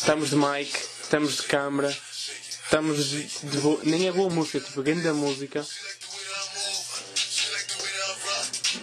Estamos 0.00 0.30
de 0.30 0.36
mic, 0.36 0.74
estamos 1.02 1.36
de 1.36 1.42
câmera, 1.42 1.90
estamos 1.90 3.10
de, 3.10 3.22
de 3.22 3.58
boa, 3.58 3.78
nem 3.84 4.08
é 4.08 4.12
boa 4.12 4.30
música, 4.30 4.58
tipo, 4.58 4.82
grande 4.82 5.06
música. 5.12 5.60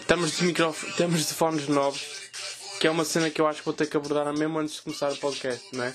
Estamos 0.00 0.38
de 0.38 0.44
microfone, 0.44 0.92
estamos 0.92 1.26
de 1.26 1.34
fones 1.34 1.66
novos, 1.66 2.00
que 2.80 2.86
é 2.86 2.90
uma 2.90 3.04
cena 3.04 3.30
que 3.30 3.40
eu 3.40 3.48
acho 3.48 3.58
que 3.58 3.64
vou 3.64 3.74
ter 3.74 3.86
que 3.90 3.96
abordar 3.96 4.32
mesmo 4.32 4.60
antes 4.60 4.76
de 4.76 4.82
começar 4.82 5.10
o 5.12 5.16
podcast, 5.16 5.66
não 5.76 5.84
é? 5.84 5.94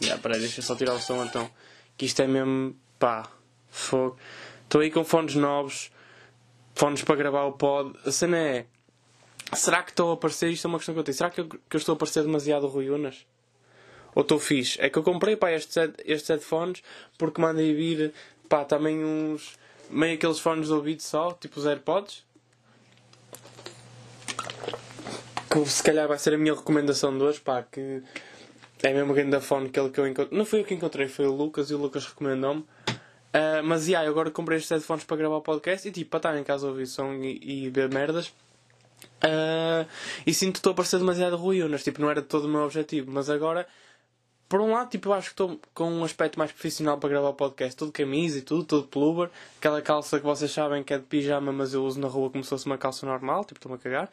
Já, 0.00 0.16
peraí, 0.16 0.38
deixa 0.38 0.60
eu 0.60 0.64
só 0.64 0.76
tirar 0.76 0.94
o 0.94 1.00
som 1.00 1.24
então. 1.24 1.50
Que 1.96 2.06
isto 2.06 2.22
é 2.22 2.28
mesmo, 2.28 2.76
pá, 3.00 3.28
fogo. 3.68 4.16
Estou 4.62 4.80
aí 4.80 4.92
com 4.92 5.04
fones 5.04 5.34
novos, 5.34 5.90
fones 6.72 7.02
para 7.02 7.16
gravar 7.16 7.46
o 7.46 7.52
pod. 7.52 7.98
A 8.06 8.12
cena 8.12 8.38
é, 8.38 8.66
será 9.54 9.82
que 9.82 9.90
estou 9.90 10.12
a 10.12 10.16
parecer, 10.16 10.50
isto 10.50 10.66
é 10.66 10.68
uma 10.68 10.78
questão 10.78 10.94
que 10.94 11.00
eu 11.00 11.04
tenho, 11.04 11.16
será 11.16 11.30
que 11.30 11.40
eu, 11.40 11.48
que 11.48 11.58
eu 11.72 11.78
estou 11.78 11.94
a 11.94 11.98
parecer 11.98 12.22
demasiado 12.22 12.68
Rui 12.68 12.88
Unas? 12.88 13.26
Ou 14.14 14.22
estou 14.22 14.38
fixe? 14.38 14.80
É 14.80 14.90
que 14.90 14.98
eu 14.98 15.02
comprei 15.02 15.36
pá, 15.36 15.50
estes, 15.52 15.76
estes 16.04 16.28
headphones 16.28 16.82
porque 17.16 17.40
mandei 17.40 17.74
vir 17.74 18.12
pá, 18.48 18.64
também 18.64 19.04
uns. 19.04 19.58
meio 19.90 20.14
aqueles 20.14 20.38
fones 20.38 20.66
de 20.66 20.72
ouvido 20.72 21.00
só, 21.00 21.32
tipo 21.32 21.58
os 21.58 21.66
AirPods. 21.66 22.24
Que 25.50 25.64
se 25.66 25.82
calhar 25.82 26.08
vai 26.08 26.18
ser 26.18 26.34
a 26.34 26.38
minha 26.38 26.54
recomendação 26.54 27.16
de 27.16 27.24
hoje, 27.24 27.40
pá, 27.40 27.62
que 27.62 28.02
é 28.82 28.92
mesmo 28.92 29.12
o 29.12 29.14
grande 29.14 29.40
fone 29.40 29.68
aquele 29.68 29.90
que 29.90 30.00
eu 30.00 30.06
encontrei. 30.06 30.36
Não 30.36 30.44
foi 30.44 30.60
eu 30.60 30.64
que 30.64 30.74
encontrei, 30.74 31.08
foi 31.08 31.26
o 31.26 31.32
Lucas 31.32 31.70
e 31.70 31.74
o 31.74 31.78
Lucas 31.78 32.06
recomendou-me. 32.06 32.60
Uh, 32.60 33.62
mas 33.64 33.86
yeah, 33.86 34.06
eu 34.06 34.12
agora 34.12 34.30
comprei 34.30 34.58
estes 34.58 34.70
headphones 34.70 35.04
para 35.04 35.16
gravar 35.16 35.36
o 35.36 35.40
podcast 35.40 35.88
e 35.88 35.90
tipo, 35.90 36.10
para 36.10 36.18
estar 36.18 36.38
em 36.38 36.44
casa 36.44 36.66
ouvir 36.66 36.86
som 36.86 37.14
e, 37.14 37.64
e 37.66 37.70
ver 37.70 37.88
merdas. 37.88 38.28
Uh, 39.24 39.86
e 40.26 40.34
sinto 40.34 40.54
que 40.54 40.58
estou 40.58 40.72
a 40.72 40.74
parecer 40.74 40.98
demasiado 40.98 41.36
ruínas, 41.36 41.82
tipo, 41.82 42.00
não 42.00 42.10
era 42.10 42.20
todo 42.20 42.44
o 42.44 42.48
meu 42.48 42.62
objetivo, 42.62 43.10
mas 43.10 43.30
agora 43.30 43.66
por 44.52 44.60
um 44.60 44.70
lado, 44.70 44.90
tipo, 44.90 45.08
eu 45.08 45.14
acho 45.14 45.28
que 45.28 45.32
estou 45.32 45.58
com 45.72 45.90
um 45.90 46.04
aspecto 46.04 46.38
mais 46.38 46.52
profissional 46.52 46.98
para 46.98 47.08
gravar 47.08 47.30
o 47.30 47.32
podcast. 47.32 47.74
Tudo 47.74 47.90
camisa 47.90 48.36
e 48.36 48.42
tudo, 48.42 48.64
todo 48.64 48.86
pullover. 48.86 49.30
Aquela 49.56 49.80
calça 49.80 50.20
que 50.20 50.26
vocês 50.26 50.52
sabem 50.52 50.84
que 50.84 50.92
é 50.92 50.98
de 50.98 51.06
pijama, 51.06 51.50
mas 51.50 51.72
eu 51.72 51.82
uso 51.82 51.98
na 51.98 52.06
rua 52.06 52.28
como 52.28 52.44
se 52.44 52.50
fosse 52.50 52.66
uma 52.66 52.76
calça 52.76 53.06
normal. 53.06 53.46
Tipo, 53.46 53.56
estou-me 53.56 53.78
a 53.78 53.80
cagar. 53.80 54.10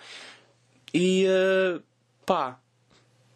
E, 0.94 1.28
uh, 1.28 1.84
pá, 2.26 2.58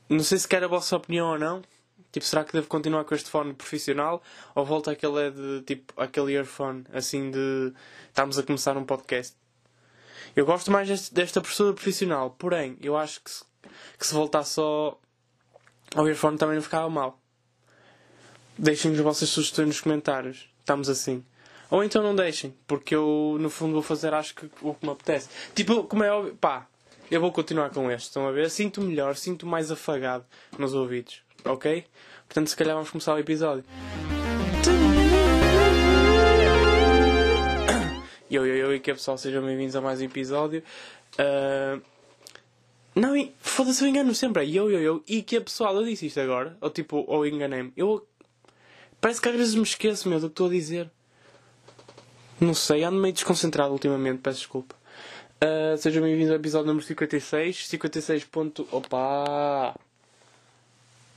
não 0.07 0.21
sei 0.21 0.37
se 0.37 0.47
quer 0.47 0.63
a 0.63 0.67
vossa 0.69 0.95
opinião 0.95 1.27
ou 1.27 1.37
não. 1.37 1.61
Tipo, 2.09 2.25
será 2.25 2.45
que 2.45 2.53
devo 2.53 2.67
continuar 2.67 3.03
com 3.03 3.13
este 3.13 3.29
fone 3.29 3.53
profissional? 3.53 4.23
Ou 4.55 4.63
volta 4.63 4.91
aquele 4.91 5.27
é 5.27 5.29
de, 5.29 5.61
tipo, 5.63 5.93
aquele 6.01 6.31
earphone, 6.31 6.85
assim 6.93 7.29
de... 7.31 7.73
Estamos 8.07 8.39
a 8.39 8.43
começar 8.43 8.77
um 8.77 8.85
podcast. 8.85 9.35
Eu 10.37 10.45
gosto 10.45 10.71
mais 10.71 10.87
deste, 10.87 11.13
desta 11.13 11.41
postura 11.41 11.73
profissional. 11.73 12.29
Porém, 12.39 12.77
eu 12.81 12.95
acho 12.95 13.21
que 13.21 13.29
se, 13.29 13.43
que 13.99 14.07
se 14.07 14.13
voltar 14.13 14.45
só 14.45 14.97
ao 15.95 16.07
earphone 16.07 16.37
também 16.37 16.55
não 16.55 16.63
ficava 16.63 16.89
mal. 16.89 17.19
Deixem-nos 18.57 18.99
as 18.99 19.03
vossas 19.03 19.29
sugestões 19.29 19.67
nos 19.67 19.81
comentários. 19.81 20.49
Estamos 20.59 20.89
assim. 20.89 21.23
Ou 21.69 21.83
então 21.83 22.03
não 22.03 22.15
deixem, 22.15 22.53
porque 22.67 22.93
eu 22.93 23.37
no 23.39 23.49
fundo 23.49 23.73
vou 23.73 23.81
fazer 23.81 24.13
acho 24.13 24.35
que 24.35 24.49
o 24.61 24.73
que 24.75 24.85
me 24.85 24.91
apetece. 24.91 25.27
Tipo, 25.55 25.83
como 25.85 26.03
é 26.03 26.11
óbvio, 26.11 26.35
pá, 26.35 26.67
eu 27.09 27.19
vou 27.19 27.31
continuar 27.31 27.71
com 27.71 27.89
este, 27.89 28.07
estão 28.07 28.27
a 28.27 28.31
ver? 28.31 28.49
Sinto 28.51 28.79
melhor, 28.79 29.15
sinto 29.15 29.47
mais 29.47 29.71
afagado 29.71 30.23
nos 30.57 30.75
ouvidos, 30.75 31.21
ok? 31.43 31.85
Portanto, 32.27 32.47
se 32.47 32.55
calhar 32.55 32.75
vamos 32.75 32.91
começar 32.91 33.15
o 33.15 33.19
episódio. 33.19 33.63
Eu, 38.29 38.45
eu, 38.45 38.55
eu 38.55 38.75
e 38.75 38.79
que 38.79 38.91
é 38.91 38.93
pessoal, 38.93 39.17
sejam 39.17 39.43
bem-vindos 39.43 39.75
a 39.75 39.81
mais 39.81 39.99
um 39.99 40.05
episódio. 40.05 40.63
Uh, 41.13 41.81
não, 42.95 43.13
foda-se, 43.39 43.83
eu 43.83 43.87
engano 43.87 44.13
sempre. 44.13 44.43
É 44.43 44.49
eu, 44.49 44.69
eu, 44.69 44.81
eu. 44.81 45.03
E 45.07 45.21
que 45.23 45.35
é 45.35 45.39
pessoal, 45.39 45.75
eu 45.75 45.83
disse 45.83 46.05
isto 46.07 46.19
agora. 46.19 46.55
Ou 46.61 46.69
tipo, 46.69 47.03
ou 47.07 47.25
enganei-me. 47.25 47.73
Eu. 47.75 48.07
Parece 49.01 49.19
que 49.21 49.29
às 49.29 49.35
vezes 49.35 49.55
me 49.55 49.63
esqueço, 49.63 50.07
meu, 50.07 50.19
do 50.19 50.27
que 50.27 50.33
estou 50.33 50.47
a 50.47 50.51
dizer. 50.51 50.91
Não 52.39 52.53
sei, 52.53 52.83
ando 52.83 52.99
meio 52.99 53.13
desconcentrado 53.13 53.71
ultimamente, 53.71 54.19
peço 54.19 54.39
desculpa. 54.39 54.75
Uh, 55.43 55.77
sejam 55.77 56.03
bem-vindos 56.03 56.29
ao 56.29 56.37
episódio 56.37 56.67
número 56.67 56.85
56. 56.85 57.67
56. 57.67 58.23
Ponto... 58.25 58.67
Opa! 58.71 59.75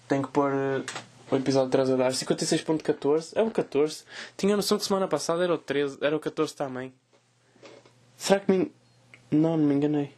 Tenho 0.09 0.23
que 0.23 0.31
pôr 0.31 0.53
uh, 0.53 0.85
o 1.31 1.37
episódio 1.37 1.69
atrás 1.69 1.91
a 1.91 1.97
dar. 1.97 2.13
56.14. 2.13 3.33
É 3.35 3.43
o 3.43 3.51
14. 3.51 4.05
Tinha 4.37 4.55
a 4.55 4.57
noção 4.57 4.79
que 4.79 4.85
semana 4.85 5.07
passada 5.07 5.45
era 5.45 5.55
o 5.55 5.59
13. 5.59 5.99
Era 6.01 6.17
o 6.17 6.21
14 6.21 6.55
também. 6.55 6.93
Será 8.17 8.41
que 8.41 8.51
me. 8.51 8.73
Não, 9.31 9.57
não 9.57 9.67
me 9.67 9.75
enganei. 9.75 10.15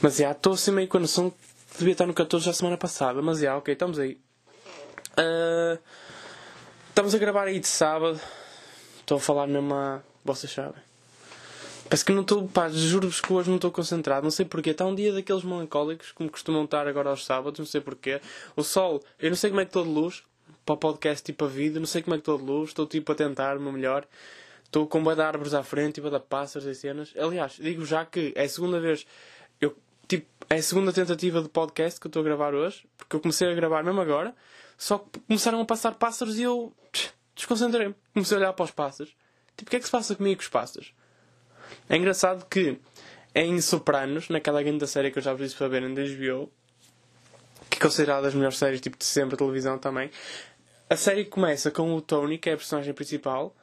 Mas 0.00 0.16
já, 0.16 0.32
estou 0.32 0.52
assim 0.52 0.70
meio 0.70 0.88
com 0.88 0.98
a 0.98 1.00
noção 1.00 1.30
que 1.30 1.36
devia 1.78 1.92
estar 1.92 2.06
no 2.06 2.14
14 2.14 2.44
já 2.44 2.52
semana 2.52 2.76
passada. 2.76 3.20
Mas 3.22 3.40
já, 3.40 3.56
ok, 3.56 3.72
estamos 3.72 3.98
aí. 3.98 4.18
Uh, 5.18 5.78
estamos 6.88 7.14
a 7.14 7.18
gravar 7.18 7.44
aí 7.48 7.58
de 7.58 7.66
sábado. 7.66 8.20
Estou 9.00 9.18
a 9.18 9.20
falar 9.20 9.46
mesmo 9.46 9.74
a. 9.74 10.00
Vocês 10.24 10.52
sabem. 10.52 10.82
Parece 11.84 12.04
que 12.04 12.12
não 12.12 12.22
estou. 12.22 12.46
Pá, 12.48 12.68
juro-vos 12.68 13.20
que 13.20 13.32
hoje 13.32 13.48
não 13.48 13.56
estou 13.56 13.70
concentrado. 13.70 14.22
Não 14.24 14.30
sei 14.30 14.44
porquê. 14.44 14.70
Está 14.70 14.84
um 14.84 14.94
dia 14.94 15.12
daqueles 15.12 15.42
melancólicos 15.42 16.12
como 16.12 16.30
costumam 16.30 16.64
estar 16.64 16.86
agora 16.86 17.10
aos 17.10 17.24
sábados. 17.24 17.58
Não 17.58 17.66
sei 17.66 17.80
porquê. 17.80 18.20
O 18.54 18.62
sol, 18.62 19.02
eu 19.18 19.30
não 19.30 19.36
sei 19.36 19.50
como 19.50 19.60
é 19.60 19.64
que 19.64 19.70
estou 19.70 19.84
de 19.84 19.90
luz. 19.90 20.22
Para 20.64 20.74
o 20.74 20.76
podcast 20.76 21.24
tipo 21.24 21.46
a 21.46 21.48
vida. 21.48 21.80
Não 21.80 21.86
sei 21.86 22.02
como 22.02 22.14
é 22.14 22.18
que 22.18 22.22
estou 22.22 22.38
de 22.38 22.44
luz. 22.44 22.70
Estou 22.70 22.86
tipo 22.86 23.10
a 23.10 23.14
tentar 23.14 23.56
o 23.56 23.60
meu 23.60 23.72
melhor. 23.72 24.06
Estou 24.64 24.86
com 24.86 24.98
uma 24.98 25.14
de 25.14 25.22
árvores 25.22 25.54
à 25.54 25.62
frente, 25.62 25.94
tipo 25.94 26.08
a 26.08 26.10
da 26.10 26.20
pássaros 26.20 26.68
e 26.68 26.74
cenas. 26.74 27.14
Aliás, 27.18 27.52
digo 27.58 27.86
já 27.86 28.04
que 28.04 28.34
é 28.36 28.44
a 28.44 28.48
segunda 28.48 28.78
vez 28.78 29.06
é 30.50 30.56
a 30.56 30.62
segunda 30.62 30.92
tentativa 30.92 31.42
de 31.42 31.48
podcast 31.48 32.00
que 32.00 32.06
eu 32.06 32.08
estou 32.08 32.20
a 32.20 32.24
gravar 32.24 32.54
hoje, 32.54 32.86
porque 32.96 33.16
eu 33.16 33.20
comecei 33.20 33.50
a 33.50 33.54
gravar 33.54 33.84
mesmo 33.84 34.00
agora, 34.00 34.34
só 34.78 34.98
que 34.98 35.20
começaram 35.20 35.60
a 35.60 35.64
passar 35.64 35.94
pássaros 35.94 36.38
e 36.38 36.42
eu 36.42 36.72
desconcentrei-me. 37.34 37.94
Comecei 38.14 38.36
a 38.36 38.40
olhar 38.40 38.52
para 38.54 38.64
os 38.64 38.70
pássaros. 38.70 39.14
Tipo, 39.56 39.68
o 39.68 39.70
que 39.70 39.76
é 39.76 39.78
que 39.78 39.84
se 39.84 39.90
passa 39.90 40.14
comigo 40.14 40.36
com 40.36 40.42
os 40.42 40.48
pássaros? 40.48 40.94
É 41.88 41.96
engraçado 41.96 42.46
que 42.46 42.78
em 43.34 43.60
Sopranos, 43.60 44.30
naquela 44.30 44.62
grande 44.62 44.86
série 44.86 45.10
que 45.10 45.18
eu 45.18 45.22
já 45.22 45.32
vos 45.32 45.42
disse 45.42 45.56
para 45.56 45.68
ver 45.68 45.82
em 45.82 45.94
HBO, 45.94 46.50
que 47.68 47.76
é 47.76 47.80
considerada 47.80 48.22
das 48.22 48.34
melhores 48.34 48.56
séries 48.56 48.80
tipo 48.80 48.96
de 48.96 49.04
sempre 49.04 49.36
televisão 49.36 49.78
também, 49.78 50.10
a 50.88 50.96
série 50.96 51.26
começa 51.26 51.70
com 51.70 51.94
o 51.94 52.00
Tony, 52.00 52.38
que 52.38 52.48
é 52.48 52.54
a 52.54 52.56
personagem 52.56 52.94
principal, 52.94 53.54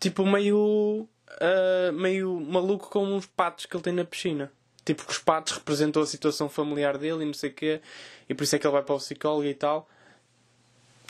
tipo 0.00 0.26
meio. 0.26 1.08
Uh, 1.34 1.92
meio 1.92 2.38
maluco 2.38 2.88
com 2.90 3.04
uns 3.04 3.26
patos 3.26 3.66
que 3.66 3.74
ele 3.74 3.82
tem 3.82 3.92
na 3.92 4.04
piscina 4.04 4.52
tipo 4.84 5.04
que 5.04 5.12
os 5.12 5.18
patos 5.18 5.54
representam 5.54 6.02
a 6.02 6.06
situação 6.06 6.48
familiar 6.48 6.98
dele 6.98 7.22
e 7.22 7.26
não 7.26 7.34
sei 7.34 7.50
o 7.50 7.54
quê, 7.54 7.80
e 8.28 8.34
por 8.34 8.44
isso 8.44 8.56
é 8.56 8.58
que 8.58 8.66
ele 8.66 8.72
vai 8.72 8.82
para 8.82 8.94
o 8.94 8.98
psicólogo 8.98 9.44
e 9.44 9.54
tal. 9.54 9.88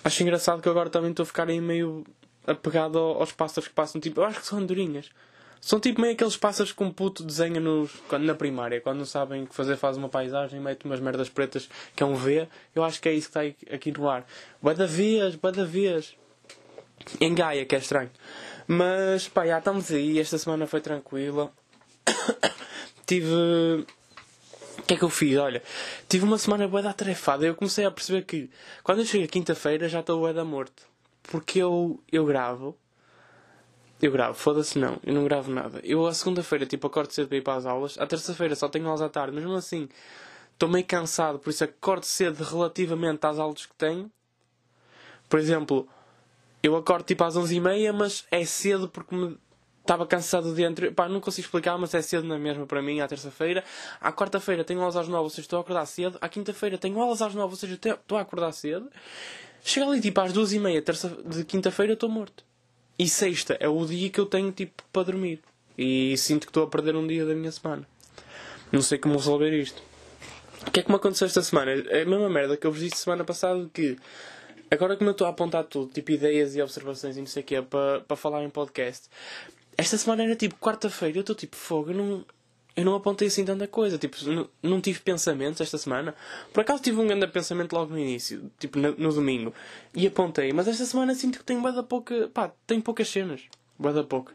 Acho 0.05 0.23
engraçado 0.23 0.63
que 0.63 0.69
agora 0.69 0.91
também 0.91 1.11
estou 1.11 1.23
a 1.23 1.27
ficar 1.27 1.49
aí 1.49 1.61
meio 1.61 2.05
apegado 2.47 2.99
aos 2.99 3.33
pássaros 3.33 3.69
que 3.69 3.75
passam, 3.75 4.01
tipo, 4.01 4.21
eu 4.21 4.25
acho 4.25 4.41
que 4.41 4.47
são 4.47 4.59
andorinhas. 4.59 5.11
São 5.65 5.81
tipo 5.81 5.99
meio 5.99 6.13
aqueles 6.13 6.37
pássaros 6.37 6.73
que 6.73 6.83
um 6.83 6.93
puto 6.93 7.25
desenha 7.25 7.59
nos, 7.59 7.91
na 8.21 8.35
primária, 8.35 8.83
quando 8.83 8.99
não 8.99 9.07
sabem 9.07 9.45
o 9.45 9.47
que 9.47 9.55
fazer, 9.55 9.79
faz 9.79 9.97
uma 9.97 10.11
paisagem, 10.11 10.61
mete 10.61 10.85
umas 10.85 11.01
merdas 11.01 11.31
pretas 11.31 11.71
que 11.97 12.03
é 12.03 12.07
um 12.07 12.15
V. 12.15 12.47
Eu 12.75 12.85
acho 12.85 13.01
que 13.01 13.09
é 13.09 13.15
isso 13.15 13.31
que 13.31 13.39
está 13.39 13.75
aqui 13.75 13.91
no 13.91 14.07
ar. 14.07 14.27
Bada 14.61 14.87
vez, 14.87 15.37
bada 15.37 15.65
vez. 15.65 16.15
Em 17.19 17.35
Gaia, 17.35 17.65
que 17.65 17.75
é 17.75 17.79
estranho. 17.79 18.11
Mas 18.67 19.27
pá, 19.27 19.47
já 19.47 19.59
estamos 19.59 19.91
aí. 19.91 20.21
Esta 20.21 20.37
semana 20.37 20.67
foi 20.67 20.83
tranquila 20.83 21.51
tive. 23.07 23.33
O 24.79 24.83
que 24.87 24.95
é 24.95 24.97
que 24.97 25.05
eu 25.05 25.11
fiz? 25.11 25.39
Olha, 25.39 25.63
tive 26.09 26.25
uma 26.25 26.39
semana 26.39 26.69
boa 26.69 26.83
da 26.83 26.91
atarefada. 26.91 27.47
Eu 27.47 27.55
comecei 27.55 27.85
a 27.85 27.91
perceber 27.91 28.23
que 28.23 28.51
quando 28.83 29.01
eu 29.01 29.05
chego 29.05 29.25
a 29.25 29.29
quinta-feira 29.29 29.89
já 29.89 30.01
estou 30.01 30.19
boa 30.19 30.33
da 30.33 30.45
morte. 30.45 30.83
Porque 31.23 31.59
eu, 31.59 32.01
eu 32.13 32.27
gravo. 32.27 32.77
Eu 34.03 34.13
gravo, 34.13 34.35
foda-se 34.35 34.79
não, 34.79 34.99
eu 35.07 35.15
não 35.15 35.25
gravo 35.25 35.51
nada. 35.51 35.81
Eu 35.83 36.07
a 36.07 36.13
segunda-feira 36.13 36.67
tipo 36.67 36.87
acordo 36.87 37.13
cedo 37.13 37.29
para 37.29 37.39
ir 37.39 37.43
para 37.43 37.55
as 37.55 37.65
aulas. 37.65 37.97
A 37.99 38.07
terça-feira 38.07 38.55
só 38.55 38.69
tenho 38.69 38.87
aulas 38.87 39.01
à 39.01 39.09
tarde, 39.09 39.35
mesmo 39.35 39.55
assim 39.55 39.89
estou 40.55 40.69
meio 40.69 40.85
cansado, 40.85 41.39
por 41.39 41.51
isso 41.51 41.65
acordo 41.65 42.05
cedo 42.07 42.43
relativamente 42.43 43.27
às 43.27 43.39
aulas 43.39 43.67
que 43.67 43.75
tenho. 43.75 44.11
Por 45.29 45.39
exemplo, 45.39 45.89
eu 46.63 46.77
acordo 46.77 47.05
tipo 47.05 47.25
às 47.25 47.37
11h30, 47.37 47.93
mas 47.93 48.27
é 48.31 48.45
cedo 48.45 48.89
porque 48.89 49.15
me 49.15 49.37
estava 49.85 50.07
cansado 50.07 50.49
do 50.49 50.55
dia 50.55 50.67
anterior. 50.67 50.93
Pá, 50.95 51.09
não 51.09 51.21
consigo 51.21 51.47
explicar, 51.47 51.79
mas 51.79 51.95
é 51.95 52.01
cedo 52.03 52.27
na 52.27 52.39
mesma 52.39 52.67
para 52.67 52.83
mim, 52.83 53.01
à 53.01 53.07
terça-feira. 53.07 53.63
À 54.01 54.11
quarta-feira 54.11 54.65
tenho 54.65 54.81
aulas 54.81 54.97
às 54.97 55.07
nove, 55.07 55.25
ou 55.25 55.31
seja, 55.31 55.43
estou 55.43 55.59
a 55.59 55.61
acordar 55.61 55.87
cedo. 55.87 56.19
À 56.21 56.29
quinta-feira 56.29 56.79
tenho 56.79 56.99
aulas 56.99 57.23
às 57.23 57.35
nove, 57.35 57.53
ou 57.53 57.57
seja, 57.57 57.75
estou 57.75 58.19
a 58.19 58.23
acordar 58.23 58.51
cedo. 58.53 58.91
Chega 59.63 59.87
ali 59.87 60.01
tipo 60.01 60.21
às 60.21 60.33
duas 60.33 60.53
e 60.53 60.59
meia 60.59 60.83
terça 60.83 61.09
de 61.25 61.45
quinta-feira 61.45 61.93
estou 61.93 62.09
morto. 62.09 62.45
E 62.99 63.09
sexta 63.09 63.57
é 63.61 63.69
o 63.69 63.85
dia 63.85 64.09
que 64.09 64.19
eu 64.19 64.27
tenho 64.27 64.51
tipo 64.53 64.83
para 64.93 65.05
dormir. 65.05 65.41
E 65.77 66.17
sinto 66.17 66.47
que 66.47 66.51
estou 66.51 66.65
a 66.65 66.67
perder 66.67 66.97
um 66.97 67.07
dia 67.07 67.27
da 67.27 67.35
minha 67.35 67.53
semana. 67.53 67.87
Não 68.73 68.81
sei 68.81 68.99
como 68.99 69.17
resolver 69.17 69.53
isto. 69.53 69.83
O 70.67 70.71
que 70.71 70.81
é 70.81 70.83
que 70.83 70.91
me 70.91 70.97
aconteceu 70.97 71.27
esta 71.27 71.43
semana? 71.43 71.73
É 71.73 72.03
a 72.03 72.07
mesma 72.07 72.31
merda 72.31 72.57
que 72.57 72.67
eu 72.67 72.73
vos 72.73 72.81
disse 72.81 72.97
semana 72.97 73.25
passada 73.25 73.69
que 73.73 73.97
agora 74.71 74.97
que 74.97 75.05
eu 75.05 75.11
estou 75.11 75.27
a 75.27 75.31
apontar 75.31 75.65
tudo, 75.65 75.93
tipo 75.93 76.11
ideias 76.11 76.57
e 76.57 76.63
observações 76.63 77.17
e 77.17 77.21
não 77.21 77.27
sei 77.27 77.43
o 77.43 77.47
que 77.47 77.57
é 77.57 77.63
para, 77.63 78.01
para 78.01 78.17
falar 78.17 78.43
em 78.43 78.51
podcast, 78.51 79.09
esta 79.77 79.99
semana 79.99 80.25
era 80.25 80.37
tipo 80.37 80.57
quarta-feira, 80.57 81.19
eu 81.19 81.21
estou 81.21 81.35
tipo 81.35 81.57
fogo, 81.57 81.91
eu 81.91 81.95
não. 81.95 82.25
eu 82.77 82.85
não 82.85 82.95
apontei 82.95 83.29
assim 83.29 83.45
tanta 83.45 83.67
coisa. 83.67 83.99
Tipo, 83.99 84.17
não, 84.29 84.49
não 84.63 84.81
tive 84.81 85.01
pensamentos 85.01 85.61
esta 85.61 85.79
semana. 85.79 86.15
Por 86.53 86.61
acaso 86.61 86.83
tive 86.83 87.01
um 87.01 87.07
grande 87.07 87.27
pensamento 87.29 87.73
logo 87.73 87.93
no 87.93 87.99
início, 87.99 88.51
tipo 88.59 88.79
no, 88.79 88.95
no 88.97 89.13
domingo. 89.13 89.53
E 89.95 90.07
apontei. 90.07 90.53
Mas 90.53 90.69
esta 90.69 90.85
semana 90.85 91.15
sinto 91.15 91.39
que 91.39 91.45
tenho 91.45 91.61
bada 91.61 91.83
pouca. 91.83 92.29
pá, 92.33 92.53
tenho 92.67 92.83
poucas 92.83 93.09
cenas. 93.09 93.43
Bada 93.79 94.05
pouca. 94.05 94.33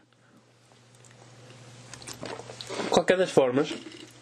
Qualquer 2.90 3.16
das 3.16 3.30
formas, 3.30 3.72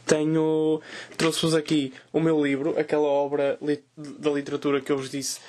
tenho. 0.06 0.81
trouxe-vos 1.17 1.55
aqui 1.55 1.93
o 2.12 2.21
meu 2.21 2.43
livro, 2.44 2.79
aquela 2.79 3.06
obra 3.06 3.59
li 3.61 3.82
da 3.97 4.31
literatura 4.31 4.81
que 4.81 4.93
eu 4.93 4.97
vos 4.97 5.11
disse 5.11 5.41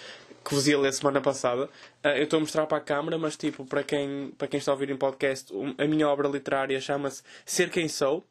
que 0.49 0.55
vos 0.55 0.67
ia 0.67 0.79
ler 0.79 0.91
semana 0.91 1.21
passada. 1.21 1.65
Uh, 2.03 2.07
eu 2.17 2.23
estou 2.23 2.37
a 2.37 2.39
mostrar 2.39 2.65
para 2.65 2.79
a 2.79 2.81
câmara, 2.81 3.19
mas 3.19 3.37
tipo, 3.37 3.63
para 3.65 3.83
quem, 3.83 4.33
para 4.35 4.47
quem 4.47 4.57
está 4.57 4.71
a 4.71 4.73
ouvir 4.73 4.89
em 4.89 4.97
podcast, 4.97 5.53
a 5.77 5.85
minha 5.85 6.09
obra 6.09 6.27
literária 6.27 6.81
chama-se 6.81 7.21
Ser 7.45 7.69
Quem 7.69 7.87
Sou. 7.87 8.23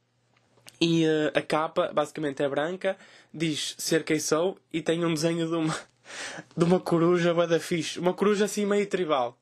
E 0.81 1.07
uh, 1.07 1.31
a 1.33 1.41
capa, 1.41 1.93
basicamente, 1.95 2.43
é 2.43 2.49
branca, 2.49 2.97
diz 3.33 3.77
Ser 3.79 4.03
Quem 4.03 4.19
Sou 4.19 4.59
e 4.73 4.83
tem 4.83 5.05
um 5.05 5.15
desenho 5.15 5.47
de 5.47 5.55
uma, 5.55 5.77
de 6.57 6.65
uma 6.65 6.81
coruja 6.81 7.33
bada 7.33 7.61
fixe. 7.61 8.01
Uma 8.01 8.13
coruja 8.13 8.47
assim 8.47 8.67
meio 8.67 8.87
tribal. 8.87 9.39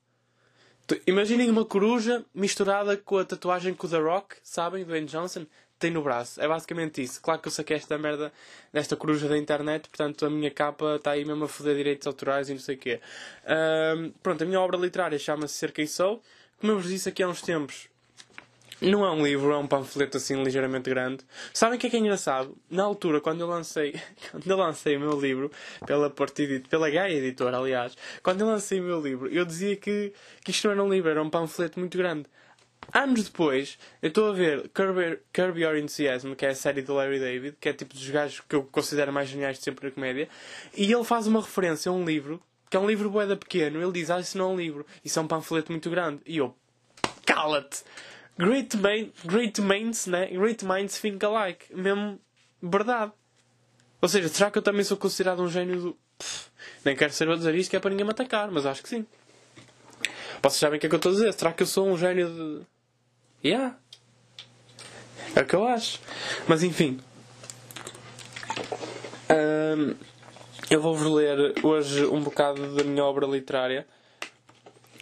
Imaginem 1.07 1.51
uma 1.51 1.65
coruja 1.65 2.25
misturada 2.33 2.97
com 2.97 3.19
a 3.19 3.25
tatuagem 3.25 3.75
que 3.75 3.87
o 3.87 3.89
The 3.89 3.99
Rock, 3.99 4.37
sabem, 4.43 4.85
do 4.85 4.89
Dwayne 4.89 5.07
Johnson, 5.07 5.47
tem 5.79 5.91
no 5.91 6.03
braço. 6.03 6.41
É 6.41 6.49
basicamente 6.49 7.03
isso. 7.03 7.21
Claro 7.21 7.41
que 7.41 7.49
eu 7.49 7.53
saquei 7.53 7.77
esta 7.77 7.99
merda 7.99 8.33
desta 8.73 8.97
coruja 8.97 9.29
da 9.29 9.37
internet, 9.37 9.89
portanto 9.89 10.27
a 10.27 10.31
minha 10.31 10.51
capa 10.51 10.97
está 10.97 11.13
aí 11.13 11.25
mesmo 11.25 11.45
a 11.45 11.49
foder 11.49 11.77
direitos 11.77 12.07
autorais 12.07 12.49
e 12.49 12.53
não 12.53 12.61
sei 12.61 12.77
o 12.77 12.79
quê. 12.79 13.01
Um, 13.97 14.11
pronto, 14.23 14.43
a 14.43 14.47
minha 14.47 14.61
obra 14.61 14.77
literária 14.77 15.19
chama-se 15.19 15.55
Ser 15.55 15.73
Quem 15.73 15.87
Sou. 15.87 16.23
Como 16.61 16.73
eu 16.73 16.79
vos 16.79 16.89
disse 16.89 17.09
aqui 17.09 17.23
há 17.23 17.29
uns 17.29 17.43
tempos, 17.43 17.89
não 18.81 19.05
é 19.05 19.11
um 19.11 19.25
livro, 19.25 19.53
é 19.53 19.57
um 19.57 19.67
panfleto 19.67 20.19
assim 20.19 20.43
ligeiramente 20.43 20.91
grande. 20.91 21.25
Sabem 21.53 21.77
o 21.79 21.81
que 21.81 21.87
é 21.87 21.91
que 21.91 21.97
é 21.97 21.99
engraçado? 21.99 22.57
Na 22.71 22.85
altura, 22.85 23.21
quando 23.21 23.41
eu 23.41 23.47
lancei, 23.47 23.95
quando 24.31 24.51
eu 24.51 24.57
lancei 24.57 24.97
o 24.97 25.01
meu 25.01 25.19
livro 25.19 25.51
pela 25.87 26.13
pela 26.69 26.91
Gaia 26.91 27.15
Editora, 27.15 27.59
aliás, 27.59 27.97
quando 28.23 28.43
eu 28.43 28.47
lancei 28.47 28.81
o 28.81 28.83
meu 28.83 29.01
livro, 29.01 29.29
eu 29.29 29.45
dizia 29.45 29.77
que, 29.77 30.13
que 30.45 30.51
isto 30.51 30.67
não 30.67 30.73
era 30.73 30.85
um 30.85 30.91
livro, 30.91 31.11
era 31.11 31.23
um 31.23 31.31
panfleto 31.31 31.79
muito 31.79 31.97
grande. 31.97 32.27
Anos 32.93 33.25
depois, 33.25 33.79
eu 34.01 34.09
estou 34.09 34.31
a 34.31 34.33
ver 34.33 34.69
Curb, 34.69 35.19
Curb 35.33 35.61
Your 35.61 35.77
Enthusiasm, 35.77 36.35
que 36.35 36.47
é 36.47 36.51
a 36.51 36.55
série 36.55 36.83
do 36.83 36.95
Larry 36.95 37.19
David, 37.19 37.57
que 37.61 37.69
é 37.69 37.73
tipo 37.73 37.93
dos 37.93 38.09
gajos 38.09 38.41
que 38.49 38.55
eu 38.55 38.63
considero 38.65 39.13
mais 39.13 39.29
geniais 39.29 39.59
de 39.59 39.65
sempre 39.65 39.87
na 39.87 39.93
comédia, 39.93 40.29
e 40.75 40.91
ele 40.91 41.05
faz 41.05 41.27
uma 41.27 41.41
referência 41.41 41.91
a 41.91 41.93
um 41.93 42.05
livro, 42.05 42.41
que 42.71 42.77
é 42.77 42.81
um 42.81 42.87
livro 42.87 43.11
boeda 43.11 43.37
pequeno, 43.37 43.83
ele 43.83 43.93
diz, 43.93 44.11
ah, 44.11 44.21
isso 44.21 44.39
não 44.39 44.51
é 44.51 44.55
um 44.55 44.57
livro, 44.57 44.87
isso 45.05 45.19
é 45.19 45.23
um 45.23 45.27
panfleto 45.27 45.73
muito 45.73 45.91
grande. 45.91 46.21
E 46.25 46.39
eu, 46.39 46.55
cala-te! 47.25 47.83
Great, 48.39 48.77
main, 48.77 49.13
great 49.25 49.61
minds, 49.63 50.07
né? 50.07 50.27
Great 50.27 50.63
minds 50.63 51.01
think 51.01 51.25
alike. 51.25 51.75
Mesmo 51.75 52.21
verdade. 52.63 53.13
Ou 54.01 54.09
seja, 54.09 54.29
será 54.29 54.51
que 54.51 54.59
eu 54.59 54.63
também 54.63 54.85
sou 54.85 54.97
considerado 54.97 55.43
um 55.43 55.49
gênio 55.49 55.81
do. 55.81 55.99
Pff, 56.19 56.51
nem 56.85 56.95
quero 56.95 57.13
ser 57.15 57.29
a 57.31 57.35
dizer 57.35 57.55
isto 57.55 57.71
que 57.71 57.77
é 57.77 57.81
para 57.81 57.91
ninguém 57.91 58.05
me 58.05 58.11
atacar, 58.11 58.51
mas 58.51 58.67
acho 58.67 58.83
que 58.83 58.91
sim. 58.91 59.07
Vocês 60.43 60.61
sabem 60.61 60.77
o 60.79 60.81
que 60.81 60.87
é 60.87 60.89
que 60.89 60.95
eu 60.95 60.99
estou 60.99 61.13
a 61.13 61.15
dizer? 61.15 61.33
Será 61.33 61.53
que 61.53 61.63
eu 61.63 61.67
sou 61.67 61.89
um 61.89 61.97
gênio 61.97 62.29
de. 62.29 63.49
Yeah. 63.49 63.77
É 65.35 65.41
o 65.41 65.45
que 65.45 65.55
eu 65.55 65.67
acho. 65.67 66.01
Mas 66.47 66.63
enfim. 66.63 67.01
Eu 70.69 70.83
vou-vos 70.83 71.07
ler 71.13 71.55
hoje 71.63 72.05
um 72.07 72.21
bocado 72.21 72.75
da 72.75 72.83
minha 72.83 73.05
obra 73.05 73.25
literária. 73.25 73.87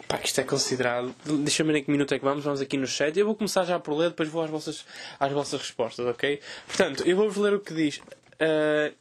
Pá, 0.07 0.19
isto 0.23 0.39
é 0.39 0.43
considerado. 0.43 1.15
Deixa-me 1.25 1.73
ver 1.73 1.79
em 1.79 1.83
que 1.83 1.89
minuto 1.89 2.13
é 2.13 2.19
que 2.19 2.23
vamos. 2.23 2.43
Vamos 2.43 2.61
aqui 2.61 2.77
no 2.77 2.85
chat. 2.85 3.17
Eu 3.17 3.25
vou 3.25 3.35
começar 3.35 3.63
já 3.63 3.79
por 3.79 3.95
ler, 3.97 4.09
depois 4.09 4.29
vou 4.29 4.43
às 4.43 4.49
vossas, 4.49 4.85
às 5.19 5.31
vossas 5.31 5.59
respostas, 5.59 6.05
ok? 6.05 6.39
Portanto, 6.67 7.03
eu 7.03 7.17
vou-vos 7.17 7.37
ler 7.37 7.55
o 7.55 7.59
que 7.59 7.73
diz 7.73 7.97
uh, 7.97 8.95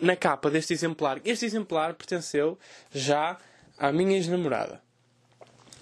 na 0.00 0.16
capa 0.16 0.50
deste 0.50 0.72
exemplar. 0.72 1.20
Este 1.22 1.44
exemplar 1.44 1.92
pertenceu 1.92 2.58
já 2.90 3.36
à 3.78 3.92
minha 3.92 4.16
ex-namorada. 4.16 4.80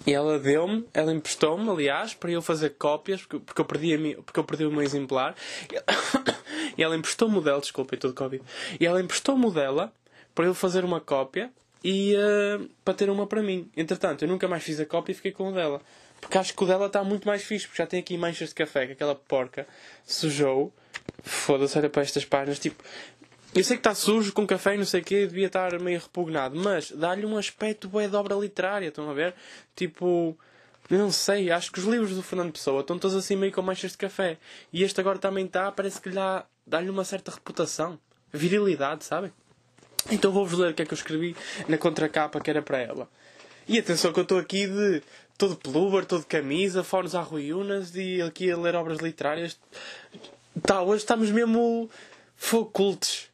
E 0.05 0.13
ela 0.13 0.37
deu-me, 0.37 0.85
ela 0.93 1.11
emprestou-me, 1.11 1.69
aliás, 1.69 2.13
para 2.13 2.31
eu 2.31 2.41
fazer 2.41 2.71
cópias, 2.71 3.21
porque, 3.21 3.39
porque, 3.39 3.61
eu, 3.61 3.65
perdi 3.65 3.93
a 3.93 4.21
porque 4.21 4.39
eu 4.39 4.43
perdi 4.43 4.65
o 4.65 4.71
meu 4.71 4.81
exemplar. 4.81 5.35
E 6.77 6.83
ela 6.83 6.95
emprestou-me 6.95 7.37
o 7.37 7.41
dela, 7.41 7.61
desculpa, 7.61 7.95
todo 7.95 8.13
Covid. 8.13 8.43
E 8.79 8.85
ela 8.85 9.01
emprestou-me 9.01 9.45
o 9.45 9.51
dela 9.51 9.93
para 10.33 10.45
eu 10.45 10.53
fazer 10.53 10.83
uma 10.83 10.99
cópia 10.99 11.49
e 11.81 12.13
uh, 12.15 12.69
para 12.83 12.93
ter 12.93 13.09
uma 13.09 13.25
para 13.25 13.41
mim. 13.41 13.69
Entretanto, 13.77 14.23
eu 14.23 14.27
nunca 14.27 14.47
mais 14.47 14.63
fiz 14.63 14.79
a 14.79 14.85
cópia 14.85 15.13
e 15.13 15.15
fiquei 15.15 15.31
com 15.31 15.49
o 15.49 15.51
dela. 15.53 15.81
Porque 16.19 16.37
acho 16.37 16.53
que 16.53 16.63
o 16.63 16.67
dela 16.67 16.87
está 16.87 17.03
muito 17.03 17.27
mais 17.27 17.43
fixe, 17.43 17.67
porque 17.67 17.81
já 17.81 17.87
tem 17.87 17.99
aqui 17.99 18.17
manchas 18.17 18.49
de 18.49 18.55
café 18.55 18.87
que 18.87 18.93
aquela 18.93 19.15
porca 19.15 19.67
sujou. 20.03 20.73
Foda-se, 21.23 21.77
olha 21.77 21.89
para 21.89 22.01
estas 22.01 22.25
páginas. 22.25 22.59
Tipo, 22.59 22.83
eu 23.55 23.63
sei 23.63 23.77
que 23.77 23.79
está 23.79 23.95
sujo 23.95 24.33
com 24.33 24.45
café 24.45 24.75
e 24.75 24.77
não 24.77 24.85
sei 24.85 24.99
o 24.99 25.03
quê, 25.03 25.25
devia 25.25 25.47
estar 25.47 25.79
meio 25.79 25.99
repugnado, 25.99 26.59
mas 26.59 26.91
dá-lhe 26.91 27.25
um 27.25 27.37
aspecto 27.37 27.87
bué 27.87 28.05
de 28.05 28.15
obra 28.15 28.35
literária, 28.35 28.89
estão 28.89 29.09
a 29.09 29.13
ver? 29.13 29.33
Tipo, 29.73 30.37
não 30.89 31.09
sei, 31.09 31.49
acho 31.49 31.71
que 31.71 31.79
os 31.79 31.85
livros 31.85 32.13
do 32.13 32.21
Fernando 32.21 32.51
Pessoa 32.51 32.81
estão 32.81 32.99
todos 32.99 33.15
assim 33.15 33.37
meio 33.37 33.53
com 33.53 33.61
manchas 33.61 33.91
de 33.91 33.97
café. 33.97 34.37
E 34.73 34.83
este 34.83 34.99
agora 34.99 35.17
também 35.17 35.45
está, 35.45 35.71
parece 35.71 36.01
que 36.01 36.09
lhe 36.09 36.15
dá, 36.15 36.45
dá-lhe 36.67 36.89
uma 36.89 37.05
certa 37.05 37.31
reputação, 37.31 37.97
virilidade, 38.33 39.05
sabem? 39.05 39.31
Então 40.11 40.33
vou-vos 40.33 40.59
ler 40.59 40.71
o 40.71 40.73
que 40.73 40.81
é 40.81 40.85
que 40.85 40.93
eu 40.93 40.97
escrevi 40.97 41.33
na 41.69 41.77
contracapa 41.77 42.41
que 42.41 42.49
era 42.49 42.61
para 42.61 42.79
ela. 42.79 43.09
E 43.69 43.79
atenção 43.79 44.11
que 44.11 44.19
eu 44.19 44.23
estou 44.23 44.37
aqui 44.37 44.67
de 44.67 45.01
todo 45.37 45.55
peluber, 45.55 46.05
todo 46.05 46.25
camisa, 46.25 46.83
fones 46.83 47.15
à 47.15 47.21
Ruiunas 47.21 47.95
e 47.95 48.21
aqui 48.21 48.51
a 48.51 48.57
ler 48.57 48.75
obras 48.75 48.99
literárias. 48.99 49.57
Tá, 50.61 50.81
hoje 50.81 51.03
estamos 51.03 51.31
mesmo 51.31 51.89
fogo 52.35 52.69
cultos. 52.69 53.33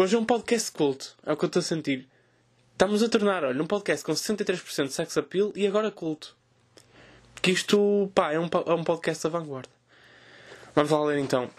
Hoje 0.00 0.14
é 0.14 0.18
um 0.20 0.24
podcast 0.24 0.70
culto, 0.70 1.16
é 1.26 1.32
o 1.32 1.36
que 1.36 1.44
eu 1.44 1.48
estou 1.48 1.58
a 1.58 1.62
sentir. 1.64 2.06
Estamos 2.70 3.02
a 3.02 3.08
tornar, 3.08 3.42
olha, 3.42 3.60
um 3.60 3.66
podcast 3.66 4.04
com 4.04 4.12
63% 4.12 4.86
de 4.86 4.92
sex 4.92 5.18
appeal 5.18 5.52
e 5.56 5.66
agora 5.66 5.90
culto. 5.90 6.36
Que 7.42 7.50
isto, 7.50 8.08
pá, 8.14 8.32
é 8.32 8.38
um, 8.38 8.48
é 8.64 8.74
um 8.74 8.84
podcast 8.84 9.24
da 9.24 9.28
vanguarda. 9.28 9.68
Vamos 10.72 10.92
lá 10.92 11.04
ler 11.04 11.18
então 11.18 11.50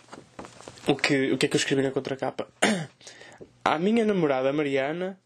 o 0.88 0.96
que, 0.96 1.34
o 1.34 1.38
que 1.38 1.48
é 1.48 1.50
que 1.50 1.56
eu 1.58 1.60
escrevi 1.60 1.82
na 1.82 1.92
contracapa. 1.92 2.48
À 3.62 3.78
minha 3.78 4.06
namorada 4.06 4.54
Mariana, 4.54 5.20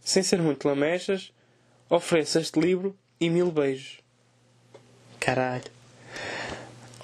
sem 0.00 0.24
ser 0.24 0.42
muito 0.42 0.66
lamechas, 0.66 1.32
ofereço 1.88 2.40
este 2.40 2.58
livro 2.58 2.98
e 3.20 3.30
mil 3.30 3.52
beijos. 3.52 4.00
Caralho. 5.20 5.70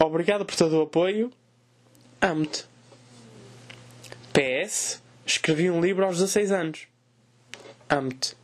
Obrigado 0.00 0.44
por 0.44 0.56
todo 0.56 0.80
o 0.80 0.82
apoio. 0.82 1.30
Amo-te. 2.20 2.64
PS. 4.32 5.06
Escrevi 5.28 5.70
um 5.70 5.78
livro 5.78 6.06
aos 6.06 6.16
16 6.16 6.50
anos. 6.52 6.88
Amo-te. 7.86 8.34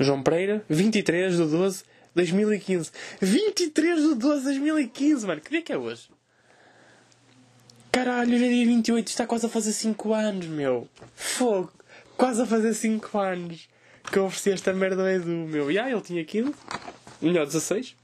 João 0.00 0.22
Pereira, 0.22 0.64
23 0.66 1.36
de 1.36 1.44
12 1.44 1.78
de 1.78 1.84
2015. 2.14 2.90
23 3.20 4.00
de 4.00 4.14
12 4.14 4.38
de 4.38 4.44
2015, 4.44 5.26
mano. 5.26 5.40
Que 5.42 5.50
dia 5.50 5.60
que 5.60 5.70
é 5.70 5.76
hoje? 5.76 6.08
Caralho, 7.92 8.34
hoje 8.34 8.44
é 8.46 8.48
dia 8.48 8.64
28, 8.64 9.06
está 9.06 9.26
quase 9.26 9.44
a 9.44 9.48
fazer 9.50 9.72
5 9.72 10.14
anos, 10.14 10.46
meu. 10.46 10.88
Fogo. 11.14 11.70
Quase 12.16 12.40
a 12.40 12.46
fazer 12.46 12.72
5 12.72 13.18
anos 13.18 13.68
que 14.10 14.18
eu 14.18 14.24
ofereci 14.24 14.52
esta 14.52 14.72
merda 14.72 15.02
ao 15.02 15.08
Edu, 15.08 15.28
meu. 15.28 15.70
E 15.70 15.78
ah, 15.78 15.90
ele 15.90 16.00
tinha 16.00 16.24
15. 16.24 16.54
Melhor, 17.20 17.44
16. 17.44 17.94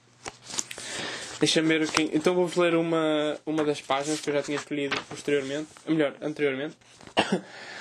Deixa-me 1.41 1.79
ver 1.79 1.91
quem. 1.91 2.11
Então 2.13 2.35
vou-vos 2.35 2.57
ler 2.57 2.75
uma, 2.75 3.39
uma 3.47 3.65
das 3.65 3.81
páginas 3.81 4.21
que 4.21 4.29
eu 4.29 4.35
já 4.35 4.43
tinha 4.43 4.59
escolhido 4.59 4.95
posteriormente. 5.09 5.69
Melhor, 5.89 6.15
anteriormente. 6.21 6.77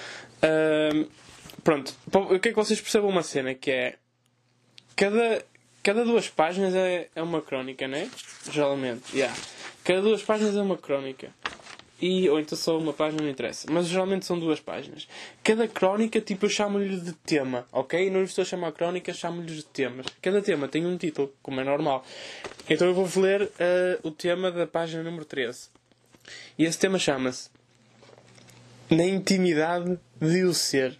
pronto. 1.64 1.94
Eu 2.14 2.40
quero 2.40 2.42
que 2.42 2.54
vocês 2.54 2.82
percebam 2.82 3.10
uma 3.10 3.24
cena 3.24 3.54
que 3.54 3.72
é. 3.72 3.96
Cada, 4.96 5.44
cada 5.82 6.06
duas 6.06 6.30
páginas 6.30 6.76
é, 6.76 7.10
é 7.16 7.22
uma 7.22 7.42
crónica, 7.42 7.88
né? 7.88 8.10
Geralmente, 8.52 9.16
yeah. 9.16 9.36
Cada 9.84 10.02
duas 10.02 10.22
páginas 10.22 10.56
é 10.56 10.62
uma 10.62 10.78
crónica 10.78 11.32
e, 12.04 12.30
ou 12.30 12.38
então 12.38 12.58
só 12.58 12.78
uma 12.78 12.92
página, 12.92 13.24
não 13.24 13.30
interessa. 13.30 13.66
Mas 13.72 13.88
geralmente 13.88 14.26
são 14.26 14.38
duas 14.38 14.60
páginas. 14.60 15.08
Cada 15.42 15.70
crónica, 15.70 16.20
tipo, 16.20 16.46
eu 16.46 16.50
chamo-lhe 16.50 17.00
de 17.00 17.14
tema, 17.14 17.66
ok? 17.72 18.10
Não 18.10 18.24
estou 18.24 18.42
a 18.42 18.46
chamar 18.46 18.74
crónica, 18.74 19.14
chamo-lhes 19.14 19.56
de 19.56 19.66
temas. 19.66 20.08
Cada 20.22 20.42
tema 20.42 20.68
tem 20.68 20.86
um 20.86 20.98
título, 20.98 21.34
como 21.42 21.62
é 21.62 21.64
normal. 21.64 22.04
Então 22.70 22.88
eu 22.88 22.94
vou-vos 22.94 23.16
ler 23.16 23.44
uh, 23.44 23.50
o 24.08 24.12
tema 24.12 24.52
da 24.52 24.68
página 24.68 25.02
número 25.02 25.24
13. 25.24 25.70
E 26.58 26.66
esse 26.66 26.78
tema 26.78 27.00
chama-se 27.00 27.50
Na 28.96 29.06
intimidade 29.06 30.00
de 30.20 30.44
o 30.44 30.54
ser. 30.54 30.98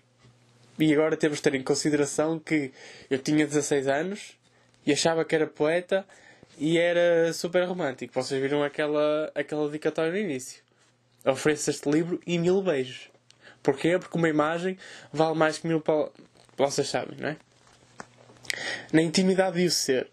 E 0.80 0.94
agora 0.94 1.16
temos 1.16 1.38
de 1.38 1.44
ter 1.44 1.56
em 1.56 1.64
consideração 1.64 2.40
que 2.40 2.72
eu 3.10 3.20
tinha 3.20 3.46
16 3.46 3.88
anos 3.88 4.38
e 4.86 4.92
achava 4.92 5.24
que 5.24 5.36
era 5.36 5.46
poeta 5.46 6.06
e 6.58 6.78
era 6.78 7.32
super 7.34 7.64
romântico. 7.66 8.14
Vocês 8.14 8.42
viram 8.42 8.64
aquela, 8.64 9.32
aquela 9.36 9.68
dedicatória 9.68 10.12
no 10.12 10.18
início 10.18 10.64
ofereço 11.26 11.70
este 11.70 11.90
livro 11.90 12.20
e 12.26 12.38
mil 12.38 12.62
beijos. 12.62 13.10
Porquê? 13.62 13.98
Porque 13.98 14.18
uma 14.18 14.28
imagem 14.28 14.78
vale 15.12 15.36
mais 15.36 15.58
que 15.58 15.68
mil 15.68 15.80
palavras. 15.80 16.14
Vocês 16.58 16.88
sabem, 16.88 17.18
não 17.18 17.30
é? 17.30 17.38
Na 18.92 19.02
intimidade 19.02 19.58
de 19.58 19.66
o 19.66 19.72
ser. 19.72 20.10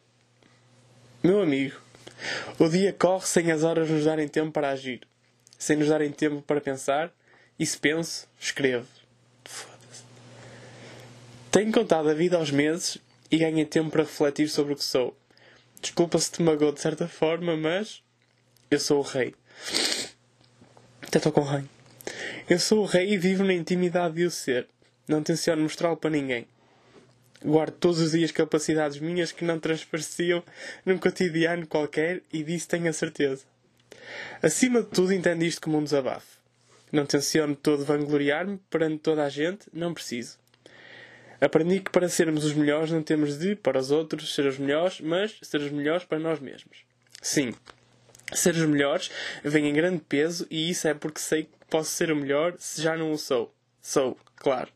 Meu 1.23 1.43
amigo, 1.43 1.79
o 2.59 2.69
dia 2.69 2.93
corre 2.93 3.27
sem 3.27 3.51
as 3.51 3.63
horas 3.63 3.91
nos 3.91 4.05
darem 4.05 4.29
tempo 4.29 4.53
para 4.53 4.71
agir. 4.71 5.01
sem 5.59 5.77
nos 5.77 5.89
darem 5.89 6.11
tempo 6.11 6.41
para 6.41 6.61
pensar. 6.61 7.13
E 7.61 7.67
se 7.67 7.77
penso, 7.77 8.27
escrevo. 8.41 8.87
Foda-se. 9.45 10.03
Tenho 11.53 11.71
contado 11.71 12.09
a 12.09 12.15
vida 12.15 12.39
aos 12.39 12.51
meses 12.51 12.97
e 13.31 13.37
ganhei 13.37 13.67
tempo 13.67 13.91
para 13.91 14.03
refletir 14.03 14.49
sobre 14.49 14.73
o 14.73 14.77
que 14.77 14.83
sou. 14.83 15.15
Desculpa 15.79 16.19
se 16.19 16.33
te 16.33 16.43
magoou 16.43 16.73
de 16.73 16.81
certa 16.81 17.07
forma, 17.07 17.55
mas 17.59 18.03
eu 18.71 18.81
sou 18.81 19.01
o 19.01 19.03
rei. 19.03 19.35
Até 21.03 21.19
estou 21.19 21.31
com 21.33 21.43
rei. 21.43 21.65
Eu 22.49 22.59
sou 22.59 22.79
o 22.79 22.87
rei 22.87 23.13
e 23.13 23.19
vivo 23.19 23.45
na 23.45 23.53
intimidade 23.53 24.15
de 24.15 24.25
o 24.25 24.31
ser. 24.31 24.67
Não 25.07 25.23
tenciono 25.23 25.61
mostrá-lo 25.61 25.99
para 25.99 26.09
ninguém. 26.09 26.47
Guardo 27.45 27.75
todos 27.75 28.01
os 28.01 28.13
dias 28.13 28.33
capacidades 28.33 28.99
minhas 28.99 29.33
que 29.33 29.45
não 29.45 29.61
transpareciam 29.61 30.43
num 30.87 30.97
cotidiano 30.97 31.67
qualquer 31.67 32.23
e 32.33 32.43
disso 32.43 32.69
tenho 32.69 32.89
a 32.89 32.93
certeza. 32.95 33.45
Acima 34.43 34.83
de 34.83 34.89
tudo, 34.89 35.13
entendo 35.13 35.45
isto 35.45 35.61
como 35.61 35.77
um 35.77 35.85
desabafo. 35.85 36.40
Não 36.93 37.07
tenciono 37.07 37.55
todo 37.55 37.85
vangloriar-me 37.85 38.59
perante 38.69 38.99
toda 38.99 39.25
a 39.25 39.29
gente, 39.29 39.67
não 39.73 39.95
preciso. 39.95 40.39
Aprendi 41.41 41.81
que 41.81 41.91
para 41.91 42.09
sermos 42.09 42.45
os 42.45 42.53
melhores 42.53 42.91
não 42.91 43.03
temos 43.03 43.39
de, 43.39 43.57
para 43.57 43.79
os 43.79 43.91
outros, 43.91 44.35
ser 44.35 44.47
os 44.47 44.59
melhores, 44.59 45.01
mas 45.01 45.39
ser 45.43 45.61
os 45.61 45.71
melhores 45.71 46.05
para 46.05 46.19
nós 46.19 46.39
mesmos. 46.39 46.85
Sim, 47.23 47.55
ser 48.33 48.55
os 48.55 48.67
melhores 48.67 49.11
vem 49.43 49.69
em 49.69 49.73
grande 49.73 50.03
peso 50.07 50.47
e 50.51 50.69
isso 50.69 50.87
é 50.87 50.95
porque 50.95 51.21
sei 51.21 51.45
que 51.45 51.51
posso 51.69 51.91
ser 51.91 52.13
o 52.13 52.17
melhor 52.17 52.55
se 52.59 52.83
já 52.83 52.97
não 52.97 53.13
o 53.13 53.19
sou. 53.19 53.55
Sou, 53.81 54.19
claro. 54.37 54.71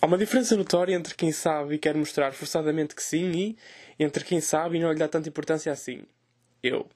Há 0.00 0.06
uma 0.06 0.18
diferença 0.18 0.54
notória 0.54 0.94
entre 0.94 1.14
quem 1.14 1.32
sabe 1.32 1.76
e 1.76 1.78
quer 1.78 1.94
mostrar 1.94 2.32
forçadamente 2.32 2.94
que 2.94 3.02
sim 3.02 3.30
e 3.32 3.56
entre 3.98 4.22
quem 4.22 4.40
sabe 4.40 4.76
e 4.76 4.80
não 4.80 4.92
lhe 4.92 4.98
dá 4.98 5.08
tanta 5.08 5.28
importância 5.28 5.72
assim. 5.72 6.02
Eu. 6.62 6.86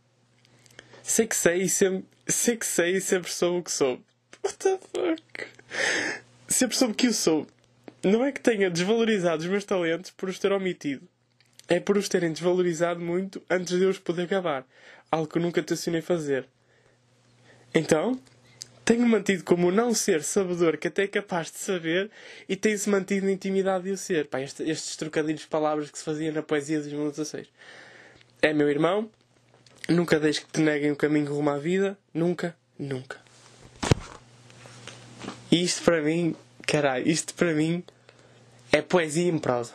Sei 1.03 1.27
que 1.27 1.35
sei 1.35 1.63
e 1.63 1.69
sempre, 1.71 2.05
sei 2.28 2.56
que 2.56 2.66
sei 2.66 2.97
e 2.97 3.00
sempre 3.00 3.30
sou 3.30 3.58
o 3.58 3.62
que 3.62 3.70
sou. 3.70 4.00
What 4.44 4.58
the 4.58 4.78
fuck? 4.78 5.47
Sempre 6.47 6.76
soube 6.76 6.94
que 6.94 7.06
eu 7.08 7.12
sou. 7.12 7.47
Não 8.02 8.25
é 8.25 8.30
que 8.30 8.40
tenha 8.40 8.70
desvalorizado 8.70 9.42
os 9.42 9.49
meus 9.49 9.64
talentos 9.64 10.11
por 10.11 10.28
os 10.28 10.38
ter 10.38 10.52
omitido. 10.52 11.06
É 11.68 11.80
por 11.80 11.99
os 11.99 12.08
terem 12.08 12.32
desvalorizado 12.32 13.00
muito 13.00 13.42
antes 13.50 13.76
de 13.76 13.85
eu 13.85 13.90
os 13.90 13.99
poder 13.99 14.23
acabar. 14.23 14.66
Algo 15.11 15.26
que 15.26 15.38
nunca 15.38 15.62
tencionei 15.62 16.00
fazer. 16.00 16.47
Então, 17.75 18.18
tenho 18.85 19.06
mantido 19.06 19.44
como 19.44 19.70
não 19.70 19.92
ser 19.92 20.23
sabedor 20.23 20.78
que 20.78 20.88
até 20.88 21.02
é 21.02 21.06
capaz 21.06 21.50
de 21.50 21.58
saber 21.58 22.11
e 22.49 22.56
tem-se 22.56 22.88
mantido 22.88 23.26
na 23.26 23.32
intimidade 23.32 23.85
de 23.85 23.90
o 23.90 23.99
ser. 23.99 24.26
Pá, 24.28 24.40
este, 24.40 24.62
estes 24.62 24.97
trocadilhos 24.97 25.42
de 25.42 25.47
palavras 25.47 25.90
que 25.90 25.99
se 25.99 26.04
faziam 26.04 26.32
na 26.32 26.42
poesia 26.42 26.78
de 26.78 26.85
2016. 26.85 27.49
É 28.40 28.54
meu 28.54 28.70
irmão, 28.70 29.11
nunca 29.88 30.21
deixe 30.21 30.40
que 30.40 30.52
te 30.52 30.61
neguem 30.61 30.92
o 30.92 30.97
caminho 30.97 31.35
rumo 31.35 31.50
à 31.50 31.59
vida, 31.59 31.99
nunca, 32.12 32.57
nunca. 32.78 33.18
E 35.50 35.62
isto 35.62 35.83
para 35.83 36.02
mim, 36.02 36.37
caralho, 36.66 37.09
isto 37.09 37.35
para 37.35 37.54
mim 37.54 37.83
é 38.71 38.83
poesia 38.83 39.30
em 39.30 39.38
prosa. 39.38 39.75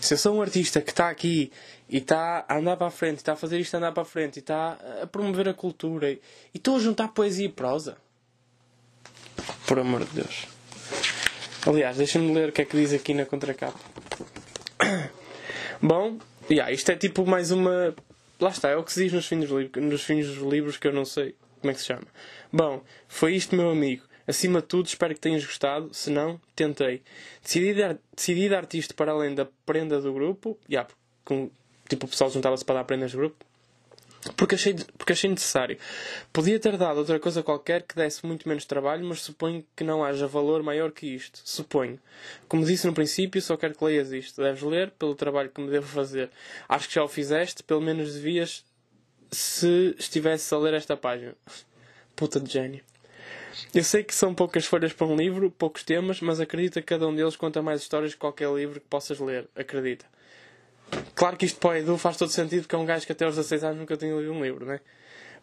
Se 0.00 0.14
eu 0.14 0.18
sou 0.18 0.36
um 0.36 0.42
artista 0.42 0.80
que 0.80 0.90
está 0.90 1.10
aqui 1.10 1.52
e 1.88 1.98
está 1.98 2.44
a 2.48 2.56
andar 2.56 2.76
para 2.76 2.86
a 2.86 2.90
frente, 2.90 3.18
está 3.18 3.34
a 3.34 3.36
fazer 3.36 3.60
isto 3.60 3.74
a 3.74 3.78
andar 3.78 3.92
para 3.92 4.02
a 4.02 4.06
frente, 4.06 4.36
e 4.36 4.40
está 4.40 4.78
a 5.02 5.06
promover 5.06 5.48
a 5.48 5.54
cultura, 5.54 6.10
e 6.10 6.20
estou 6.54 6.76
a 6.76 6.80
juntar 6.80 7.08
poesia 7.08 7.46
e 7.46 7.48
prosa. 7.48 7.96
Por 9.66 9.78
amor 9.78 10.04
de 10.04 10.22
Deus. 10.22 10.46
Aliás, 11.66 11.96
deixa-me 11.96 12.32
ler 12.32 12.50
o 12.50 12.52
que 12.52 12.62
é 12.62 12.64
que 12.64 12.76
diz 12.76 12.92
aqui 12.92 13.12
na 13.12 13.26
contracapa. 13.26 13.78
Bom, 15.82 16.18
yeah, 16.48 16.72
isto 16.72 16.90
é 16.90 16.96
tipo 16.96 17.26
mais 17.26 17.50
uma. 17.50 17.94
Lá 18.38 18.50
está, 18.50 18.68
é 18.68 18.76
o 18.76 18.84
que 18.84 18.92
se 18.92 19.02
diz 19.04 19.12
nos 19.12 19.26
fins, 19.26 19.48
dos 19.48 19.50
livros, 19.50 19.84
nos 19.84 20.02
fins 20.02 20.26
dos 20.26 20.38
livros 20.38 20.76
que 20.76 20.86
eu 20.86 20.92
não 20.92 21.04
sei 21.04 21.34
como 21.60 21.70
é 21.70 21.74
que 21.74 21.80
se 21.80 21.86
chama. 21.86 22.06
Bom, 22.52 22.82
foi 23.08 23.34
isto, 23.34 23.56
meu 23.56 23.70
amigo. 23.70 24.04
Acima 24.26 24.60
de 24.60 24.66
tudo, 24.66 24.86
espero 24.86 25.14
que 25.14 25.20
tenhas 25.20 25.44
gostado. 25.44 25.92
Se 25.92 26.10
não, 26.10 26.40
tentei. 26.54 27.02
Decidi 27.42 27.74
dar, 27.74 27.98
decidi 28.14 28.48
dar-te 28.48 28.78
isto 28.78 28.94
para 28.94 29.12
além 29.12 29.34
da 29.34 29.46
prenda 29.64 30.00
do 30.00 30.12
grupo. 30.12 30.58
Yeah, 30.68 30.88
com, 31.24 31.50
tipo, 31.88 32.06
o 32.06 32.08
pessoal 32.08 32.30
juntava-se 32.30 32.64
para 32.64 32.76
dar 32.76 32.84
prendas 32.84 33.12
do 33.12 33.18
grupo. 33.18 33.44
Porque 34.36 34.54
achei, 34.54 34.74
porque 34.96 35.12
achei 35.12 35.30
necessário. 35.30 35.78
Podia 36.32 36.58
ter 36.58 36.76
dado 36.76 36.98
outra 36.98 37.20
coisa 37.20 37.42
qualquer 37.42 37.82
que 37.82 37.94
desse 37.94 38.24
muito 38.26 38.48
menos 38.48 38.64
trabalho, 38.64 39.04
mas 39.04 39.22
suponho 39.22 39.64
que 39.74 39.84
não 39.84 40.04
haja 40.04 40.26
valor 40.26 40.62
maior 40.62 40.90
que 40.90 41.06
isto. 41.06 41.40
Suponho. 41.44 41.98
Como 42.48 42.64
disse 42.64 42.86
no 42.86 42.94
princípio, 42.94 43.40
só 43.40 43.56
quero 43.56 43.74
que 43.74 43.84
leias 43.84 44.12
isto. 44.12 44.42
Deves 44.42 44.62
ler 44.62 44.90
pelo 44.92 45.14
trabalho 45.14 45.50
que 45.50 45.60
me 45.60 45.70
devo 45.70 45.86
fazer. 45.86 46.30
Acho 46.68 46.88
que 46.88 46.94
já 46.94 47.04
o 47.04 47.08
fizeste, 47.08 47.62
pelo 47.62 47.80
menos 47.80 48.14
devias 48.14 48.64
se 49.30 49.94
estivesse 49.98 50.52
a 50.54 50.58
ler 50.58 50.74
esta 50.74 50.96
página. 50.96 51.34
Puta 52.14 52.40
de 52.40 52.50
gênio. 52.50 52.82
Eu 53.74 53.84
sei 53.84 54.04
que 54.04 54.14
são 54.14 54.34
poucas 54.34 54.64
folhas 54.66 54.92
para 54.92 55.06
um 55.06 55.16
livro, 55.16 55.50
poucos 55.50 55.82
temas, 55.82 56.20
mas 56.20 56.40
acredita 56.40 56.80
que 56.80 56.86
cada 56.86 57.06
um 57.08 57.14
deles 57.14 57.36
conta 57.36 57.62
mais 57.62 57.80
histórias 57.80 58.12
que 58.12 58.20
qualquer 58.20 58.50
livro 58.52 58.80
que 58.80 58.86
possas 58.86 59.18
ler. 59.18 59.48
Acredita. 59.54 60.06
Claro 61.14 61.36
que 61.36 61.46
isto 61.46 61.58
para 61.58 61.70
o 61.70 61.74
Edu 61.76 61.98
faz 61.98 62.16
todo 62.16 62.30
sentido, 62.30 62.62
porque 62.62 62.74
é 62.74 62.78
um 62.78 62.84
gajo 62.84 63.06
que 63.06 63.12
até 63.12 63.24
aos 63.24 63.36
16 63.36 63.64
anos 63.64 63.78
nunca 63.78 63.96
tinha 63.96 64.14
lido 64.14 64.32
um 64.32 64.42
livro, 64.42 64.66
né? 64.66 64.80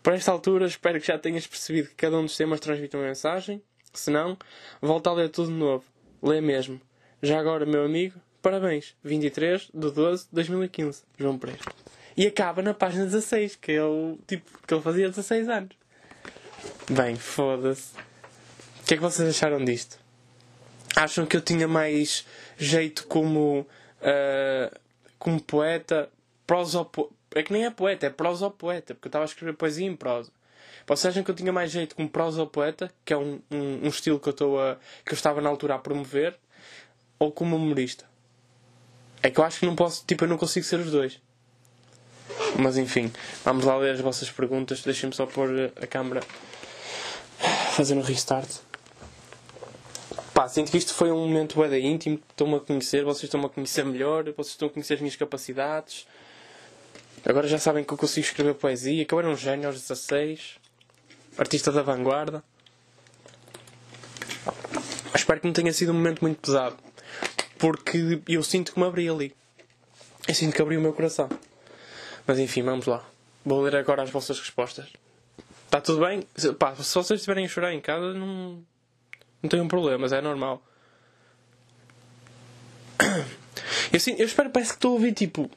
Para 0.01 0.15
esta 0.15 0.31
altura, 0.31 0.65
espero 0.65 0.99
que 0.99 1.07
já 1.07 1.17
tenhas 1.17 1.47
percebido 1.47 1.89
que 1.89 1.95
cada 1.95 2.17
um 2.17 2.23
dos 2.23 2.35
temas 2.35 2.59
transmite 2.59 2.95
uma 2.95 3.05
mensagem. 3.05 3.61
Se 3.93 4.11
não, 4.11 4.37
volta 4.81 5.09
a 5.09 5.13
ler 5.13 5.29
tudo 5.29 5.47
de 5.47 5.53
novo. 5.53 5.85
Lê 6.21 6.41
mesmo. 6.41 6.79
Já 7.21 7.39
agora, 7.39 7.65
meu 7.65 7.85
amigo, 7.85 8.19
parabéns. 8.41 8.95
23 9.03 9.69
de 9.73 9.91
12 9.91 10.23
de 10.25 10.29
2015. 10.31 11.03
João 11.17 11.37
Pereira. 11.37 11.61
E 12.17 12.27
acaba 12.27 12.61
na 12.61 12.73
página 12.73 13.05
16, 13.05 13.55
que 13.55 13.71
ele, 13.71 14.19
tipo, 14.27 14.49
que 14.67 14.73
ele 14.73 14.81
fazia 14.81 15.09
16 15.09 15.49
anos. 15.49 15.75
Bem, 16.89 17.15
foda-se. 17.15 17.93
O 18.81 18.85
que 18.85 18.93
é 18.93 18.97
que 18.97 19.03
vocês 19.03 19.27
acharam 19.29 19.63
disto? 19.63 19.97
Acham 20.95 21.25
que 21.25 21.35
eu 21.35 21.41
tinha 21.41 21.67
mais 21.67 22.25
jeito 22.57 23.07
como, 23.07 23.61
uh, 24.01 24.79
como 25.23 25.41
poeta? 25.41 26.09
Prosa 26.45 26.85
É 27.33 27.41
que 27.41 27.53
nem 27.53 27.65
é 27.65 27.71
poeta, 27.71 28.05
é 28.05 28.09
prosa 28.09 28.49
poeta, 28.49 28.93
porque 28.93 29.07
eu 29.07 29.09
estava 29.09 29.23
a 29.23 29.25
escrever 29.25 29.53
poesia 29.53 29.87
em 29.87 29.95
prosa. 29.95 30.29
Vocês 30.85 31.13
acham 31.13 31.23
que 31.23 31.31
eu 31.31 31.35
tinha 31.35 31.53
mais 31.53 31.71
jeito 31.71 31.95
como 31.95 32.09
prosa 32.09 32.45
poeta, 32.45 32.91
que 33.05 33.13
é 33.13 33.17
um, 33.17 33.39
um, 33.49 33.85
um 33.85 33.87
estilo 33.87 34.19
que 34.19 34.27
eu, 34.27 34.31
estou 34.31 34.59
a, 34.59 34.77
que 35.05 35.13
eu 35.13 35.15
estava 35.15 35.39
na 35.39 35.47
altura 35.47 35.75
a 35.75 35.79
promover, 35.79 36.37
ou 37.17 37.31
como 37.31 37.55
humorista? 37.55 38.05
É 39.21 39.31
que 39.31 39.39
eu 39.39 39.45
acho 39.45 39.61
que 39.61 39.65
não 39.65 39.77
posso, 39.77 40.03
tipo, 40.05 40.25
eu 40.25 40.27
não 40.27 40.37
consigo 40.37 40.65
ser 40.65 40.81
os 40.81 40.91
dois. 40.91 41.21
Mas 42.59 42.77
enfim, 42.77 43.09
vamos 43.45 43.63
lá 43.63 43.77
ler 43.77 43.91
as 43.91 44.01
vossas 44.01 44.29
perguntas. 44.29 44.81
Deixem-me 44.81 45.15
só 45.15 45.25
pôr 45.25 45.71
a 45.81 45.87
câmera 45.87 46.21
fazendo 47.71 47.99
um 48.01 48.03
restart. 48.03 48.49
Pá, 50.43 50.49
sinto 50.49 50.71
que 50.71 50.77
isto 50.77 50.93
foi 50.93 51.09
um 51.09 51.25
momento 51.25 51.57
bem 51.65 51.93
íntimo. 51.93 52.19
Estão-me 52.29 52.55
a 52.55 52.59
conhecer, 52.59 53.05
vocês 53.05 53.23
estão-me 53.23 53.45
a 53.45 53.49
conhecer 53.49 53.85
melhor, 53.85 54.25
vocês 54.25 54.49
estão 54.49 54.67
a 54.67 54.71
conhecer 54.71 54.95
as 54.95 54.99
minhas 54.99 55.15
capacidades. 55.15 56.05
Agora 57.23 57.47
já 57.47 57.57
sabem 57.57 57.81
que 57.81 57.93
eu 57.93 57.97
consigo 57.97 58.27
escrever 58.27 58.53
poesia, 58.55 59.05
que 59.05 59.13
eu 59.13 59.19
era 59.19 59.29
um 59.29 59.37
gênio 59.37 59.67
aos 59.67 59.79
16, 59.79 60.59
artista 61.37 61.71
da 61.71 61.81
vanguarda. 61.81 62.43
Espero 65.15 65.39
que 65.39 65.47
não 65.47 65.53
tenha 65.53 65.71
sido 65.71 65.93
um 65.93 65.95
momento 65.95 66.19
muito 66.19 66.41
pesado, 66.41 66.75
porque 67.57 68.21
eu 68.27 68.43
sinto 68.43 68.73
que 68.73 68.79
me 68.81 68.85
abri 68.85 69.07
ali. 69.07 69.33
Eu 70.27 70.35
sinto 70.35 70.53
que 70.53 70.61
abri 70.61 70.75
o 70.75 70.81
meu 70.81 70.91
coração. 70.91 71.29
Mas 72.27 72.37
enfim, 72.37 72.63
vamos 72.63 72.85
lá. 72.85 73.01
Vou 73.45 73.61
ler 73.61 73.77
agora 73.77 74.03
as 74.03 74.09
vossas 74.09 74.37
respostas. 74.41 74.89
Está 75.63 75.79
tudo 75.79 76.05
bem? 76.05 76.27
Pá, 76.59 76.75
se 76.75 76.93
vocês 76.95 77.21
estiverem 77.21 77.45
a 77.45 77.47
chorar 77.47 77.73
em 77.73 77.79
casa, 77.79 78.13
não, 78.13 78.61
não 79.43 79.49
tenham 79.49 79.67
problemas, 79.67 80.13
é 80.13 80.21
normal. 80.21 80.63
Eu, 83.91 83.97
assim, 83.97 84.15
eu 84.17 84.25
espero, 84.25 84.49
parece 84.49 84.71
que 84.71 84.77
estou 84.77 84.91
a 84.91 84.93
ouvir 84.93 85.13
tipo. 85.13 85.49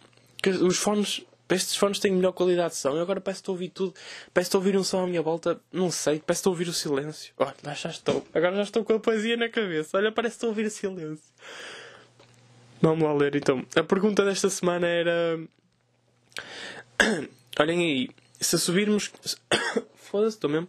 Que 0.42 0.50
os 0.50 0.76
fones. 0.76 1.24
Estes 1.48 1.76
fones 1.76 1.98
têm 1.98 2.12
melhor 2.12 2.32
qualidade 2.32 2.74
de 2.74 2.76
som. 2.76 2.90
Eu 2.90 3.00
agora 3.00 3.20
parece 3.20 3.38
que 3.38 3.42
estou 3.44 3.52
a 3.52 3.56
ouvir 3.56 3.68
tudo. 3.70 3.94
Parece 3.94 4.32
que 4.34 4.40
estou 4.40 4.58
a 4.58 4.60
ouvir 4.60 4.76
um 4.76 4.84
som 4.84 5.04
à 5.04 5.06
minha 5.06 5.22
volta. 5.22 5.58
Não 5.72 5.90
sei. 5.90 6.18
Parece 6.18 6.24
que 6.26 6.32
estou 6.32 6.50
a 6.50 6.52
ouvir 6.52 6.68
o 6.68 6.72
silêncio. 6.72 7.32
Olha, 7.38 7.74
já 7.74 7.88
estou. 7.88 8.26
Agora 8.34 8.56
já 8.56 8.62
estou 8.62 8.84
com 8.84 8.92
a 8.94 9.00
poesia 9.00 9.36
na 9.36 9.48
cabeça. 9.48 9.96
Olha, 9.96 10.12
parece 10.12 10.34
que 10.34 10.36
estou 10.36 10.48
a 10.48 10.50
ouvir 10.50 10.66
o 10.66 10.70
silêncio. 10.70 11.24
Vamos 12.82 13.02
lá 13.02 13.14
ler 13.14 13.36
então. 13.36 13.64
A 13.74 13.82
pergunta 13.82 14.24
desta 14.24 14.50
semana 14.50 14.86
era. 14.86 15.40
Olhem 17.58 17.80
aí, 17.80 18.10
se 18.38 18.58
subirmos. 18.58 19.10
Foda-se, 19.96 20.36
estou 20.36 20.50
mesmo. 20.50 20.68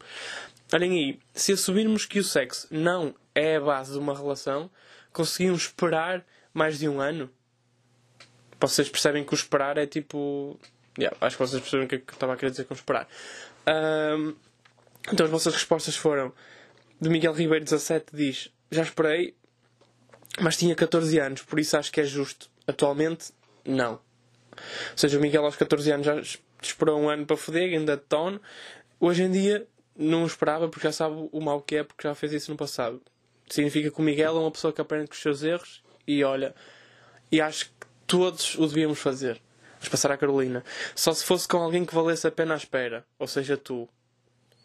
Olhem 0.73 0.91
aí, 0.91 1.19
se 1.33 1.53
assumirmos 1.53 2.05
que 2.05 2.19
o 2.19 2.23
sexo 2.23 2.67
não 2.69 3.15
é 3.33 3.55
a 3.55 3.61
base 3.61 3.93
de 3.93 3.97
uma 3.97 4.15
relação, 4.15 4.69
conseguimos 5.13 5.63
esperar 5.63 6.25
mais 6.53 6.77
de 6.77 6.89
um 6.89 6.99
ano? 6.99 7.29
Vocês 8.59 8.89
percebem 8.89 9.23
que 9.23 9.33
o 9.33 9.35
esperar 9.35 9.77
é 9.77 9.85
tipo. 9.85 10.59
Yeah, 10.97 11.15
acho 11.21 11.37
que 11.37 11.43
vocês 11.43 11.61
percebem 11.61 11.85
o 11.85 11.89
que, 11.89 11.95
é 11.95 11.97
eu 11.99 12.03
estava 12.11 12.33
a 12.33 12.35
querer 12.35 12.51
dizer 12.51 12.65
com 12.65 12.73
esperar. 12.73 13.07
Um, 13.67 14.35
então 15.11 15.25
as 15.25 15.31
vossas 15.31 15.53
respostas 15.53 15.95
foram. 15.95 16.33
De 16.99 17.09
Miguel 17.09 17.33
Ribeiro 17.33 17.63
17 17.63 18.07
diz: 18.13 18.51
Já 18.69 18.81
esperei, 18.81 19.35
mas 20.41 20.57
tinha 20.57 20.75
14 20.75 21.17
anos, 21.19 21.43
por 21.43 21.59
isso 21.59 21.77
acho 21.77 21.91
que 21.91 22.01
é 22.01 22.03
justo. 22.03 22.49
Atualmente, 22.65 23.31
não. 23.63 23.93
Ou 23.93 24.97
seja, 24.97 25.17
o 25.17 25.21
Miguel 25.21 25.45
aos 25.45 25.55
14 25.55 25.91
anos 25.91 26.05
já 26.05 26.19
esperou 26.61 26.99
um 26.99 27.09
ano 27.09 27.25
para 27.25 27.37
foder, 27.37 27.77
ainda 27.77 27.95
de 27.95 28.03
tono. 28.03 28.41
Hoje 28.99 29.23
em 29.23 29.31
dia 29.31 29.67
não 29.97 30.25
esperava 30.25 30.67
porque 30.67 30.87
já 30.87 30.91
sabe 30.91 31.27
o 31.31 31.41
mal 31.41 31.61
que 31.61 31.77
é 31.77 31.83
porque 31.83 32.07
já 32.07 32.13
fez 32.13 32.33
isso 32.33 32.51
no 32.51 32.57
passado. 32.57 33.01
Significa 33.49 33.89
que 33.89 33.99
o 33.99 34.03
Miguel 34.03 34.35
é 34.35 34.39
uma 34.39 34.51
pessoa 34.51 34.73
que 34.73 34.81
aprende 34.81 35.07
com 35.07 35.13
os 35.13 35.21
seus 35.21 35.41
erros 35.41 35.83
e 36.05 36.23
olha, 36.23 36.53
e 37.31 37.41
acho 37.41 37.65
que 37.65 37.87
todos 38.05 38.55
o 38.55 38.67
devíamos 38.67 38.99
fazer. 38.99 39.41
Vamos 39.73 39.89
passar 39.89 40.11
à 40.11 40.17
Carolina. 40.17 40.63
Só 40.95 41.13
se 41.13 41.23
fosse 41.23 41.47
com 41.47 41.57
alguém 41.57 41.85
que 41.85 41.93
valesse 41.93 42.25
a 42.27 42.31
pena 42.31 42.53
à 42.53 42.57
espera. 42.57 43.05
Ou 43.19 43.27
seja, 43.27 43.55
tu. 43.55 43.87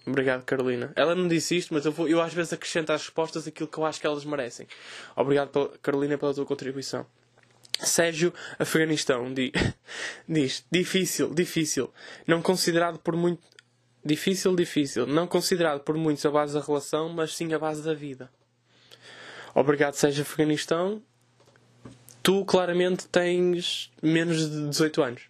Obrigado, 0.07 0.45
Carolina. 0.45 0.93
Ela 0.97 1.15
não 1.15 1.29
disse 1.29 1.57
isto, 1.57 1.73
mas 1.73 1.85
eu, 1.85 1.93
vou, 1.93 2.09
eu 2.09 2.21
às 2.21 2.35
vezes 2.35 2.53
acrescento 2.53 2.91
às 2.91 3.03
respostas 3.03 3.47
aquilo 3.47 3.69
que 3.69 3.79
eu 3.79 3.85
acho 3.85 4.01
que 4.01 4.07
elas 4.07 4.25
merecem. 4.25 4.67
Obrigado, 5.15 5.79
Carolina, 5.81 6.19
pela 6.19 6.35
tua 6.35 6.47
contribuição. 6.47 7.07
Sérgio 7.79 8.33
Afeganistão 8.59 9.33
diz: 10.29 10.65
difícil, 10.71 11.33
difícil. 11.35 11.93
Não 12.27 12.43
considerado 12.43 12.99
por 12.99 13.17
muito. 13.17 13.43
Difícil, 14.05 14.57
difícil. 14.57 15.07
Não 15.07 15.27
considerado 15.27 15.81
por 15.81 15.97
muitos 15.97 16.25
a 16.27 16.31
base 16.31 16.55
da 16.55 16.61
relação, 16.61 17.09
mas 17.09 17.35
sim 17.37 17.53
a 17.53 17.59
base 17.59 17.83
da 17.83 17.95
vida. 17.95 18.31
Obrigado, 19.55 19.95
Sérgio 19.95 20.23
Afeganistão. 20.23 21.03
Tu 22.23 22.45
claramente 22.45 23.07
tens 23.09 23.93
menos 24.03 24.51
de 24.51 24.69
18 24.69 25.03
anos. 25.03 25.23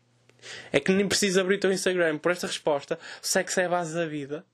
É 0.72 0.80
que 0.80 0.92
nem 0.92 1.06
precisas 1.06 1.38
abrir 1.38 1.56
o 1.56 1.60
teu 1.60 1.72
Instagram 1.72 2.18
por 2.18 2.32
esta 2.32 2.46
resposta. 2.46 2.98
Sexo 3.20 3.60
é 3.60 3.66
a 3.66 3.68
base 3.68 3.94
da 3.94 4.06
vida. 4.06 4.44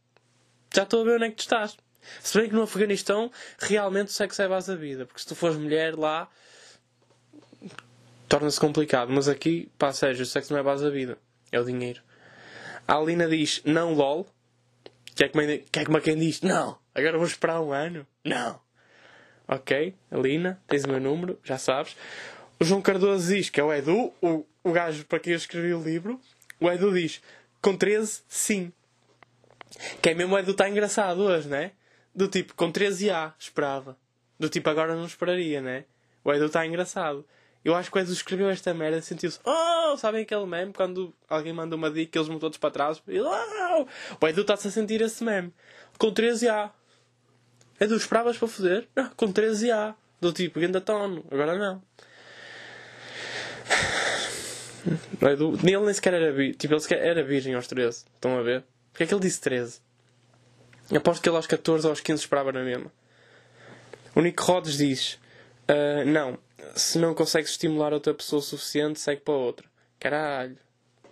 Já 0.75 0.83
estou 0.83 1.01
a 1.01 1.05
ver 1.05 1.17
onde 1.17 1.25
é 1.25 1.31
que 1.31 1.37
tu 1.37 1.41
estás. 1.41 1.77
Se 2.21 2.39
bem 2.39 2.49
que 2.49 2.55
no 2.55 2.63
Afeganistão 2.63 3.31
realmente 3.59 4.09
o 4.09 4.13
sexo 4.13 4.43
é 4.43 4.45
a 4.47 4.49
base 4.49 4.69
da 4.69 4.77
vida. 4.77 5.07
Porque 5.07 5.21
se 5.21 5.27
tu 5.27 5.35
fores 5.35 5.57
mulher 5.57 5.97
lá 5.97 6.29
torna-se 8.29 8.61
complicado. 8.61 9.11
Mas 9.11 9.29
aqui, 9.29 9.71
pá, 9.79 9.93
Sérgio, 9.93 10.23
o 10.23 10.27
sexo 10.27 10.53
não 10.53 10.59
é 10.59 10.61
a 10.61 10.65
base 10.65 10.85
da 10.85 10.91
vida. 10.91 11.19
É 11.51 11.61
o 11.61 11.65
dinheiro. 11.65 12.03
A 12.89 12.95
Alina 12.95 13.29
diz 13.29 13.63
não 13.65 13.93
LOL. 13.93 14.27
Que 15.15 15.25
é 15.25 15.29
como, 15.29 15.43
que 15.47 15.79
é 15.81 15.85
como 15.85 16.01
quem 16.01 16.17
diz 16.17 16.41
não, 16.43 16.79
agora 16.95 17.19
vou 17.19 17.27
esperar 17.27 17.61
um 17.61 17.73
ano. 17.73 18.07
Não. 18.25 18.61
Ok, 19.49 19.95
Alina, 20.11 20.63
tens 20.69 20.85
o 20.85 20.89
meu 20.89 21.01
número, 21.01 21.39
já 21.43 21.59
sabes. 21.59 21.97
O 22.61 22.65
João 22.65 22.81
Cardoso 22.81 23.35
diz 23.35 23.51
que 23.51 23.61
é 23.61 23.65
o 23.65 23.73
Edu, 23.73 24.13
o, 24.23 24.47
o 24.63 24.73
gajo 24.73 25.05
para 25.07 25.19
quem 25.19 25.33
eu 25.33 25.37
escrevi 25.37 25.75
o 25.75 25.83
livro. 25.83 26.21
O 26.61 26.71
Edu 26.71 26.93
diz 26.93 27.21
com 27.61 27.77
13, 27.77 28.23
sim. 28.29 28.73
Que 30.01 30.11
é 30.11 30.15
mesmo 30.15 30.35
o 30.35 30.39
Edu 30.39 30.53
está 30.53 30.69
engraçado 30.69 31.21
hoje, 31.21 31.49
né? 31.49 31.73
Do 32.15 32.29
tipo, 32.29 32.55
com 32.55 32.71
13 32.71 33.11
A, 33.11 33.35
esperava. 33.39 33.99
Do 34.39 34.49
tipo, 34.49 34.71
agora 34.71 34.95
não 34.95 35.05
esperaria, 35.07 35.61
né? 35.61 35.85
O 36.23 36.33
Edu 36.33 36.47
está 36.47 36.65
engraçado. 36.65 37.27
Eu 37.65 37.75
acho 37.75 37.91
que 37.91 37.99
o 37.99 38.01
Edu 38.01 38.13
escreveu 38.13 38.49
esta 38.49 38.73
merda 38.73 39.01
sentiu-se. 39.03 39.41
Oh! 39.45 39.97
Sabem 39.97 40.23
aquele 40.23 40.47
meme 40.47 40.73
quando 40.73 41.15
alguém 41.29 41.53
manda 41.53 41.75
uma 41.75 41.91
dica 41.91 42.17
e 42.17 42.19
eles 42.19 42.29
vão 42.29 42.39
todos 42.39 42.57
para 42.59 42.71
trás? 42.71 43.03
E, 43.09 43.21
oh! 43.21 43.87
O 44.21 44.29
Edu 44.29 44.43
está-se 44.43 44.69
a 44.69 44.71
sentir 44.71 45.01
esse 45.01 45.23
meme. 45.25 45.53
Com 45.99 46.13
13 46.13 46.49
A. 46.49 46.71
Edu, 47.81 47.97
esperavas 47.97 48.37
para 48.37 48.49
foder? 48.49 48.89
Não, 48.95 49.11
com 49.11 49.31
13 49.31 49.71
A. 49.71 49.95
Do 50.21 50.33
tipo, 50.33 50.59
ainda 50.59 50.81
tono. 50.81 51.25
Agora 51.31 51.57
não. 51.57 51.83
Edu, 55.31 55.59
ele 55.63 55.79
nem 55.79 55.95
sequer 55.95 56.15
era 56.15 56.33
virgem. 56.33 56.53
Tipo, 56.55 56.75
ele 56.75 56.81
sequer 56.81 57.05
era 57.05 57.23
virgem 57.23 57.55
aos 57.55 57.67
13. 57.67 58.05
Estão 58.15 58.39
a 58.39 58.43
ver? 58.43 58.65
Porque 58.93 59.05
é 59.05 59.07
que 59.07 59.15
ele 59.15 59.21
disse 59.21 59.41
13? 59.41 59.81
Aposto 60.97 61.23
que 61.23 61.29
ele 61.29 61.37
aos 61.37 61.47
14 61.47 61.87
ou 61.87 61.91
aos 61.91 62.01
15 62.01 62.23
esperava 62.23 62.51
na 62.53 62.63
mesma. 62.63 62.91
O 64.15 64.21
Nick 64.21 64.43
Rhodes 64.43 64.79
diz: 64.79 65.19
uh, 65.69 66.05
Não, 66.07 66.39
se 66.75 66.99
não 66.99 67.15
consegues 67.15 67.51
estimular 67.51 67.93
outra 67.93 68.15
pessoa 68.15 68.41
o 68.41 68.43
suficiente, 68.43 69.01
segue 69.01 69.23
para 69.23 69.35
outra. 69.35 69.67
Caralho. 69.99 70.59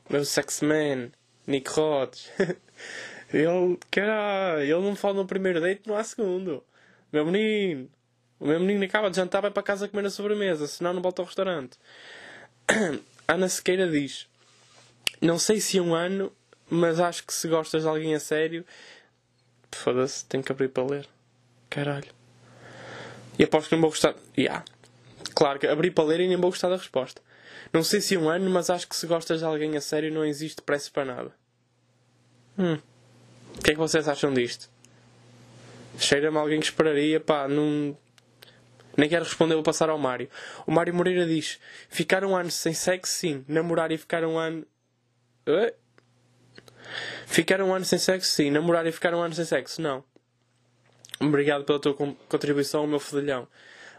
Meu 0.08 0.24
sex 0.24 0.60
man. 0.60 1.10
Nick 1.46 1.70
Rhodes. 1.70 2.30
ele, 3.32 3.78
caralho, 3.90 4.62
ele 4.62 4.80
não 4.80 4.96
fala 4.96 5.14
no 5.14 5.26
primeiro 5.26 5.60
date, 5.60 5.82
não 5.86 5.96
há 5.96 6.04
segundo. 6.04 6.62
Meu 7.12 7.24
menino. 7.24 7.88
O 8.38 8.46
meu 8.46 8.60
menino 8.60 8.84
acaba 8.84 9.08
de 9.08 9.16
jantar, 9.16 9.40
vai 9.40 9.50
para 9.50 9.62
casa 9.62 9.88
comer 9.88 10.06
a 10.06 10.10
sobremesa, 10.10 10.66
senão 10.66 10.92
não 10.92 11.00
volta 11.00 11.22
ao 11.22 11.26
restaurante. 11.26 11.78
Ana 13.26 13.48
Sequeira 13.48 13.88
diz: 13.88 14.28
Não 15.20 15.38
sei 15.38 15.60
se 15.60 15.80
um 15.80 15.94
ano, 15.94 16.30
mas 16.68 17.00
acho 17.00 17.24
que 17.24 17.32
se 17.32 17.48
gostas 17.48 17.82
de 17.82 17.88
alguém 17.88 18.14
a 18.14 18.20
sério. 18.20 18.64
Foda-se, 19.72 20.24
tenho 20.26 20.42
que 20.42 20.52
abrir 20.52 20.68
para 20.68 20.84
ler. 20.84 21.08
Caralho. 21.70 22.10
E 23.38 23.44
aposto 23.44 23.68
que 23.68 23.74
não 23.74 23.82
vou 23.82 23.90
gostar. 23.90 24.14
Yeah. 24.36 24.64
Claro 25.36 25.58
que 25.58 25.66
abri 25.66 25.90
para 25.90 26.04
ler 26.04 26.20
e 26.20 26.28
nem 26.28 26.38
vou 26.38 26.50
gostar 26.50 26.70
da 26.70 26.76
resposta. 26.76 27.20
Não 27.70 27.82
sei 27.82 28.00
se 28.00 28.16
um 28.16 28.26
ano, 28.26 28.48
mas 28.48 28.70
acho 28.70 28.88
que 28.88 28.96
se 28.96 29.06
gostas 29.06 29.40
de 29.40 29.44
alguém 29.44 29.76
a 29.76 29.82
sério 29.82 30.10
não 30.10 30.24
existe 30.24 30.62
pressa 30.62 30.90
para 30.90 31.04
nada. 31.04 31.32
Hum. 32.58 32.78
O 33.58 33.62
que 33.62 33.72
é 33.72 33.74
que 33.74 33.78
vocês 33.78 34.08
acham 34.08 34.32
disto? 34.32 34.70
Cheira-me 35.98 36.38
alguém 36.38 36.58
que 36.58 36.64
esperaria, 36.64 37.20
pá, 37.20 37.46
não. 37.46 37.94
Nem 38.96 39.10
quero 39.10 39.24
responder, 39.24 39.54
vou 39.54 39.62
passar 39.62 39.90
ao 39.90 39.98
Mário. 39.98 40.30
O 40.66 40.72
Mário 40.72 40.94
Moreira 40.94 41.26
diz: 41.26 41.60
Ficar 41.90 42.24
um 42.24 42.34
ano 42.34 42.50
sem 42.50 42.72
sexo, 42.72 43.12
sim. 43.12 43.44
Namorar 43.46 43.92
e 43.92 43.98
ficar 43.98 44.24
um 44.24 44.38
ano. 44.38 44.66
Uh? 45.46 45.74
Ficar 47.26 47.60
um 47.60 47.74
ano 47.74 47.84
sem 47.84 47.98
sexo, 47.98 48.30
sim. 48.30 48.50
Namorar 48.50 48.86
e 48.86 48.92
ficar 48.92 49.12
um 49.14 49.20
ano 49.20 49.34
sem 49.34 49.44
sexo, 49.44 49.82
não. 49.82 50.02
Obrigado 51.20 51.64
pela 51.64 51.78
tua 51.78 51.94
contribuição 51.94 52.86
meu 52.86 52.98
fedelhão. 52.98 53.46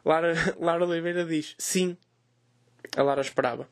Lara, 0.07 0.33
Lara 0.59 0.85
Oliveira 0.85 1.25
diz: 1.25 1.53
Sim. 1.57 1.97
A 2.95 3.03
Lara 3.03 3.21
esperava. 3.21 3.67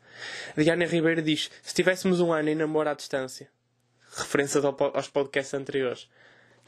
Diana 0.58 0.86
Ribeiro 0.86 1.22
diz: 1.22 1.50
Se 1.62 1.74
tivéssemos 1.74 2.20
um 2.20 2.34
ano 2.34 2.50
em 2.50 2.56
namoro 2.56 2.90
à 2.90 2.94
distância. 2.94 3.50
Referência 4.18 4.62
aos 4.62 5.08
podcasts 5.08 5.54
anteriores. 5.54 6.10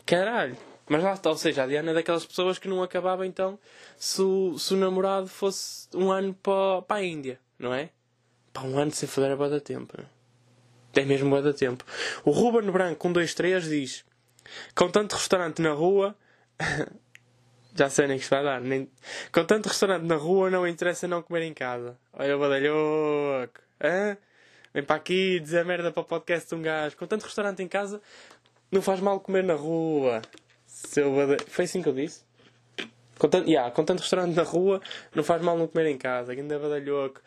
Caralho. 0.05 0.57
Mas 0.89 1.03
lá 1.03 1.13
está, 1.13 1.29
ou 1.29 1.37
seja, 1.37 1.63
a 1.63 1.67
Diana 1.67 1.91
é 1.91 1.93
daquelas 1.95 2.25
pessoas 2.25 2.57
que 2.57 2.69
não 2.69 2.81
acabava 2.81 3.27
então 3.27 3.59
se 3.97 4.21
o, 4.21 4.57
se 4.57 4.73
o 4.73 4.77
namorado 4.77 5.27
fosse 5.27 5.89
um 5.93 6.09
ano 6.09 6.33
para, 6.33 6.81
para 6.83 6.97
a 6.97 7.03
Índia, 7.03 7.37
não 7.59 7.73
é? 7.73 7.89
Para 8.53 8.63
um 8.63 8.79
ano 8.79 8.91
sem 8.91 9.07
foder 9.07 9.31
é 9.31 9.35
boa 9.35 9.49
da 9.49 9.59
tempo. 9.59 9.97
É 10.95 11.03
mesmo 11.03 11.29
boa 11.29 11.41
da 11.41 11.51
tempo. 11.51 11.83
O 12.23 12.31
Ruben 12.31 12.71
Branco, 12.71 13.05
123, 13.05 13.65
diz: 13.65 14.05
Com 14.73 14.89
tanto 14.89 15.17
restaurante 15.17 15.61
na 15.61 15.73
rua, 15.73 16.15
Já 17.77 17.91
sei 17.91 18.07
nem 18.07 18.17
que 18.17 18.23
isto 18.23 18.31
vai 18.31 18.43
dar. 18.43 18.59
Nem... 18.59 18.89
Com 19.31 19.45
tanto 19.45 19.67
restaurante 19.69 20.03
na 20.03 20.15
rua, 20.15 20.49
não 20.49 20.67
interessa 20.67 21.07
não 21.07 21.21
comer 21.21 21.43
em 21.43 21.53
casa. 21.53 21.95
Olha 22.11 22.35
o 22.35 22.39
badalhoco. 22.39 23.61
Hã? 23.79 24.17
Vem 24.73 24.83
para 24.83 24.95
aqui 24.95 25.39
dizer 25.39 25.63
merda 25.63 25.91
para 25.91 26.01
o 26.01 26.05
podcast 26.05 26.49
de 26.49 26.55
um 26.55 26.61
gajo. 26.63 26.97
Com 26.97 27.05
tanto 27.05 27.25
restaurante 27.25 27.61
em 27.61 27.67
casa, 27.67 28.01
não 28.71 28.81
faz 28.81 28.99
mal 28.99 29.19
comer 29.19 29.43
na 29.43 29.53
rua. 29.53 30.23
Seu 30.65 31.15
badalho... 31.15 31.45
Foi 31.47 31.65
assim 31.65 31.83
que 31.83 31.89
eu 31.89 31.93
disse? 31.93 32.25
Com 33.19 33.29
tanto, 33.29 33.47
yeah, 33.47 33.69
com 33.69 33.83
tanto 33.85 33.99
restaurante 33.99 34.35
na 34.35 34.43
rua, 34.43 34.81
não 35.13 35.23
faz 35.23 35.41
mal 35.43 35.55
não 35.55 35.67
comer 35.67 35.87
em 35.91 35.97
casa. 35.99 36.31
Ainda 36.31 36.57
badalhoco. 36.57 37.21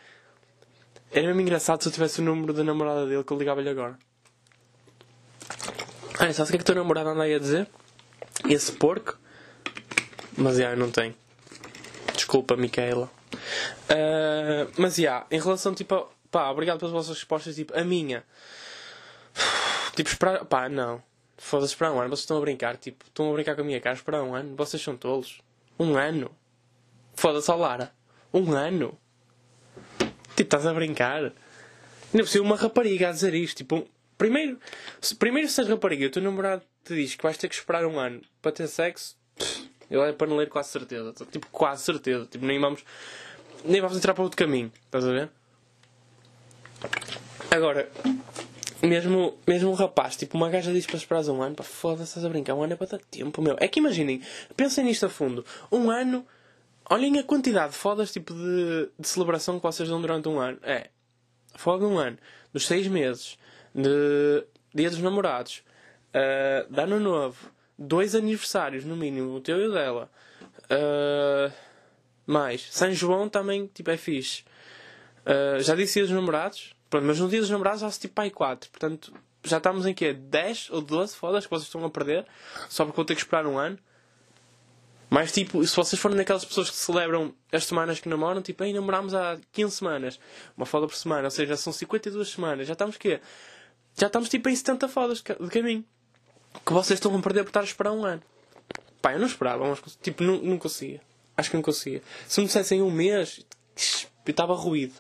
Era 1.13 1.29
mesmo 1.29 1.43
engraçado 1.43 1.81
se 1.81 1.89
eu 1.89 1.93
tivesse 1.93 2.21
o 2.21 2.25
número 2.25 2.53
da 2.53 2.65
namorada 2.65 3.07
dele 3.07 3.23
que 3.23 3.33
eu 3.33 3.39
ligava-lhe 3.39 3.69
agora. 3.69 3.97
Ah, 6.19 6.33
sabes 6.33 6.41
o 6.41 6.47
que 6.47 6.55
é 6.55 6.59
que 6.59 6.63
a 6.63 6.65
tua 6.65 6.75
namorada 6.75 7.11
anda 7.11 7.23
aí 7.23 7.35
a 7.35 7.39
dizer? 7.39 7.69
Esse 8.49 8.73
porco 8.73 9.20
mas 10.41 10.57
já, 10.57 10.75
não 10.75 10.91
tem. 10.91 11.15
Desculpa, 12.15 12.57
Micaela. 12.57 13.11
Uh, 13.91 14.71
mas 14.79 14.97
já, 14.97 15.27
em 15.31 15.39
relação 15.39 15.75
tipo. 15.75 16.09
Pá, 16.31 16.49
obrigado 16.49 16.79
pelas 16.79 16.93
vossas 16.93 17.17
respostas. 17.17 17.57
Tipo, 17.57 17.79
a 17.79 17.85
minha. 17.85 18.25
Tipo, 19.95 20.09
esperar. 20.09 20.45
Pá, 20.45 20.69
não. 20.69 21.03
Foda-se, 21.37 21.73
esperar 21.73 21.93
um 21.93 21.99
ano. 21.99 22.09
Vocês 22.09 22.21
estão 22.21 22.39
a 22.39 22.41
brincar. 22.41 22.77
Tipo, 22.77 23.05
estão 23.07 23.31
a 23.31 23.33
brincar 23.35 23.55
com 23.55 23.63
a 23.63 23.65
minha 23.65 23.81
cara. 23.81 23.95
Esperar 23.95 24.23
um 24.23 24.35
ano. 24.35 24.57
Vocês 24.57 24.83
são 24.83 24.97
tolos. 24.97 25.41
Um 25.79 25.97
ano. 25.97 26.31
Foda-se, 27.15 27.51
Lara. 27.53 27.93
Um 28.33 28.53
ano. 28.53 28.97
Tipo, 30.37 30.43
estás 30.43 30.67
a 30.67 30.73
brincar. 30.73 31.33
Por 32.13 32.29
cima, 32.29 32.45
uma 32.45 32.57
rapariga 32.57 33.09
a 33.09 33.13
dizer 33.13 33.35
isto. 33.35 33.59
Tipo, 33.59 33.77
um... 33.77 33.87
primeiro, 34.17 34.59
se, 35.01 35.15
primeiro 35.15 35.49
se 35.49 35.61
és 35.61 35.69
rapariga, 35.69 36.07
o 36.07 36.11
teu 36.11 36.23
namorado 36.23 36.63
te 36.85 36.95
diz 36.95 37.15
que 37.15 37.23
vais 37.23 37.37
ter 37.37 37.49
que 37.49 37.55
esperar 37.55 37.85
um 37.85 37.99
ano 37.99 38.23
para 38.41 38.53
ter 38.53 38.69
sexo. 38.69 39.20
Eu 39.91 40.05
é 40.05 40.15
ler 40.21 40.49
quase 40.49 40.71
certeza. 40.71 41.13
Tipo, 41.31 41.47
quase 41.51 41.83
certeza. 41.83 42.27
Tipo, 42.27 42.47
nem 42.47 42.61
vamos. 42.61 42.85
Nem 43.65 43.81
vamos 43.81 43.97
entrar 43.97 44.15
para 44.15 44.23
outro 44.23 44.39
caminho. 44.39 44.73
Estás 44.87 45.05
a 45.05 45.11
ver? 45.11 45.31
Agora, 47.51 47.91
mesmo, 48.83 49.37
mesmo 49.47 49.71
um 49.71 49.75
rapaz, 49.75 50.17
tipo, 50.17 50.37
uma 50.37 50.49
gaja 50.49 50.73
diz 50.73 50.87
para 50.87 50.97
esperar 50.97 51.25
um 51.29 51.43
ano, 51.43 51.55
pá, 51.55 51.63
foda-se, 51.63 52.05
estás 52.05 52.25
a 52.25 52.29
brincar, 52.29 52.55
um 52.55 52.63
ano 52.63 52.73
é 52.73 52.77
para 52.77 52.87
dar 52.87 53.01
tempo, 53.11 53.43
meu. 53.43 53.57
É 53.59 53.69
que 53.69 53.81
imaginem, 53.81 54.23
pensem 54.57 54.85
nisto 54.85 55.05
a 55.05 55.09
fundo. 55.09 55.45
Um 55.71 55.91
ano, 55.91 56.25
olhem 56.89 57.19
a 57.19 57.25
quantidade 57.25 57.73
de 57.73 57.79
fodas, 57.79 58.13
tipo, 58.13 58.33
de, 58.33 58.89
de 58.99 59.09
celebração 59.09 59.59
que 59.59 59.63
vocês 59.63 59.89
dão 59.89 60.01
durante 60.01 60.29
um 60.29 60.39
ano. 60.39 60.59
É, 60.63 60.89
foda 61.57 61.87
um 61.87 61.99
ano, 61.99 62.17
dos 62.53 62.67
seis 62.67 62.87
meses, 62.87 63.37
de 63.75 64.45
dia 64.75 64.89
dos 64.89 65.01
namorados, 65.01 65.63
uh, 66.15 66.73
de 66.73 66.81
ano 66.81 67.01
novo, 67.01 67.51
dois 67.81 68.15
aniversários, 68.15 68.85
no 68.85 68.95
mínimo, 68.95 69.35
o 69.35 69.41
teu 69.41 69.59
e 69.59 69.67
o 69.67 69.73
dela. 69.73 70.11
Uh, 70.65 71.51
mais, 72.27 72.69
São 72.71 72.93
João 72.93 73.29
também, 73.29 73.67
tipo, 73.67 73.91
é 73.91 73.97
fixe. 73.97 74.45
Uh, 75.25 75.61
já 75.61 75.75
disse 75.75 75.95
dia 75.95 76.03
dos 76.03 76.13
namorados, 76.13 76.75
pronto, 76.91 77.07
mas 77.07 77.19
no 77.19 77.29
dia 77.29 77.41
dos 77.41 77.49
namorados 77.49 77.81
já 77.81 77.91
se 77.91 78.01
tipo 78.01 78.15
pai 78.15 78.31
4, 78.31 78.71
portanto, 78.71 79.13
já 79.43 79.57
estamos 79.57 79.87
em 79.87 79.95
quê? 79.95 80.13
10 80.13 80.69
ou 80.71 80.83
12 80.83 81.17
fodas 81.17 81.45
que 81.45 81.51
vocês 81.51 81.67
estão 81.67 81.85
a 81.85 81.91
perder 81.91 82.27
só 82.69 82.85
porque 82.85 82.97
vou 82.97 83.05
ter 83.05 83.15
que 83.15 83.23
esperar 83.23 83.47
um 83.47 83.59
ano. 83.59 83.79
Mas 85.09 85.33
tipo, 85.33 85.67
se 85.67 85.75
vocês 85.75 86.01
forem 86.01 86.17
daquelas 86.17 86.45
pessoas 86.45 86.71
que 86.71 86.77
celebram 86.77 87.35
as 87.51 87.65
semanas 87.65 87.99
que 87.99 88.09
namoram, 88.09 88.41
tipo, 88.41 88.63
aí 88.63 88.73
namorámos 88.73 89.13
há 89.13 89.39
15 89.51 89.77
semanas, 89.77 90.21
uma 90.57 90.65
foda 90.65 90.87
por 90.87 90.95
semana, 90.95 91.25
ou 91.25 91.31
seja, 91.31 91.57
são 91.57 91.73
52 91.73 92.29
semanas, 92.29 92.69
já 92.69 92.75
estamos 92.75 92.97
quê? 92.97 93.21
Já 93.99 94.07
estamos 94.07 94.29
tipo 94.29 94.49
em 94.49 94.55
70 94.55 94.89
fodas 94.89 95.19
de 95.21 95.51
caminho. 95.51 95.85
Que 96.65 96.73
vocês 96.73 96.99
estão 96.99 97.17
a 97.17 97.21
perder 97.21 97.45
por 97.45 97.51
estar 97.51 97.61
a 97.61 97.65
esperar 97.65 97.93
um 97.93 98.05
ano. 98.05 98.23
Pá, 99.01 99.13
eu 99.13 99.19
não 99.19 99.27
esperava, 99.27 99.67
mas 99.67 99.81
tipo, 100.03 100.23
não, 100.23 100.39
não 100.39 100.59
conseguia. 100.59 101.01
Acho 101.37 101.51
que 101.51 101.57
não 101.57 101.63
conseguia. 101.63 102.03
Se 102.29 102.41
me 102.41 102.47
dissessem 102.47 102.83
um 102.83 102.91
mês, 102.91 103.45
eu 104.27 104.31
estava 104.31 104.55
ruído. 104.55 104.95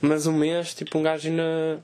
Mas 0.00 0.26
um 0.26 0.32
mês, 0.32 0.74
tipo, 0.74 0.98
um 0.98 1.02
gajo 1.02 1.28
ainda. 1.28 1.82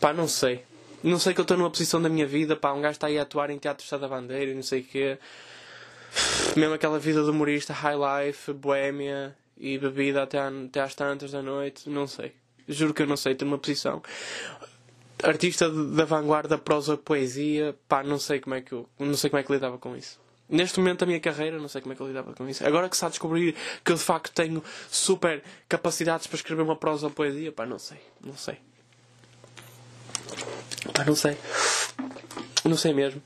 Pá, 0.00 0.12
não 0.12 0.28
sei. 0.28 0.64
Não 1.02 1.18
sei 1.18 1.34
que 1.34 1.40
eu 1.40 1.42
estou 1.42 1.56
numa 1.56 1.70
posição 1.70 2.00
da 2.00 2.08
minha 2.08 2.26
vida, 2.26 2.56
pá, 2.56 2.72
um 2.72 2.80
gajo 2.80 2.92
está 2.92 3.08
aí 3.08 3.18
a 3.18 3.22
atuar 3.22 3.50
em 3.50 3.58
teatro 3.58 3.84
Estado 3.84 4.00
da 4.00 4.08
Bandeira 4.08 4.50
e 4.50 4.54
não 4.54 4.62
sei 4.62 4.80
o 4.80 4.84
quê. 4.84 5.18
Mesmo 6.56 6.74
aquela 6.74 6.98
vida 6.98 7.22
de 7.22 7.28
humorista, 7.28 7.72
high 7.72 7.96
life, 8.26 8.52
boémia 8.52 9.36
e 9.58 9.76
bebida 9.76 10.22
até, 10.22 10.38
até 10.38 10.80
às 10.80 10.94
tantas 10.94 11.32
da 11.32 11.42
noite, 11.42 11.90
não 11.90 12.06
sei. 12.06 12.32
Juro 12.66 12.94
que 12.94 13.02
eu 13.02 13.06
não 13.06 13.16
sei, 13.16 13.32
estou 13.32 13.46
numa 13.46 13.58
posição. 13.58 14.02
Artista 15.24 15.70
da 15.70 16.04
vanguarda, 16.04 16.58
prosa, 16.58 16.96
poesia, 16.96 17.74
pá, 17.88 18.02
não 18.02 18.18
sei 18.18 18.40
como 18.40 18.54
é 18.54 18.60
que 18.60 18.72
eu, 18.72 18.88
não 18.98 19.16
sei 19.16 19.30
como 19.30 19.40
é 19.40 19.42
que 19.42 19.52
lidava 19.52 19.78
com 19.78 19.96
isso. 19.96 20.20
Neste 20.46 20.78
momento 20.78 21.00
da 21.00 21.06
minha 21.06 21.18
carreira, 21.18 21.58
não 21.58 21.68
sei 21.68 21.80
como 21.80 21.94
é 21.94 21.96
que 21.96 22.02
eu 22.02 22.06
lidava 22.06 22.34
com 22.34 22.46
isso. 22.46 22.66
Agora 22.66 22.88
que 22.88 22.96
se 22.96 23.04
a 23.04 23.08
descobrir 23.08 23.54
que 23.82 23.92
eu 23.92 23.96
de 23.96 24.02
facto 24.02 24.30
tenho 24.34 24.62
super 24.90 25.42
capacidades 25.66 26.26
para 26.26 26.36
escrever 26.36 26.62
uma 26.62 26.76
prosa 26.76 27.06
ou 27.06 27.10
poesia, 27.10 27.50
pá, 27.50 27.64
não 27.64 27.78
sei, 27.78 27.98
não 28.22 28.36
sei. 28.36 28.58
Pá, 30.92 31.04
não 31.06 31.16
sei. 31.16 31.36
Não 32.62 32.76
sei 32.76 32.92
mesmo. 32.92 33.22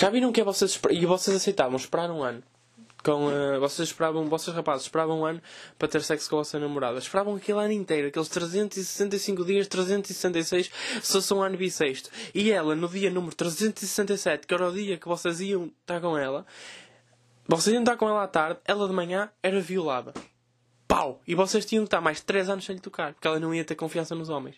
Já 0.00 0.08
viram 0.08 0.32
que 0.32 0.40
é 0.40 0.44
vocês 0.44 0.80
e 0.90 1.04
vocês 1.04 1.36
aceitavam 1.36 1.76
esperar 1.76 2.10
um 2.10 2.22
ano? 2.22 2.42
Com, 3.06 3.28
uh, 3.28 3.60
vocês 3.60 3.90
esperavam, 3.90 4.28
vocês 4.28 4.56
rapazes 4.56 4.86
esperavam 4.86 5.20
um 5.20 5.24
ano 5.24 5.40
para 5.78 5.86
ter 5.86 6.02
sexo 6.02 6.28
com 6.28 6.34
a 6.34 6.38
vossa 6.40 6.58
namorada. 6.58 6.98
Esperavam 6.98 7.36
aquele 7.36 7.60
ano 7.60 7.70
inteiro, 7.70 8.08
aqueles 8.08 8.28
365 8.28 9.44
dias, 9.44 9.68
366, 9.68 10.72
se 11.00 11.12
fosse 11.12 11.32
um 11.32 11.40
ano 11.40 11.56
bissexto. 11.56 12.10
E 12.34 12.50
ela, 12.50 12.74
no 12.74 12.88
dia 12.88 13.08
número 13.08 13.32
367, 13.36 14.44
que 14.44 14.52
era 14.52 14.68
o 14.68 14.72
dia 14.72 14.98
que 14.98 15.06
vocês 15.06 15.40
iam 15.40 15.70
estar 15.82 16.00
com 16.00 16.18
ela, 16.18 16.44
vocês 17.46 17.72
iam 17.72 17.84
estar 17.84 17.96
com 17.96 18.08
ela 18.08 18.24
à 18.24 18.26
tarde, 18.26 18.58
ela 18.64 18.88
de 18.88 18.92
manhã 18.92 19.30
era 19.40 19.60
violada. 19.60 20.12
Pau! 20.88 21.22
E 21.28 21.36
vocês 21.36 21.64
tinham 21.64 21.84
que 21.84 21.86
estar 21.86 22.00
mais 22.00 22.20
3 22.20 22.50
anos 22.50 22.64
sem 22.64 22.74
lhe 22.74 22.82
tocar, 22.82 23.14
porque 23.14 23.28
ela 23.28 23.38
não 23.38 23.54
ia 23.54 23.64
ter 23.64 23.76
confiança 23.76 24.16
nos 24.16 24.30
homens. 24.30 24.56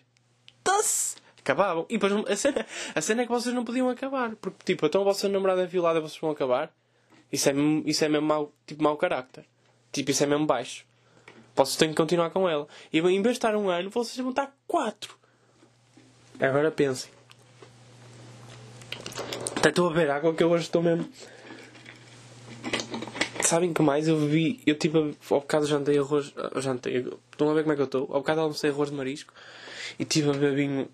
Doce! 0.65 1.17
acabavam. 1.39 1.85
E 1.87 1.99
depois 1.99 2.13
a 2.27 2.35
cena, 2.35 2.65
a 2.95 3.01
cena 3.01 3.21
é 3.21 3.25
que 3.25 3.31
vocês 3.31 3.53
não 3.53 3.63
podiam 3.63 3.89
acabar. 3.89 4.35
Porque, 4.35 4.57
tipo, 4.65 4.85
então 4.85 5.01
a 5.01 5.03
vossa 5.03 5.29
namorada 5.29 5.63
é 5.63 5.65
violada 5.65 6.01
vocês 6.01 6.19
vão 6.19 6.31
acabar. 6.31 6.71
Isso 7.31 7.49
é, 7.49 7.53
isso 7.85 8.03
é 8.03 8.09
mesmo 8.09 8.27
mau, 8.27 8.53
tipo, 8.65 8.83
mau 8.83 8.97
carácter. 8.97 9.45
Tipo, 9.91 10.11
isso 10.11 10.23
é 10.23 10.27
mesmo 10.27 10.45
baixo. 10.45 10.85
Vocês 11.55 11.75
têm 11.75 11.89
que 11.89 11.95
continuar 11.95 12.29
com 12.29 12.47
ela. 12.47 12.67
E 12.91 12.99
em 12.99 13.21
vez 13.21 13.23
de 13.23 13.31
estar 13.31 13.55
um 13.55 13.69
ano, 13.69 13.89
vocês 13.89 14.17
vão 14.17 14.29
estar 14.29 14.55
quatro. 14.67 15.17
Agora 16.39 16.71
pensem. 16.71 17.11
Até 19.57 19.69
estou 19.69 19.87
a 19.87 19.89
beber 19.89 20.09
água 20.09 20.33
que 20.33 20.41
eu 20.41 20.49
hoje 20.49 20.63
estou 20.63 20.81
mesmo. 20.81 21.09
Sabem 23.41 23.73
que 23.73 23.81
mais? 23.81 24.07
Eu 24.07 24.17
vi. 24.17 24.61
Eu 24.65 24.75
tipo. 24.75 24.97
Ao 25.29 25.41
bocado 25.41 25.65
jantei 25.65 25.97
arroz. 25.97 26.33
Jantei. 26.57 27.05
Estão 27.31 27.49
a 27.49 27.53
ver 27.53 27.63
como 27.63 27.73
é 27.73 27.75
que 27.75 27.81
eu 27.81 27.85
estou? 27.85 28.01
Ao 28.03 28.21
bocado 28.21 28.41
almocei 28.41 28.69
arroz 28.69 28.89
de 28.89 28.95
marisco. 28.95 29.33
E 29.97 30.05
tive 30.05 30.29
a 30.29 30.33
beber 30.33 30.55
vinho 30.55 30.89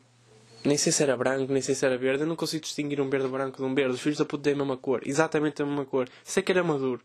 nem 0.65 0.77
sei 0.77 0.91
se 0.91 1.03
era 1.03 1.15
branco, 1.15 1.51
nem 1.51 1.61
sei 1.61 1.75
se 1.75 1.85
era 1.85 1.97
verde. 1.97 2.23
Eu 2.23 2.27
não 2.27 2.35
consigo 2.35 2.63
distinguir 2.63 2.99
um 2.99 3.09
verde 3.09 3.27
branco 3.27 3.57
de 3.57 3.63
um 3.63 3.73
verde. 3.73 3.93
Os 3.93 4.01
filhos 4.01 4.17
da 4.17 4.25
puta 4.25 4.43
têm 4.43 4.53
a 4.53 4.57
mesma 4.57 4.77
cor. 4.77 5.01
Exatamente 5.05 5.61
a 5.61 5.65
mesma 5.65 5.85
cor. 5.85 6.09
Sei 6.23 6.41
que 6.41 6.51
era 6.51 6.63
maduro. 6.63 7.01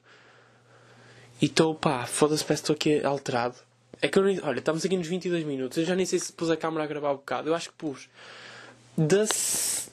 E 1.40 1.46
estou, 1.46 1.74
pá, 1.74 2.06
foda-se, 2.06 2.44
parece 2.44 2.62
que 2.62 2.72
estou 2.72 2.74
aqui 2.74 3.06
alterado. 3.06 3.56
É 4.02 4.08
que 4.08 4.18
eu 4.18 4.24
nem... 4.24 4.40
Olha, 4.42 4.58
estamos 4.58 4.84
aqui 4.84 4.96
nos 4.96 5.06
22 5.06 5.44
minutos. 5.44 5.78
Eu 5.78 5.84
já 5.84 5.94
nem 5.94 6.06
sei 6.06 6.18
se 6.18 6.32
pus 6.32 6.50
a 6.50 6.56
câmera 6.56 6.84
a 6.84 6.86
gravar 6.86 7.12
um 7.12 7.16
bocado. 7.16 7.48
Eu 7.48 7.54
acho 7.54 7.70
que 7.70 7.74
pus. 7.76 8.08
Das... 8.96 9.90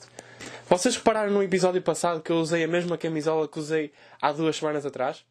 Vocês 0.68 0.96
repararam 0.96 1.32
no 1.32 1.42
episódio 1.42 1.80
passado 1.80 2.20
que 2.20 2.30
eu 2.30 2.36
usei 2.36 2.64
a 2.64 2.68
mesma 2.68 2.98
camisola 2.98 3.48
que 3.48 3.58
usei 3.58 3.92
há 4.20 4.32
duas 4.32 4.56
semanas 4.56 4.84
atrás? 4.84 5.24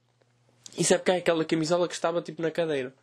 Isso 0.78 0.94
é 0.94 0.98
porque 0.98 1.12
é 1.12 1.18
aquela 1.18 1.46
camisola 1.46 1.88
que 1.88 1.94
estava 1.94 2.22
tipo 2.22 2.42
na 2.42 2.52
cadeira. 2.52 2.94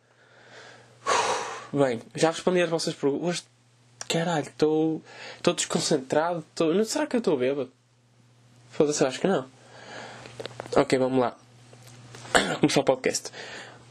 Bem, 1.71 2.01
já 2.13 2.31
respondi 2.31 2.61
às 2.61 2.69
vossas 2.69 2.93
perguntas 2.93 3.45
caralho, 4.07 4.47
estou 4.47 5.01
desconcentrado. 5.55 6.43
Tô... 6.53 6.73
Não, 6.73 6.83
será 6.83 7.07
que 7.07 7.15
eu 7.15 7.19
estou 7.19 7.37
bêbado? 7.37 7.71
Foda-se, 8.71 9.03
acho 9.05 9.19
que 9.19 9.27
não. 9.27 9.45
Ok, 10.75 10.97
vamos 10.99 11.19
lá. 11.19 11.37
Começar 12.59 12.81
o 12.81 12.83
podcast. 12.83 13.31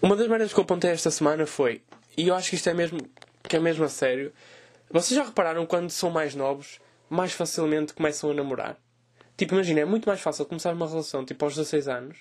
Uma 0.02 0.16
das 0.16 0.26
maneiras 0.26 0.52
que 0.52 0.60
eu 0.60 0.64
apontei 0.64 0.90
esta 0.90 1.10
semana 1.10 1.46
foi, 1.46 1.80
e 2.16 2.28
eu 2.28 2.34
acho 2.34 2.50
que 2.50 2.56
isto 2.56 2.68
é 2.68 2.74
mesmo, 2.74 2.98
que 3.42 3.56
é 3.56 3.58
mesmo 3.58 3.84
a 3.84 3.88
sério. 3.88 4.32
Vocês 4.90 5.18
já 5.18 5.24
repararam 5.24 5.64
quando 5.64 5.90
são 5.90 6.10
mais 6.10 6.34
novos, 6.34 6.78
mais 7.08 7.32
facilmente 7.32 7.94
começam 7.94 8.30
a 8.30 8.34
namorar? 8.34 8.76
Tipo, 9.36 9.54
imagina, 9.54 9.80
é 9.80 9.84
muito 9.84 10.06
mais 10.06 10.20
fácil 10.20 10.44
começar 10.44 10.74
uma 10.74 10.86
relação 10.86 11.24
tipo 11.24 11.44
aos 11.44 11.54
16 11.54 11.88
anos 11.88 12.18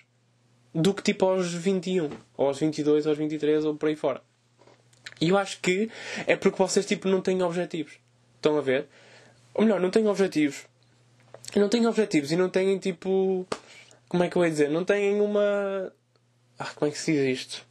do 0.73 0.93
que 0.93 1.03
tipo 1.03 1.25
aos 1.25 1.53
21, 1.53 2.09
ou 2.35 2.47
aos 2.47 2.57
22, 2.59 3.05
ou 3.05 3.11
aos 3.11 3.17
23, 3.17 3.65
ou 3.65 3.75
por 3.75 3.89
aí 3.89 3.95
fora. 3.95 4.21
E 5.21 5.29
eu 5.29 5.37
acho 5.37 5.59
que 5.61 5.89
é 6.27 6.35
porque 6.35 6.57
vocês 6.57 6.85
tipo 6.85 7.07
não 7.07 7.21
têm 7.21 7.41
objetivos. 7.41 7.93
Estão 8.35 8.57
a 8.57 8.61
ver? 8.61 8.87
Ou 9.53 9.63
melhor, 9.63 9.79
não 9.79 9.89
têm 9.89 10.07
objetivos. 10.07 10.65
Não 11.55 11.69
têm 11.69 11.85
objetivos 11.85 12.31
e 12.31 12.35
não 12.35 12.49
têm 12.49 12.77
tipo. 12.79 13.45
Como 14.09 14.23
é 14.23 14.29
que 14.29 14.35
eu 14.35 14.43
ia 14.43 14.49
dizer? 14.49 14.69
Não 14.69 14.83
têm 14.83 15.21
uma. 15.21 15.91
Ah, 16.57 16.71
como 16.75 16.89
é 16.89 16.91
que 16.91 16.99
se 16.99 17.11
diz 17.13 17.39
isto? 17.39 17.65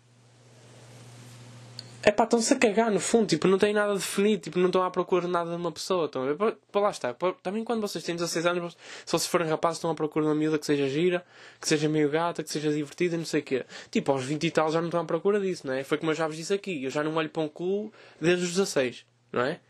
É 2.05 2.11
pá, 2.11 2.25
estão-se 2.25 2.53
a 2.53 2.59
cagar 2.59 2.91
no 2.91 2.99
fundo, 2.99 3.29
tipo, 3.29 3.47
não 3.47 3.59
têm 3.59 3.73
nada 3.73 3.95
definido, 3.95 4.43
tipo, 4.43 4.59
não 4.59 4.67
estão 4.67 4.83
à 4.83 4.91
procura 4.91 5.27
de 5.27 5.31
nada 5.31 5.51
de 5.51 5.57
uma 5.57 5.71
pessoa. 5.71 6.07
Estão 6.07 6.23
a 6.23 6.33
ver? 6.33 6.57
Para 6.73 6.81
lá 6.81 6.91
está. 6.91 7.15
Também 7.43 7.63
quando 7.63 7.81
vocês 7.81 8.03
têm 8.03 8.17
16 8.17 8.45
anos, 8.45 8.77
se 9.07 9.13
vocês 9.13 9.27
forem 9.27 9.49
rapazes, 9.49 9.79
estão 9.79 9.91
à 9.91 9.95
procura 9.95 10.25
de 10.25 10.29
uma 10.31 10.35
miúda 10.35 10.59
que 10.59 10.67
seja 10.67 10.89
gira, 10.89 11.25
que 11.61 11.69
seja 11.69 11.89
meio 11.89 12.11
gata, 12.11 12.43
que 12.43 12.51
seja 12.51 12.73
divertida, 12.73 13.17
não 13.17 13.25
sei 13.25 13.41
o 13.41 13.45
quê. 13.45 13.65
Tipo, 13.89 14.11
aos 14.11 14.25
20 14.25 14.45
e 14.45 14.51
tal 14.51 14.73
já 14.73 14.81
não 14.81 14.89
estão 14.89 15.01
à 15.01 15.05
procura 15.05 15.39
disso, 15.39 15.65
não 15.65 15.75
é? 15.75 15.85
Foi 15.85 15.97
como 15.97 16.11
eu 16.11 16.17
já 16.17 16.27
vos 16.27 16.37
disse 16.37 16.53
aqui. 16.53 16.83
Eu 16.83 16.91
já 16.91 17.05
não 17.05 17.15
olho 17.15 17.31
para 17.31 17.43
um 17.43 17.49
cu 17.49 17.93
desde 18.21 18.45
os 18.47 18.51
16, 18.51 19.07
não 19.33 19.43
é? 19.43 19.61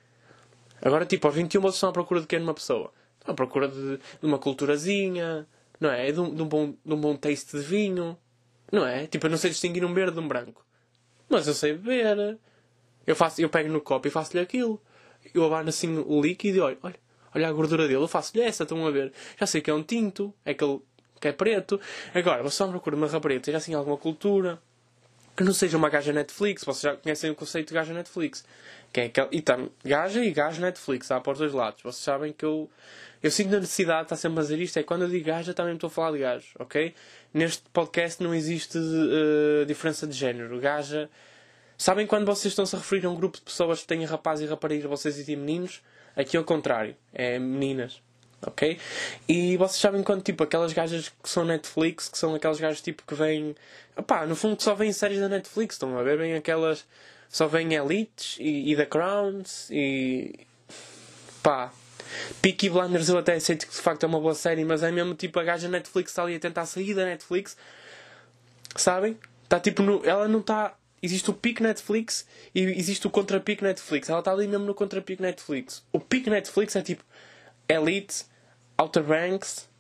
Agora, 0.81 1.05
tipo, 1.05 1.27
aos 1.27 1.37
21 1.37 1.61
vocês 1.61 1.75
estão 1.75 1.91
à 1.91 1.93
procura 1.93 2.23
de 2.23 2.27
quê 2.27 2.39
numa 2.39 2.55
pessoa? 2.55 2.93
Estão 3.21 3.35
à 3.35 3.37
procura 3.37 3.69
de, 3.69 3.99
de 3.99 4.27
uma 4.27 4.39
culturazinha, 4.39 5.47
não 5.79 5.91
é? 5.91 6.11
De 6.11 6.19
um, 6.19 6.35
de, 6.35 6.43
um 6.43 6.49
bom, 6.49 6.75
de 6.85 6.95
um 6.95 7.01
bom 7.01 7.15
taste 7.15 7.59
de 7.59 7.63
vinho, 7.63 8.17
não 8.71 8.87
é? 8.87 9.07
Tipo, 9.07 9.27
eu 9.27 9.31
não 9.31 9.37
sei 9.37 9.51
distinguir 9.51 9.85
um 9.85 9.93
verde 9.93 10.15
de 10.15 10.21
um 10.21 10.27
branco. 10.27 10.65
Mas 11.33 11.49
eu 11.49 11.55
sei 11.55 11.73
beber. 11.73 12.39
Eu, 13.07 13.17
faço, 13.17 13.41
eu 13.41 13.49
pego 13.49 13.73
no 13.73 13.81
copo 13.81 14.07
e 14.07 14.11
faço-lhe 14.11 14.43
aquilo. 14.43 14.79
Eu 15.33 15.47
abano 15.47 15.71
assim 15.71 16.05
o 16.07 16.21
líquido 16.21 16.59
e 16.59 16.61
olho, 16.61 16.79
olha, 16.83 16.97
olha 17.35 17.49
a 17.49 17.53
gordura 17.53 17.89
dele, 17.89 18.03
eu 18.03 18.07
faço-lhe 18.07 18.43
essa, 18.43 18.65
estão 18.65 18.87
a 18.87 18.91
ver? 18.91 19.13
Já 19.41 19.47
sei 19.47 19.63
que 19.63 19.71
é 19.71 19.75
um 19.75 19.83
tinto, 19.83 20.35
é 20.45 20.51
aquele 20.51 20.81
que 21.19 21.29
é 21.29 21.33
preto. 21.33 21.81
Agora, 22.13 22.43
você 22.43 22.57
só 22.57 22.69
procura 22.69 22.95
uma 22.97 23.07
rapariga, 23.07 23.41
tem 23.41 23.55
assim 23.55 23.73
alguma 23.73 23.97
cultura, 23.97 24.61
que 25.35 25.43
não 25.43 25.55
seja 25.55 25.79
uma 25.79 25.89
gaja 25.89 26.13
Netflix, 26.13 26.65
vocês 26.65 26.83
já 26.83 26.97
conhecem 26.97 27.31
o 27.31 27.35
conceito 27.35 27.69
de 27.69 27.75
gaja 27.75 27.95
Netflix. 27.95 28.45
Que 28.93 29.01
é 29.01 29.05
aquele, 29.05 29.29
e 29.33 29.41
tá, 29.41 29.59
gaja 29.85 30.23
e 30.23 30.31
gaja 30.31 30.61
Netflix, 30.61 31.11
há 31.11 31.21
para 31.21 31.33
os 31.33 31.39
dois 31.39 31.53
lados. 31.53 31.83
Vocês 31.83 32.05
sabem 32.05 32.33
que 32.33 32.45
eu, 32.45 32.69
eu 33.23 33.31
sinto 33.31 33.57
a 33.57 33.61
necessidade 33.61 34.01
de 34.01 34.05
estar 34.07 34.17
sempre 34.17 34.39
a 34.39 34.43
fazer 34.43 34.61
isto, 34.61 34.79
é 34.79 34.83
quando 34.83 35.03
eu 35.03 35.09
digo 35.09 35.25
gaja 35.25 35.55
também 35.55 35.75
estou 35.75 35.89
a 35.89 35.91
falar 35.91 36.13
de 36.13 36.19
gajo, 36.19 36.49
ok? 36.59 36.95
Neste 37.33 37.63
podcast 37.73 38.23
não 38.23 38.35
existe 38.35 38.77
uh, 38.77 39.65
diferença 39.67 40.07
de 40.07 40.13
género. 40.13 40.61
Gaja 40.61 41.09
Sabem 41.83 42.07
quando 42.07 42.25
vocês 42.25 42.53
estão-se 42.53 42.77
a 42.77 42.79
referir 42.79 43.07
a 43.07 43.11
um 43.11 43.17
grupo 43.17 43.39
de 43.39 43.43
pessoas 43.43 43.81
que 43.81 43.89
têm 43.89 44.05
rapaz 44.05 44.41
e 44.41 44.47
rapariga, 44.47 44.87
vocês 44.87 45.17
dizem 45.17 45.35
meninos? 45.35 45.83
Aqui 46.15 46.37
é 46.37 46.41
o 46.41 46.45
contrário, 46.45 46.95
é 47.13 47.41
meninas. 47.41 48.01
Ok? 48.47 48.79
E 49.29 49.57
vocês 49.57 49.81
sabem 49.81 50.01
quando, 50.01 50.23
tipo, 50.23 50.45
aquelas 50.45 50.73
gajas 50.73 51.09
que 51.09 51.29
são 51.29 51.45
Netflix, 51.45 52.09
que 52.09 52.17
são 52.17 52.37
aquelas 52.37 52.61
gajas 52.61 52.81
tipo 52.81 53.03
que 53.05 53.17
vêm. 53.17 53.57
Opá, 53.97 54.25
no 54.27 54.37
fundo 54.37 54.57
que 54.57 54.63
só 54.63 54.77
vêm 54.77 54.93
séries 54.93 55.19
da 55.19 55.29
Netflix, 55.29 55.75
estão 55.75 55.99
a 55.99 56.05
ver? 56.05 56.19
Vêm 56.19 56.35
aquelas. 56.35 56.87
Só 57.33 57.49
vêm 57.49 57.73
Elites 57.73 58.37
e, 58.39 58.71
e 58.71 58.77
The 58.77 58.85
Crowns 58.85 59.71
e. 59.71 60.47
pá. 61.43 61.73
Peaky 62.43 62.69
Blinders 62.69 63.09
eu 63.09 63.17
até 63.17 63.35
aceito 63.35 63.67
que 63.67 63.73
de 63.73 63.81
facto 63.81 64.05
é 64.05 64.07
uma 64.07 64.21
boa 64.21 64.35
série, 64.35 64.63
mas 64.67 64.83
é 64.83 64.93
mesmo 64.93 65.15
tipo 65.15 65.41
a 65.41 65.43
gaja 65.43 65.67
Netflix 65.67 66.11
está 66.11 66.23
ali 66.25 66.35
a 66.37 66.39
tentar 66.39 66.67
sair 66.67 66.93
da 66.93 67.07
Netflix. 67.07 67.57
Sabem? 68.77 69.19
Está 69.45 69.59
tipo 69.59 69.83
no. 69.83 70.05
Ela 70.05 70.29
não 70.29 70.41
está 70.41 70.77
existe 71.03 71.31
o 71.31 71.35
pico 71.35 71.63
Netflix 71.63 72.27
e 72.55 72.61
existe 72.61 73.07
o 73.07 73.11
contra-pico 73.11 73.65
Netflix. 73.65 74.11
Ela 74.11 74.19
está 74.19 74.31
ali 74.31 74.47
mesmo 74.47 74.67
no 74.67 74.75
contra-pico 74.75 75.23
Netflix. 75.23 75.83
O 75.91 75.99
pico 75.99 76.29
Netflix 76.29 76.77
é 76.77 76.83
tipo 76.83 77.03
Elite, 77.67 78.27
Outer 78.77 79.03
Banks. 79.03 79.71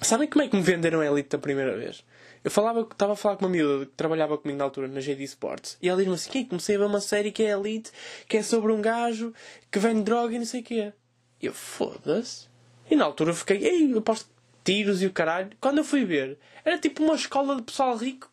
Sabem 0.00 0.26
como 0.26 0.42
é 0.42 0.48
que 0.48 0.56
me 0.56 0.62
venderam 0.62 1.02
Elite 1.02 1.28
da 1.28 1.38
primeira 1.38 1.76
vez? 1.76 2.02
Eu 2.46 2.50
falava, 2.52 2.82
estava 2.82 3.14
a 3.14 3.16
falar 3.16 3.36
com 3.36 3.44
uma 3.44 3.50
miúda 3.50 3.86
que 3.86 3.92
trabalhava 3.96 4.38
comigo 4.38 4.56
na 4.56 4.62
altura 4.62 4.86
na 4.86 5.00
GD 5.00 5.24
Sports 5.24 5.76
e 5.82 5.88
ela 5.88 5.98
diz-me 5.98 6.14
assim: 6.14 6.44
comecei 6.44 6.76
a 6.76 6.78
ver 6.78 6.84
uma 6.84 7.00
série 7.00 7.32
que 7.32 7.42
é 7.42 7.50
Elite, 7.50 7.90
que 8.28 8.36
é 8.36 8.42
sobre 8.44 8.70
um 8.70 8.80
gajo 8.80 9.34
que 9.68 9.80
vende 9.80 10.02
droga 10.02 10.32
e 10.32 10.38
não 10.38 10.46
sei 10.46 10.60
o 10.60 10.62
quê. 10.62 10.92
E 11.42 11.46
eu, 11.46 11.52
foda-se. 11.52 12.46
E 12.88 12.94
na 12.94 13.04
altura 13.04 13.32
eu 13.32 13.34
fiquei, 13.34 13.56
ei, 13.66 13.92
eu 13.92 14.00
posso 14.00 14.30
tiros 14.62 15.02
e 15.02 15.06
o 15.06 15.12
caralho. 15.12 15.50
Quando 15.60 15.78
eu 15.78 15.84
fui 15.84 16.04
ver, 16.04 16.38
era 16.64 16.78
tipo 16.78 17.02
uma 17.02 17.16
escola 17.16 17.56
de 17.56 17.62
pessoal 17.62 17.96
rico 17.96 18.30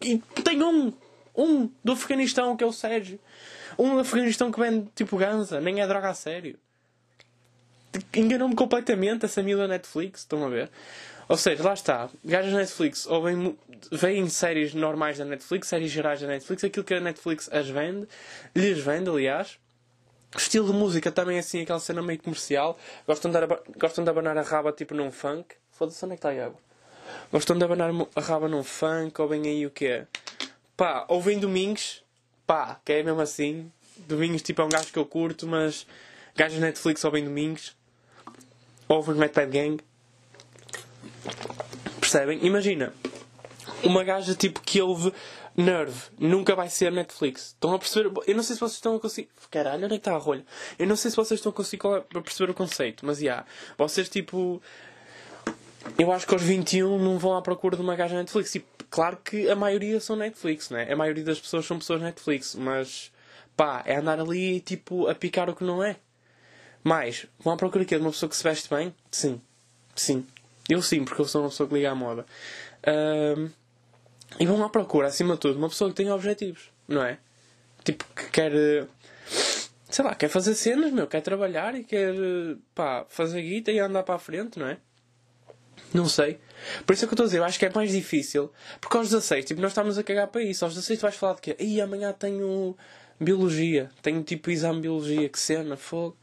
e 0.00 0.18
tem 0.44 0.62
um, 0.62 0.92
um 1.34 1.68
do 1.82 1.94
Afeganistão 1.94 2.56
que 2.56 2.62
é 2.62 2.66
o 2.68 2.72
Sérgio. 2.72 3.18
Um 3.76 3.96
do 3.96 4.02
Afeganistão 4.02 4.52
que 4.52 4.60
vende 4.60 4.88
tipo 4.94 5.16
ganza, 5.16 5.60
nem 5.60 5.80
é 5.80 5.86
droga 5.88 6.10
a 6.10 6.14
sério. 6.14 6.56
Enganou-me 8.14 8.54
completamente 8.54 9.24
essa 9.24 9.42
miúda 9.42 9.66
Netflix, 9.66 10.20
estão 10.20 10.44
a 10.44 10.48
ver? 10.48 10.70
Ou 11.28 11.36
seja, 11.36 11.62
lá 11.62 11.74
está. 11.74 12.08
Gajas 12.24 12.52
Netflix 12.52 13.06
ou 13.06 13.22
vêm, 13.22 13.58
vêm 13.90 14.28
séries 14.28 14.74
normais 14.74 15.18
da 15.18 15.24
Netflix, 15.24 15.68
séries 15.68 15.90
gerais 15.90 16.20
da 16.20 16.26
Netflix, 16.26 16.64
aquilo 16.64 16.84
que 16.84 16.94
a 16.94 17.00
Netflix 17.00 17.48
as 17.52 17.68
vende, 17.68 18.08
lhes 18.54 18.78
vende, 18.78 19.08
aliás. 19.08 19.58
Estilo 20.36 20.66
de 20.66 20.72
música 20.72 21.12
também 21.12 21.36
é 21.36 21.40
assim, 21.40 21.60
aquela 21.60 21.78
cena 21.78 22.02
meio 22.02 22.20
comercial. 22.20 22.78
Gostam 23.06 23.30
de, 23.30 23.38
gostam 23.78 24.02
de 24.02 24.10
abanar 24.10 24.36
a 24.38 24.42
raba 24.42 24.72
tipo 24.72 24.94
num 24.94 25.10
funk. 25.10 25.54
Foda-se, 25.70 26.04
onde 26.04 26.14
é 26.14 26.16
que 26.16 26.26
está 26.26 26.30
a 26.30 26.46
água? 26.46 26.58
Gostam 27.30 27.58
de 27.58 27.64
abanar 27.64 27.90
a 28.14 28.20
raba 28.20 28.48
num 28.48 28.62
funk 28.62 29.20
ou 29.20 29.28
bem 29.28 29.42
aí 29.42 29.66
o 29.66 29.70
que 29.70 29.86
é? 29.86 30.06
Pá, 30.76 31.04
ou 31.08 31.20
vem 31.20 31.38
domingos, 31.38 32.02
pá, 32.46 32.80
que 32.84 32.92
é 32.92 33.02
mesmo 33.02 33.20
assim. 33.20 33.70
Domingos 34.08 34.40
tipo 34.42 34.62
é 34.62 34.64
um 34.64 34.68
gajo 34.70 34.90
que 34.90 34.98
eu 34.98 35.04
curto, 35.04 35.46
mas 35.46 35.86
gajos 36.34 36.58
Netflix 36.58 37.04
ou 37.04 37.10
bem 37.10 37.24
domingos. 37.24 37.76
Ou 38.88 39.02
vem 39.02 39.16
Bad 39.16 39.46
Gang. 39.46 39.82
Percebem? 42.00 42.44
Imagina, 42.44 42.92
uma 43.82 44.04
gaja 44.04 44.34
tipo 44.34 44.60
que 44.60 44.80
ouve 44.80 45.12
Nerve 45.56 46.10
nunca 46.18 46.54
vai 46.54 46.68
ser 46.68 46.90
Netflix. 46.90 47.48
Estão 47.48 47.74
a 47.74 47.78
perceber? 47.78 48.10
Eu 48.26 48.34
não 48.34 48.42
sei 48.42 48.54
se 48.54 48.60
vocês 48.60 48.76
estão 48.76 48.96
a 48.96 49.00
conseguir. 49.00 49.28
Caralho, 49.50 49.84
onde 49.84 49.94
é 49.94 49.98
que 49.98 50.00
está 50.00 50.14
a 50.14 50.18
rolha? 50.18 50.44
Eu 50.78 50.86
não 50.86 50.96
sei 50.96 51.10
se 51.10 51.16
vocês 51.16 51.38
estão 51.38 51.50
a 51.50 51.54
conseguir 51.54 51.82
perceber 52.24 52.50
o 52.50 52.54
conceito, 52.54 53.04
mas 53.04 53.18
já. 53.18 53.24
Yeah, 53.24 53.46
vocês 53.76 54.08
tipo. 54.08 54.62
Eu 55.98 56.12
acho 56.12 56.26
que 56.26 56.32
aos 56.32 56.42
21 56.42 56.98
não 56.98 57.18
vão 57.18 57.36
à 57.36 57.42
procura 57.42 57.76
de 57.76 57.82
uma 57.82 57.94
gaja 57.96 58.16
Netflix. 58.16 58.54
E 58.54 58.64
claro 58.88 59.18
que 59.22 59.50
a 59.50 59.56
maioria 59.56 60.00
são 60.00 60.16
Netflix, 60.16 60.70
né? 60.70 60.90
A 60.90 60.96
maioria 60.96 61.24
das 61.24 61.40
pessoas 61.40 61.66
são 61.66 61.78
pessoas 61.78 62.00
Netflix, 62.00 62.54
mas 62.54 63.12
pá, 63.56 63.82
é 63.84 63.96
andar 63.96 64.20
ali 64.20 64.60
tipo 64.60 65.08
a 65.08 65.14
picar 65.14 65.50
o 65.50 65.56
que 65.56 65.64
não 65.64 65.82
é. 65.82 65.96
Mas, 66.84 67.26
vão 67.38 67.52
à 67.52 67.56
procura 67.56 67.84
aqui 67.84 67.94
de 67.94 68.00
uma 68.00 68.10
pessoa 68.10 68.30
que 68.30 68.36
se 68.36 68.42
veste 68.42 68.68
bem? 68.68 68.94
Sim. 69.10 69.40
Sim. 69.94 70.26
Eu 70.68 70.80
sim, 70.80 71.04
porque 71.04 71.20
eu 71.20 71.24
sou 71.24 71.42
uma 71.42 71.50
pessoa 71.50 71.68
que 71.68 71.74
liga 71.74 71.90
à 71.90 71.94
moda. 71.94 72.24
Um, 72.86 73.50
e 74.38 74.46
vão 74.46 74.64
à 74.64 74.68
procura, 74.68 75.08
acima 75.08 75.34
de 75.34 75.40
tudo, 75.40 75.58
uma 75.58 75.68
pessoa 75.68 75.90
que 75.90 75.96
tem 75.96 76.10
objetivos, 76.10 76.70
não 76.88 77.02
é? 77.02 77.18
Tipo, 77.84 78.04
que 78.14 78.30
quer. 78.30 78.52
Sei 79.90 80.04
lá, 80.04 80.14
quer 80.14 80.28
fazer 80.28 80.54
cenas, 80.54 80.90
meu, 80.90 81.06
quer 81.06 81.20
trabalhar 81.20 81.74
e 81.74 81.84
quer. 81.84 82.14
pá, 82.74 83.04
fazer 83.08 83.42
guita 83.42 83.70
e 83.70 83.78
andar 83.78 84.02
para 84.02 84.14
a 84.14 84.18
frente, 84.18 84.58
não 84.58 84.66
é? 84.66 84.78
Não 85.92 86.08
sei. 86.08 86.38
Por 86.86 86.94
isso 86.94 87.04
é 87.04 87.08
que 87.08 87.12
eu 87.12 87.16
estou 87.16 87.24
a 87.24 87.26
dizer, 87.26 87.38
eu 87.38 87.44
acho 87.44 87.58
que 87.58 87.66
é 87.66 87.72
mais 87.74 87.90
difícil. 87.90 88.50
Porque 88.80 88.96
aos 88.96 89.10
16, 89.10 89.44
tipo, 89.44 89.60
nós 89.60 89.72
estamos 89.72 89.98
a 89.98 90.02
cagar 90.02 90.28
para 90.28 90.42
isso. 90.42 90.64
Aos 90.64 90.74
16 90.74 90.98
tu 90.98 91.02
vais 91.02 91.16
falar 91.16 91.34
de 91.34 91.42
quê? 91.42 91.56
Ih, 91.58 91.80
amanhã 91.80 92.12
tenho 92.12 92.76
biologia. 93.20 93.90
Tenho 94.00 94.22
tipo 94.22 94.50
exame 94.50 94.76
de 94.76 94.82
biologia. 94.82 95.28
Que 95.28 95.38
cena, 95.38 95.76
fogo. 95.76 96.16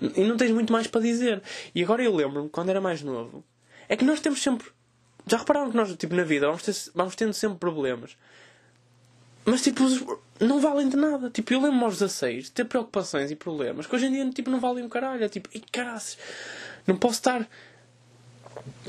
E 0.00 0.24
não 0.24 0.36
tens 0.36 0.52
muito 0.52 0.72
mais 0.72 0.86
para 0.86 1.00
dizer. 1.00 1.42
E 1.74 1.82
agora 1.82 2.02
eu 2.02 2.14
lembro-me, 2.14 2.48
quando 2.48 2.68
era 2.68 2.80
mais 2.80 3.02
novo, 3.02 3.44
é 3.88 3.96
que 3.96 4.04
nós 4.04 4.20
temos 4.20 4.42
sempre. 4.42 4.68
Já 5.26 5.38
repararam 5.38 5.70
que 5.70 5.76
nós, 5.76 5.94
tipo, 5.96 6.14
na 6.14 6.24
vida, 6.24 6.46
vamos, 6.46 6.62
ter, 6.62 6.74
vamos 6.94 7.14
tendo 7.14 7.32
sempre 7.32 7.58
problemas. 7.58 8.16
Mas, 9.44 9.62
tipo, 9.62 9.82
não 10.40 10.60
valem 10.60 10.88
de 10.88 10.96
nada. 10.96 11.30
Tipo, 11.30 11.54
eu 11.54 11.60
lembro-me 11.60 11.84
aos 11.84 11.98
16 11.98 12.50
ter 12.50 12.64
preocupações 12.64 13.30
e 13.30 13.36
problemas 13.36 13.86
que 13.86 13.94
hoje 13.94 14.06
em 14.06 14.12
dia, 14.12 14.30
tipo, 14.30 14.50
não 14.50 14.60
valem 14.60 14.84
um 14.84 14.88
caralho. 14.88 15.24
É 15.24 15.28
tipo, 15.28 15.48
e 15.54 15.60
caraças, 15.60 16.18
não 16.86 16.96
posso 16.96 17.14
estar. 17.14 17.48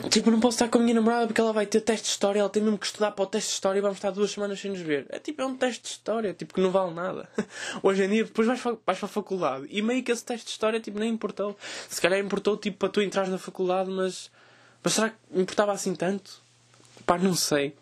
Tipo, 0.10 0.32
não 0.32 0.40
posso 0.40 0.56
estar 0.56 0.68
com 0.68 0.80
a 0.80 0.82
minha 0.82 0.96
namorada 0.96 1.28
porque 1.28 1.40
ela 1.40 1.54
vai 1.54 1.66
ter 1.66 1.82
teste 1.82 2.06
de 2.06 2.12
história, 2.12 2.40
ela 2.40 2.50
tem 2.50 2.62
mesmo 2.62 2.78
que 2.78 2.86
estudar 2.88 3.12
para 3.12 3.24
o 3.24 3.28
teste 3.28 3.50
de 3.50 3.54
história 3.54 3.80
e 3.80 3.82
vamos 3.82 3.98
estar 3.98 4.12
duas 4.12 4.32
semanas 4.32 4.60
sem 4.60 4.72
nos 4.72 4.80
ver. 4.80 5.06
É 5.10 5.20
tipo, 5.20 5.42
é 5.42 5.46
um 5.46 5.56
teste 5.56 5.84
de 5.84 5.90
história, 5.90 6.34
tipo, 6.34 6.54
que 6.54 6.62
não 6.62 6.72
vale 6.72 6.94
nada. 6.94 7.30
Hoje 7.84 8.04
em 8.04 8.10
dia, 8.10 8.24
depois 8.24 8.48
vais, 8.48 8.62
vais 8.62 8.80
para 8.84 8.94
a 8.94 9.08
faculdade 9.08 9.68
e 9.70 9.82
meio 9.82 10.04
que 10.04 10.12
esse 10.12 10.26
teste 10.26 10.46
de 10.46 10.52
história, 10.52 10.80
tipo, 10.80 11.00
nem 11.00 11.14
importou. 11.14 11.56
Se 11.88 12.02
calhar 12.02 12.20
importou, 12.20 12.58
tipo, 12.58 12.78
para 12.78 12.90
tu 12.90 13.02
entrares 13.02 13.30
na 13.30 13.38
faculdade, 13.38 13.90
mas 13.90 14.32
mas 14.84 14.94
será 14.94 15.10
que 15.10 15.16
importava 15.34 15.72
assim 15.72 15.94
tanto? 15.96 16.42
Pá, 17.06 17.18
não 17.18 17.34
sei. 17.34 17.76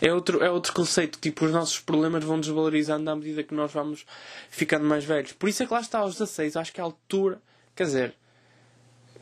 É 0.00 0.12
outro, 0.12 0.42
é 0.42 0.50
outro 0.50 0.72
conceito. 0.72 1.18
Tipo, 1.18 1.46
os 1.46 1.52
nossos 1.52 1.80
problemas 1.80 2.22
vão 2.22 2.38
desvalorizando 2.38 3.10
à 3.10 3.16
medida 3.16 3.42
que 3.42 3.54
nós 3.54 3.72
vamos 3.72 4.04
ficando 4.50 4.84
mais 4.84 5.04
velhos. 5.04 5.32
Por 5.32 5.48
isso 5.48 5.62
é 5.62 5.66
que 5.66 5.72
lá 5.72 5.80
está, 5.80 6.00
aos 6.00 6.14
16, 6.14 6.56
acho 6.56 6.72
que 6.72 6.80
é 6.80 6.82
a 6.82 6.86
altura. 6.86 7.40
Quer 7.74 7.84
dizer, 7.84 8.14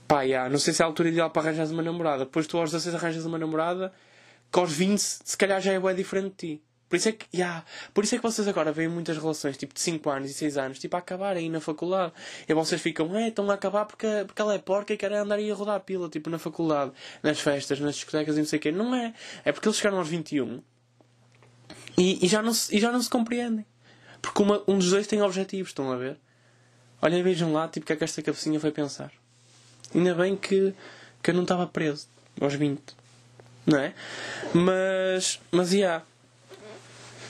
pá, 0.09 0.23
yeah, 0.23 0.49
não 0.51 0.59
sei 0.59 0.75
se 0.75 0.83
é 0.83 0.85
a 0.85 0.89
altura 0.89 1.09
ideal 1.09 1.31
para 1.31 1.43
arranjar 1.43 1.67
uma 1.69 1.83
namorada. 1.83 2.25
Depois 2.25 2.47
tu 2.47 2.59
aos 2.59 2.71
16 2.71 2.95
arranjas 2.95 3.25
uma 3.25 3.39
namorada 3.39 3.93
que 4.53 4.59
aos 4.59 4.73
20 4.73 5.01
se 5.01 5.37
calhar 5.37 5.61
já 5.61 5.73
é 5.73 5.81
bem 5.81 5.95
diferente 5.95 6.31
de 6.31 6.57
ti. 6.57 6.63
Por 6.89 6.97
isso 6.97 7.09
é 7.09 7.13
que, 7.13 7.27
yeah, 7.35 7.65
por 7.93 8.05
isso 8.05 8.15
é 8.15 8.19
que 8.19 8.23
vocês 8.23 8.47
agora 8.47 8.71
veem 8.71 8.89
muitas 8.89 9.17
relações, 9.17 9.57
tipo 9.57 9.75
de 9.75 9.81
5 9.81 10.11
anos 10.11 10.31
e 10.31 10.35
6 10.35 10.57
anos, 10.57 10.79
tipo 10.79 10.95
a 10.97 10.99
acabar 10.99 11.37
aí 11.37 11.49
na 11.49 11.61
faculdade. 11.61 12.13
E 12.49 12.55
vocês 12.55 12.81
ficam, 12.81 13.17
é, 13.17 13.29
estão 13.29 13.51
a 13.51 13.55
acabar 13.55 13.85
porque, 13.87 14.07
porque 14.27 14.41
ela 14.41 14.55
é 14.55 14.59
porca 14.59 14.93
e 14.93 14.97
querem 14.97 15.19
andar 15.19 15.37
aí 15.37 15.51
a 15.51 15.55
rodar 15.55 15.77
a 15.77 15.81
pila, 15.81 16.09
tipo 16.09 16.31
na 16.31 16.39
faculdade, 16.39 16.93
nas 17.23 17.41
festas, 17.41 17.81
nas 17.81 17.95
discotecas 17.97 18.37
e 18.37 18.41
não 18.41 18.47
sei 18.47 18.59
o 18.59 18.63
quê. 18.63 18.71
Não 18.71 18.95
é. 18.95 19.15
É 19.45 19.53
porque 19.53 19.67
eles 19.67 19.79
chegaram 19.79 19.99
aos 19.99 20.09
21 20.09 20.63
e, 21.97 22.25
e, 22.25 22.29
já, 22.29 22.43
não 22.43 22.53
se, 22.53 22.77
e 22.77 22.81
já 22.81 22.91
não 22.93 23.01
se 23.01 23.09
compreendem. 23.09 23.65
Porque 24.21 24.43
uma, 24.43 24.63
um 24.67 24.79
dos 24.79 24.91
dois 24.91 25.07
tem 25.07 25.23
objetivos, 25.23 25.71
estão 25.71 25.91
a 25.93 25.97
ver? 25.97 26.17
Olhem, 27.01 27.23
vejam 27.23 27.53
lá, 27.53 27.69
tipo, 27.69 27.85
o 27.85 27.87
que 27.87 27.93
é 27.93 27.97
que 27.97 28.05
esta 28.05 28.23
cabecinha 28.23 28.59
foi 28.59 28.71
pensar. 28.71 29.13
Ainda 29.95 30.15
bem 30.15 30.37
que, 30.37 30.75
que 31.23 31.31
eu 31.31 31.35
não 31.35 31.43
estava 31.43 31.67
preso 31.67 32.09
aos 32.41 32.55
20. 32.55 32.81
Não 33.67 33.79
é? 33.79 33.95
Mas, 34.53 35.41
mas. 35.51 35.73
Yeah, 35.73 36.05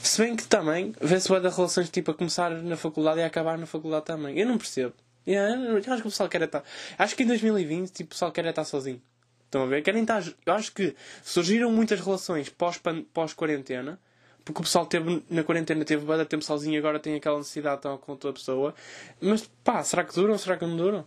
se 0.08 0.22
bem 0.22 0.36
que 0.36 0.44
também 0.44 0.92
vê-se 1.00 1.28
bem 1.28 1.40
das 1.40 1.56
relações 1.56 1.90
tipo 1.90 2.10
a 2.10 2.14
começar 2.14 2.50
na 2.50 2.76
faculdade 2.76 3.20
e 3.20 3.22
a 3.22 3.26
acabar 3.26 3.58
na 3.58 3.66
faculdade 3.66 4.04
também. 4.04 4.38
Eu 4.38 4.46
não 4.46 4.58
percebo. 4.58 4.94
Yeah, 5.26 5.56
eu 5.56 5.76
acho 5.78 6.02
que 6.02 6.08
o 6.08 6.10
pessoal 6.10 6.28
quer 6.28 6.42
estar. 6.42 6.62
Acho 6.98 7.16
que 7.16 7.22
em 7.22 7.26
2020 7.26 7.90
tipo, 7.90 8.08
o 8.08 8.10
pessoal 8.10 8.30
quer 8.30 8.44
estar 8.46 8.64
sozinho. 8.64 9.00
Estão 9.44 9.62
a 9.62 9.66
ver? 9.66 9.82
Querem 9.82 10.02
estar. 10.02 10.22
Eu 10.44 10.52
acho 10.52 10.72
que 10.72 10.94
surgiram 11.22 11.70
muitas 11.70 12.00
relações 12.00 12.48
pós-quarentena. 12.48 13.92
Pós 13.92 14.14
porque 14.44 14.60
o 14.60 14.64
pessoal 14.64 14.84
teve, 14.84 15.22
na 15.30 15.42
quarentena 15.42 15.84
teve 15.84 16.04
bastante 16.04 16.28
tempo 16.28 16.44
sozinho 16.44 16.74
e 16.74 16.78
agora 16.78 17.00
tem 17.00 17.14
aquela 17.14 17.38
necessidade 17.38 17.76
de 17.76 17.88
estar 17.88 17.96
com 17.96 18.12
outra 18.12 18.32
pessoa. 18.32 18.74
Mas 19.20 19.48
pá, 19.64 19.82
será 19.82 20.04
que 20.04 20.14
duram 20.14 20.36
será 20.36 20.56
que 20.56 20.66
não 20.66 20.76
duram? 20.76 21.06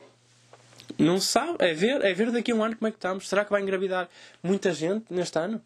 Não 0.97 1.19
se 1.19 1.27
sabe. 1.27 1.55
É 1.59 1.73
ver, 1.73 2.03
é 2.03 2.13
ver 2.13 2.31
daqui 2.31 2.51
a 2.51 2.55
um 2.55 2.63
ano 2.63 2.75
como 2.75 2.87
é 2.87 2.91
que 2.91 2.97
estamos. 2.97 3.29
Será 3.29 3.45
que 3.45 3.51
vai 3.51 3.61
engravidar 3.61 4.09
muita 4.41 4.73
gente 4.73 5.05
neste 5.13 5.37
ano? 5.37 5.61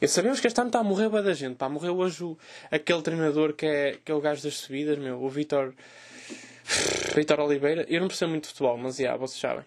E 0.00 0.06
sabemos 0.06 0.40
que 0.40 0.46
este 0.46 0.60
ano 0.60 0.68
está 0.68 0.80
a 0.80 0.84
morrer 0.84 1.08
bem 1.08 1.22
da 1.22 1.32
gente. 1.32 1.56
Pá, 1.56 1.68
morreu 1.68 1.96
hoje 1.96 2.22
o, 2.22 2.38
aquele 2.70 3.00
treinador 3.00 3.54
que 3.54 3.64
é, 3.64 3.98
que 4.04 4.12
é 4.12 4.14
o 4.14 4.20
gajo 4.20 4.42
das 4.42 4.56
subidas, 4.56 4.98
meu, 4.98 5.22
o 5.22 5.28
Vitor. 5.28 5.72
Vitor 7.14 7.40
Oliveira. 7.40 7.86
Eu 7.88 8.00
não 8.00 8.08
percebo 8.08 8.30
muito 8.30 8.44
de 8.44 8.48
futebol, 8.50 8.76
mas 8.76 8.96
já, 8.96 9.16
vocês 9.16 9.40
sabem. 9.40 9.64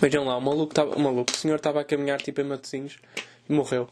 Vejam 0.00 0.24
lá, 0.24 0.36
o 0.36 0.40
maluco, 0.40 0.74
tava, 0.74 0.94
o 0.94 1.00
maluco, 1.00 1.32
o 1.32 1.36
senhor 1.36 1.56
estava 1.56 1.80
a 1.80 1.84
caminhar 1.84 2.20
tipo 2.20 2.40
em 2.40 2.44
Matosinhos 2.44 2.98
e 3.48 3.52
morreu. 3.52 3.88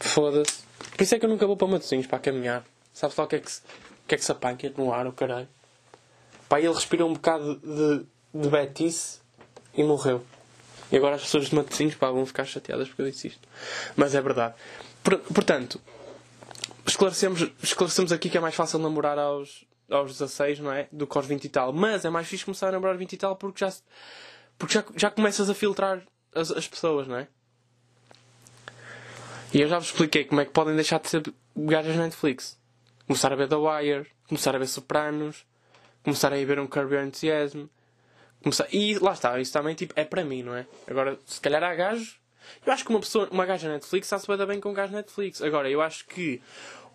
Foda-se. 0.00 0.62
Por 0.96 1.02
isso 1.02 1.14
é 1.14 1.18
que 1.18 1.24
eu 1.24 1.30
nunca 1.30 1.46
vou 1.46 1.56
para 1.56 1.66
Matosinhos 1.66 2.06
para 2.06 2.18
caminhar. 2.18 2.64
Sabe 2.92 3.14
só 3.14 3.24
o 3.24 3.26
que 3.26 3.36
é 3.36 3.40
que 3.40 3.50
se, 3.50 3.60
o 3.60 4.08
que 4.08 4.14
é 4.14 4.18
que 4.18 4.24
se 4.24 4.32
apanha 4.32 4.58
no 4.76 4.92
ar, 4.92 5.06
o 5.06 5.12
caralho? 5.12 5.48
Pá, 6.48 6.58
ele 6.60 6.72
respirou 6.72 7.08
um 7.08 7.14
bocado 7.14 7.56
de, 7.56 8.06
de 8.34 8.48
betice 8.48 9.20
e 9.74 9.82
morreu. 9.82 10.22
E 10.90 10.96
agora 10.96 11.16
as 11.16 11.22
pessoas 11.22 11.46
de 11.46 11.54
Matosinhos 11.54 11.94
pá, 11.94 12.10
vão 12.10 12.26
ficar 12.26 12.44
chateadas 12.44 12.88
porque 12.88 13.02
eu 13.02 13.10
disse 13.10 13.28
isto. 13.28 13.48
Mas 13.96 14.14
é 14.14 14.20
verdade. 14.20 14.54
Portanto, 15.02 15.80
esclarecemos, 16.86 17.50
esclarecemos 17.62 18.12
aqui 18.12 18.28
que 18.28 18.36
é 18.36 18.40
mais 18.40 18.54
fácil 18.54 18.78
namorar 18.78 19.18
aos, 19.18 19.64
aos 19.90 20.12
16, 20.12 20.60
não 20.60 20.72
é? 20.72 20.88
Do 20.90 21.06
que 21.06 21.16
aos 21.16 21.26
20 21.26 21.44
e 21.44 21.48
tal. 21.48 21.72
Mas 21.72 22.04
é 22.04 22.10
mais 22.10 22.26
fixe 22.26 22.44
começar 22.44 22.68
a 22.68 22.72
namorar 22.72 22.94
aos 22.94 22.98
20 22.98 23.12
e 23.12 23.16
tal 23.16 23.36
porque 23.36 23.64
já, 23.64 23.72
porque 24.58 24.74
já, 24.74 24.84
já 24.96 25.10
começas 25.10 25.48
a 25.48 25.54
filtrar 25.54 26.02
as, 26.34 26.50
as 26.50 26.66
pessoas, 26.66 27.06
não 27.06 27.16
é? 27.16 27.28
E 29.52 29.60
eu 29.60 29.68
já 29.68 29.78
vos 29.78 29.88
expliquei 29.88 30.24
como 30.24 30.40
é 30.40 30.44
que 30.44 30.52
podem 30.52 30.74
deixar 30.74 31.00
de 31.00 31.08
ser 31.08 31.22
gajas 31.56 31.96
na 31.96 32.04
Netflix. 32.04 32.58
Começar 33.06 33.32
a 33.32 33.36
ver 33.36 33.48
The 33.48 33.56
Wire, 33.56 34.06
começar 34.28 34.54
a 34.54 34.58
ver 34.58 34.68
Sopranos, 34.68 35.44
começar 36.04 36.32
a 36.32 36.38
ir 36.38 36.44
ver 36.44 36.60
um 36.60 36.68
Curb 36.68 36.94
Your 36.94 37.04
Enthusiasm, 37.04 37.64
E 38.72 38.98
lá 38.98 39.12
está, 39.12 39.38
isso 39.38 39.52
também 39.52 39.74
tipo, 39.74 39.92
é 39.96 40.04
para 40.04 40.24
mim, 40.24 40.42
não 40.42 40.54
é? 40.54 40.66
Agora, 40.88 41.18
se 41.26 41.40
calhar 41.40 41.62
há 41.62 41.74
gajos. 41.74 42.18
Eu 42.66 42.72
acho 42.72 42.84
que 42.84 42.90
uma 42.90 43.00
pessoa, 43.00 43.28
uma 43.30 43.46
gaja 43.46 43.68
Netflix 43.68 44.06
está-se 44.06 44.26
bem, 44.26 44.46
bem 44.46 44.60
com 44.60 44.70
um 44.70 44.74
gajo 44.74 44.92
Netflix. 44.92 45.42
Agora, 45.42 45.70
eu 45.70 45.80
acho 45.80 46.06
que 46.06 46.40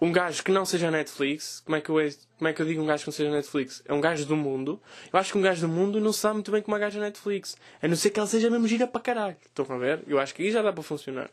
um 0.02 0.12
gajo 0.12 0.44
que 0.44 0.52
não 0.52 0.66
seja 0.66 0.92
Netflix, 0.92 1.62
como 1.66 1.78
é 1.78 1.82
que 1.82 1.90
eu, 1.90 1.96
como 2.38 2.48
é 2.48 2.54
que 2.54 2.62
eu 2.62 2.66
digo 2.66 2.82
um 2.82 2.86
gajo 2.86 3.04
que 3.04 3.08
não 3.08 3.14
seja 3.14 3.32
Netflix? 3.32 3.82
É 3.86 3.94
um 3.94 4.02
gajo 4.02 4.26
do 4.26 4.36
mundo. 4.36 4.82
Eu 5.12 5.20
acho 5.20 5.32
que 5.32 5.38
um 5.38 5.42
gajo 5.42 5.62
do 5.62 5.68
mundo 5.68 6.02
não 6.02 6.12
sabe 6.12 6.36
muito 6.36 6.52
bem 6.52 6.62
como 6.62 6.76
uma 6.76 6.80
gaja 6.80 7.00
Netflix. 7.00 7.56
A 7.82 7.88
não 7.88 7.96
ser 7.96 8.10
que 8.10 8.20
ela 8.20 8.28
seja 8.28 8.50
mesmo 8.50 8.68
gira 8.68 8.88
para 8.88 9.02
caralho. 9.02 9.38
Estão 9.46 9.66
a 9.70 9.78
ver? 9.78 10.04
Eu 10.08 10.20
acho 10.20 10.34
que 10.36 10.44
aí 10.44 10.52
já 10.52 10.62
dá 10.62 10.74
para 10.74 10.84
funcionar. 10.84 11.30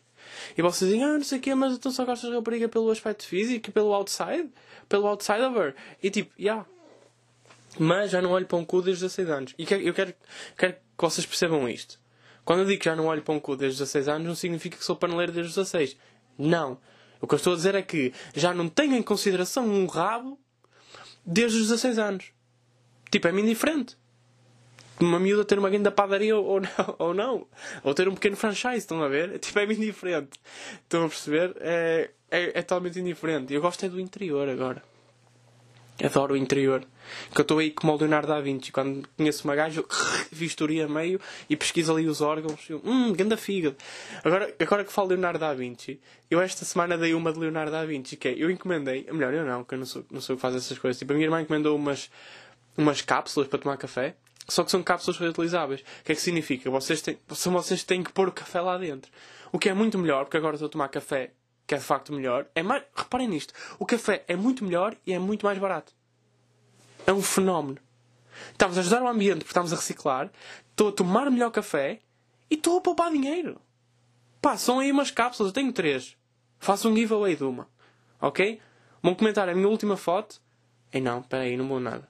E 0.56 0.62
vocês 0.62 0.90
dizem, 0.90 1.04
ah, 1.04 1.14
não 1.14 1.24
sei 1.24 1.38
o 1.38 1.40
quê, 1.40 1.54
mas 1.54 1.74
então 1.74 1.90
só 1.90 2.04
gostas 2.04 2.30
de 2.30 2.36
rapariga 2.36 2.68
pelo 2.68 2.90
aspecto 2.90 3.26
físico, 3.26 3.72
pelo 3.72 3.92
outside, 3.92 4.48
pelo 4.88 5.08
outside 5.08 5.42
of 5.42 5.58
her. 5.58 5.74
E 6.00 6.10
tipo, 6.10 6.32
yeah. 6.40 6.64
Mas 7.78 8.10
já 8.10 8.20
não 8.20 8.30
olho 8.30 8.46
para 8.46 8.58
um 8.58 8.64
cu 8.64 8.82
desde 8.82 9.04
16 9.04 9.30
anos. 9.30 9.54
E 9.58 9.62
eu 9.62 9.94
quero, 9.94 10.14
quero 10.56 10.74
que 10.74 10.80
vocês 10.98 11.26
percebam 11.26 11.68
isto. 11.68 11.98
Quando 12.44 12.60
eu 12.60 12.66
digo 12.66 12.80
que 12.80 12.84
já 12.86 12.96
não 12.96 13.06
olho 13.06 13.22
para 13.22 13.34
um 13.34 13.40
cu 13.40 13.56
desde 13.56 13.78
16 13.78 14.08
anos, 14.08 14.26
não 14.26 14.34
significa 14.34 14.76
que 14.76 14.84
sou 14.84 14.96
paneleiro 14.96 15.32
desde 15.32 15.50
os 15.50 15.56
16. 15.56 15.96
Não. 16.38 16.78
O 17.20 17.26
que 17.26 17.34
eu 17.34 17.36
estou 17.36 17.52
a 17.52 17.56
dizer 17.56 17.74
é 17.74 17.82
que 17.82 18.12
já 18.34 18.52
não 18.52 18.68
tenho 18.68 18.96
em 18.96 19.02
consideração 19.02 19.64
um 19.64 19.86
rabo 19.86 20.38
desde 21.24 21.58
os 21.58 21.68
16 21.68 21.98
anos. 21.98 22.32
Tipo, 23.10 23.28
é-me 23.28 23.42
indiferente. 23.42 23.96
Uma 25.00 25.18
miúda 25.18 25.44
ter 25.44 25.58
uma 25.58 25.70
grande 25.70 25.90
padaria 25.90 26.36
ou 26.36 26.60
não, 26.60 26.68
ou 26.98 27.14
não. 27.14 27.46
Ou 27.84 27.94
ter 27.94 28.08
um 28.08 28.14
pequeno 28.14 28.36
franchise, 28.36 28.78
estão 28.78 29.02
a 29.02 29.08
ver? 29.08 29.38
Tipo, 29.40 29.58
é-me 29.60 29.74
indiferente. 29.74 30.40
Estão 30.82 31.04
a 31.04 31.08
perceber? 31.08 31.56
É, 31.60 32.10
é, 32.30 32.58
é 32.58 32.62
totalmente 32.62 32.98
indiferente. 32.98 33.54
Eu 33.54 33.60
gosto 33.60 33.84
é 33.86 33.88
do 33.88 34.00
interior 34.00 34.48
agora. 34.48 34.82
Adoro 36.02 36.34
o 36.34 36.36
interior. 36.36 36.84
Que 37.32 37.40
eu 37.40 37.42
estou 37.42 37.58
aí 37.58 37.70
como 37.70 37.92
o 37.92 37.96
Leonardo 37.96 38.28
da 38.28 38.40
Vinci. 38.40 38.72
Quando 38.72 39.08
conheço 39.16 39.44
uma 39.44 39.54
gaja, 39.54 39.84
vistoria 40.32 40.88
meio 40.88 41.20
e 41.48 41.56
pesquiso 41.56 41.92
ali 41.92 42.06
os 42.08 42.20
órgãos. 42.20 42.68
Eu, 42.68 42.82
hum, 42.84 43.12
ganda 43.12 43.36
fígado. 43.36 43.76
Agora, 44.24 44.52
agora 44.58 44.84
que 44.84 44.92
falo 44.92 45.08
Leonardo 45.08 45.38
da 45.38 45.54
Vinci, 45.54 46.00
eu 46.30 46.40
esta 46.40 46.64
semana 46.64 46.98
dei 46.98 47.14
uma 47.14 47.32
de 47.32 47.38
Leonardo 47.38 47.70
da 47.70 47.84
Vinci, 47.84 48.16
que 48.16 48.28
é, 48.28 48.34
eu 48.36 48.50
encomendei, 48.50 49.06
melhor, 49.12 49.32
eu 49.32 49.44
não, 49.44 49.62
que 49.62 49.74
eu 49.74 49.78
não 49.78 49.86
sou, 49.86 50.04
não 50.10 50.20
sou 50.20 50.36
que 50.36 50.42
faz 50.42 50.54
essas 50.56 50.78
coisas. 50.78 50.98
Tipo, 50.98 51.12
a 51.12 51.14
minha 51.14 51.26
irmã 51.26 51.40
encomendou 51.40 51.76
umas, 51.76 52.10
umas 52.76 53.00
cápsulas 53.00 53.48
para 53.48 53.58
tomar 53.60 53.76
café. 53.76 54.16
Só 54.48 54.64
que 54.64 54.72
são 54.72 54.82
cápsulas 54.82 55.18
reutilizáveis. 55.18 55.82
O 55.82 56.04
que 56.04 56.12
é 56.12 56.14
que 56.16 56.20
significa? 56.20 56.68
Vocês 56.68 57.00
têm, 57.00 57.16
vocês 57.28 57.84
têm 57.84 58.02
que 58.02 58.12
pôr 58.12 58.28
o 58.28 58.32
café 58.32 58.60
lá 58.60 58.76
dentro. 58.76 59.10
O 59.52 59.58
que 59.58 59.68
é 59.68 59.74
muito 59.74 59.96
melhor, 59.98 60.24
porque 60.24 60.36
agora 60.36 60.56
estou 60.56 60.66
a 60.66 60.70
tomar 60.70 60.88
café 60.88 61.30
que 61.66 61.74
é 61.74 61.78
de 61.78 61.84
facto 61.84 62.12
melhor, 62.12 62.46
é 62.54 62.62
mais. 62.62 62.84
Reparem 62.94 63.28
nisto: 63.28 63.54
o 63.78 63.86
café 63.86 64.24
é 64.28 64.36
muito 64.36 64.64
melhor 64.64 64.96
e 65.06 65.12
é 65.12 65.18
muito 65.18 65.46
mais 65.46 65.58
barato. 65.58 65.92
É 67.06 67.12
um 67.12 67.22
fenómeno. 67.22 67.78
Estamos 68.50 68.76
a 68.78 68.80
ajudar 68.80 69.02
o 69.02 69.08
ambiente 69.08 69.38
porque 69.38 69.50
estamos 69.50 69.72
a 69.72 69.76
reciclar, 69.76 70.30
estou 70.70 70.88
a 70.88 70.92
tomar 70.92 71.30
melhor 71.30 71.50
café 71.50 72.00
e 72.50 72.54
estou 72.54 72.78
a 72.78 72.80
poupar 72.80 73.10
dinheiro. 73.10 73.60
Pá, 74.40 74.56
são 74.56 74.80
aí 74.80 74.90
umas 74.90 75.10
cápsulas, 75.10 75.50
eu 75.50 75.54
tenho 75.54 75.72
três. 75.72 76.16
Faço 76.58 76.88
um 76.88 76.96
giveaway 76.96 77.36
de 77.36 77.44
uma. 77.44 77.68
Ok? 78.20 78.60
Vão 79.02 79.14
comentar 79.14 79.48
a 79.48 79.54
minha 79.54 79.68
última 79.68 79.96
foto. 79.96 80.40
E 80.92 81.00
não, 81.00 81.20
espera 81.20 81.44
aí, 81.44 81.56
não 81.56 81.66
vou 81.66 81.80
nada. 81.80 82.08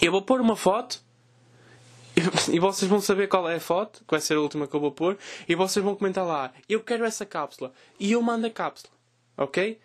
Eu 0.00 0.10
vou 0.10 0.22
pôr 0.22 0.40
uma 0.40 0.56
foto 0.56 1.02
e 2.52 2.58
vocês 2.58 2.88
vão 2.88 3.00
saber 3.00 3.28
qual 3.28 3.48
é 3.48 3.56
a 3.56 3.60
foto, 3.60 4.00
que 4.00 4.10
vai 4.10 4.20
ser 4.20 4.34
a 4.34 4.40
última 4.40 4.66
que 4.66 4.74
eu 4.74 4.80
vou 4.80 4.92
pôr, 4.92 5.16
e 5.48 5.54
vocês 5.54 5.84
vão 5.84 5.94
comentar 5.94 6.26
lá, 6.26 6.52
eu 6.68 6.80
quero 6.80 7.04
essa 7.04 7.24
cápsula, 7.24 7.72
e 7.98 8.12
eu 8.12 8.22
mando 8.22 8.46
a 8.46 8.50
cápsula, 8.50 8.92
ok? 9.36 9.78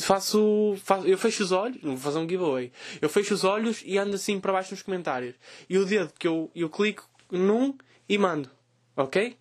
Faço, 0.00 0.76
faço, 0.84 1.06
eu 1.06 1.16
fecho 1.16 1.42
os 1.42 1.52
olhos, 1.52 1.80
vou 1.80 1.96
fazer 1.96 2.18
um 2.18 2.28
giveaway, 2.28 2.72
eu 3.00 3.08
fecho 3.08 3.32
os 3.32 3.44
olhos 3.44 3.82
e 3.84 3.96
ando 3.96 4.16
assim 4.16 4.38
para 4.38 4.52
baixo 4.52 4.72
nos 4.72 4.82
comentários, 4.82 5.34
e 5.68 5.78
o 5.78 5.86
dedo 5.86 6.12
que 6.18 6.26
eu, 6.26 6.50
eu 6.54 6.68
clico 6.68 7.08
num 7.30 7.74
e 8.08 8.18
mando, 8.18 8.50
ok? 8.96 9.36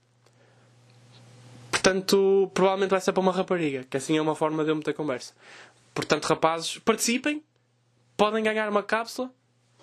Portanto, 1.72 2.52
provavelmente 2.54 2.90
vai 2.90 3.02
ser 3.02 3.14
para 3.14 3.22
uma 3.22 3.32
rapariga, 3.32 3.86
que 3.90 3.98
assim 3.98 4.18
é 4.18 4.22
uma 4.22 4.36
forma 4.36 4.64
de 4.64 4.72
eu 4.72 4.76
meter 4.76 4.94
conversa. 4.94 5.34
Portanto, 5.94 6.26
rapazes, 6.26 6.78
participem, 6.80 7.44
podem 8.16 8.44
ganhar 8.44 8.70
uma 8.70 8.84
cápsula 8.84 9.32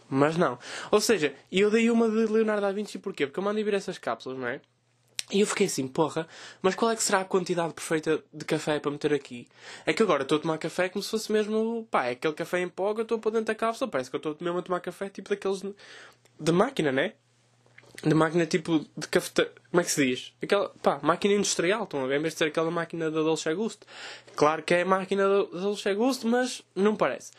mas 0.09 0.37
não. 0.37 0.59
Ou 0.91 1.01
seja, 1.01 1.35
eu 1.51 1.71
dei 1.71 1.91
uma 1.91 2.09
de 2.09 2.27
Leonardo 2.27 2.63
da 2.63 2.73
Vinci 2.73 2.99
porquê? 2.99 3.27
Porque 3.27 3.39
eu 3.39 3.45
mandei 3.45 3.65
vir 3.65 3.75
essas 3.75 3.99
cápsulas, 3.99 4.39
não 4.39 4.49
é? 4.49 4.61
E 5.33 5.41
eu 5.41 5.47
fiquei 5.47 5.67
assim, 5.67 5.89
porra, 5.89 6.29
mas 6.61 6.75
qual 6.75 6.91
é 6.91 6.97
que 6.97 7.03
será 7.03 7.21
a 7.21 7.25
quantidade 7.25 7.73
perfeita 7.73 8.23
de 8.33 8.45
café 8.45 8.79
para 8.79 8.91
meter 8.91 9.13
aqui? 9.15 9.49
É 9.87 9.93
que 9.93 10.03
agora 10.03 10.23
estou 10.23 10.37
a 10.37 10.41
tomar 10.41 10.59
café 10.59 10.89
como 10.89 11.03
se 11.03 11.11
fosse 11.11 11.33
mesmo, 11.33 11.89
pá, 11.91 12.07
é 12.07 12.11
aquele 12.11 12.35
café 12.35 12.61
em 12.61 12.69
pó 12.69 12.93
que 12.93 13.01
eu 13.01 13.05
estou 13.05 13.17
a 13.17 13.21
pôr 13.21 13.31
dentro 13.31 13.47
da 13.47 13.55
cápsula, 13.55 13.91
parece 13.91 14.11
que 14.11 14.17
eu 14.17 14.19
estou 14.19 14.37
mesmo 14.41 14.59
a 14.59 14.63
tomar 14.63 14.81
café 14.81 15.09
tipo 15.09 15.31
daqueles 15.31 15.63
de 16.39 16.53
máquina, 16.53 16.93
né? 16.93 17.15
De 18.03 18.15
máquina 18.15 18.45
tipo 18.47 18.85
de 18.97 19.09
café. 19.09 19.51
Como 19.71 19.81
é 19.81 19.85
que 19.85 19.91
se 19.91 20.07
diz? 20.07 20.33
Aquela, 20.43 20.69
pá, 20.83 20.99
máquina 21.03 21.35
industrial, 21.35 21.85
estão 21.85 22.05
a 22.05 22.07
ver? 22.07 22.19
Em 22.19 22.23
vez 22.23 22.35
de 22.35 22.39
ser 22.39 22.45
aquela 22.47 22.71
máquina 22.71 23.11
da 23.11 23.23
Dolce 23.23 23.53
Gusto. 23.55 23.87
Claro 24.37 24.63
que 24.63 24.75
é 24.75 24.85
máquina 24.85 25.29
da 25.29 25.43
Dolce 25.61 25.93
Gusto, 25.95 26.27
mas 26.27 26.63
não 26.75 26.97
parece. 26.97 27.33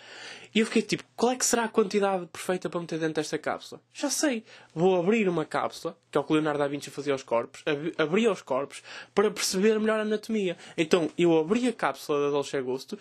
E 0.56 0.60
eu 0.60 0.66
fiquei 0.66 0.82
tipo, 0.82 1.04
qual 1.18 1.34
é 1.34 1.36
que 1.36 1.46
será 1.46 1.66
a 1.66 1.68
quantidade 1.68 2.26
perfeita 2.28 2.70
para 2.70 2.80
meter 2.80 2.98
dentro 2.98 3.16
desta 3.16 3.38
cápsula? 3.38 3.82
Já 3.94 4.10
sei. 4.10 4.46
Vou 4.74 4.98
abrir 4.98 5.28
uma 5.28 5.44
cápsula, 5.44 5.98
que 6.10 6.18
é 6.18 6.22
o 6.22 6.24
que 6.24 6.32
Leonardo 6.32 6.60
da 6.60 6.68
Vinci 6.68 6.90
fazia 6.90 7.12
aos 7.12 7.24
corpos, 7.24 7.62
ab 7.66 7.94
abria 7.98 8.32
os 8.32 8.42
corpos 8.42 8.82
para 9.14 9.30
perceber 9.30 9.78
melhor 9.82 10.00
a 10.00 10.04
anatomia. 10.04 10.58
Então 10.78 11.12
eu 11.18 11.38
abri 11.38 11.68
a 11.68 11.74
cápsula 11.74 12.22
da 12.22 12.30
Dolce 12.30 12.62
Gusto 12.62 12.98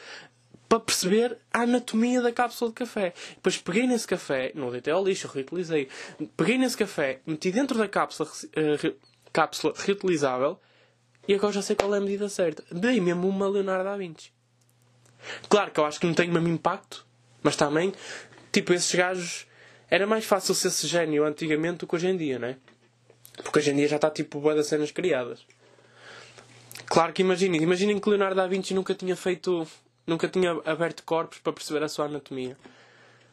para 0.74 0.80
perceber 0.80 1.38
a 1.52 1.60
anatomia 1.60 2.20
da 2.20 2.32
cápsula 2.32 2.70
de 2.70 2.74
café. 2.74 3.14
Depois 3.37 3.58
peguei 3.58 3.87
nesse 3.87 4.08
café, 4.08 4.50
não 4.56 4.72
deitei 4.72 4.92
ao 4.92 5.04
lixo, 5.04 5.28
reutilizei. 5.28 5.88
Peguei 6.37 6.58
nesse 6.58 6.76
café, 6.76 7.20
meti 7.24 7.52
dentro 7.52 7.78
da 7.78 7.87
cápsula, 7.87 8.28
uh, 8.28 8.76
re 8.80 8.96
cápsula 9.32 9.74
reutilizável 9.76 10.58
e 11.26 11.34
agora 11.34 11.52
já 11.52 11.62
sei 11.62 11.74
qual 11.76 11.94
é 11.94 11.98
a 11.98 12.00
medida 12.00 12.28
certa. 12.28 12.64
Dei 12.70 13.00
mesmo 13.00 13.28
uma 13.28 13.48
Leonardo 13.48 13.84
da 13.84 13.96
Vinci. 13.96 14.32
Claro 15.48 15.70
que 15.70 15.78
eu 15.78 15.84
acho 15.84 16.00
que 16.00 16.06
não 16.06 16.14
tem 16.14 16.28
o 16.28 16.32
mesmo 16.32 16.48
impacto 16.48 17.06
mas 17.44 17.56
também, 17.56 17.92
tipo, 18.50 18.72
esses 18.72 18.92
gajos. 18.92 19.46
Era 19.90 20.06
mais 20.06 20.24
fácil 20.24 20.54
ser 20.54 20.68
esse 20.68 20.87
gênio 20.87 21.24
antigamente 21.24 21.80
do 21.80 21.87
que 21.87 21.94
hoje 21.94 22.08
em 22.08 22.16
dia, 22.16 22.38
não 22.38 22.48
é? 22.48 22.56
Porque 23.42 23.58
hoje 23.58 23.70
em 23.70 23.76
dia 23.76 23.87
já 23.87 23.96
está 23.96 24.10
tipo 24.10 24.40
boa 24.40 24.54
das 24.54 24.66
cenas 24.66 24.90
criadas. 24.90 25.46
Claro 26.87 27.12
que 27.12 27.20
imaginem, 27.22 27.62
imaginem 27.62 28.00
que 28.00 28.08
Leonardo 28.08 28.34
da 28.34 28.46
Vinci 28.46 28.72
nunca 28.72 28.94
tinha 28.94 29.14
feito. 29.14 29.68
Nunca 30.06 30.28
tinha 30.28 30.52
aberto 30.64 31.02
corpos 31.04 31.38
para 31.38 31.52
perceber 31.52 31.82
a 31.82 31.88
sua 31.88 32.06
anatomia. 32.06 32.56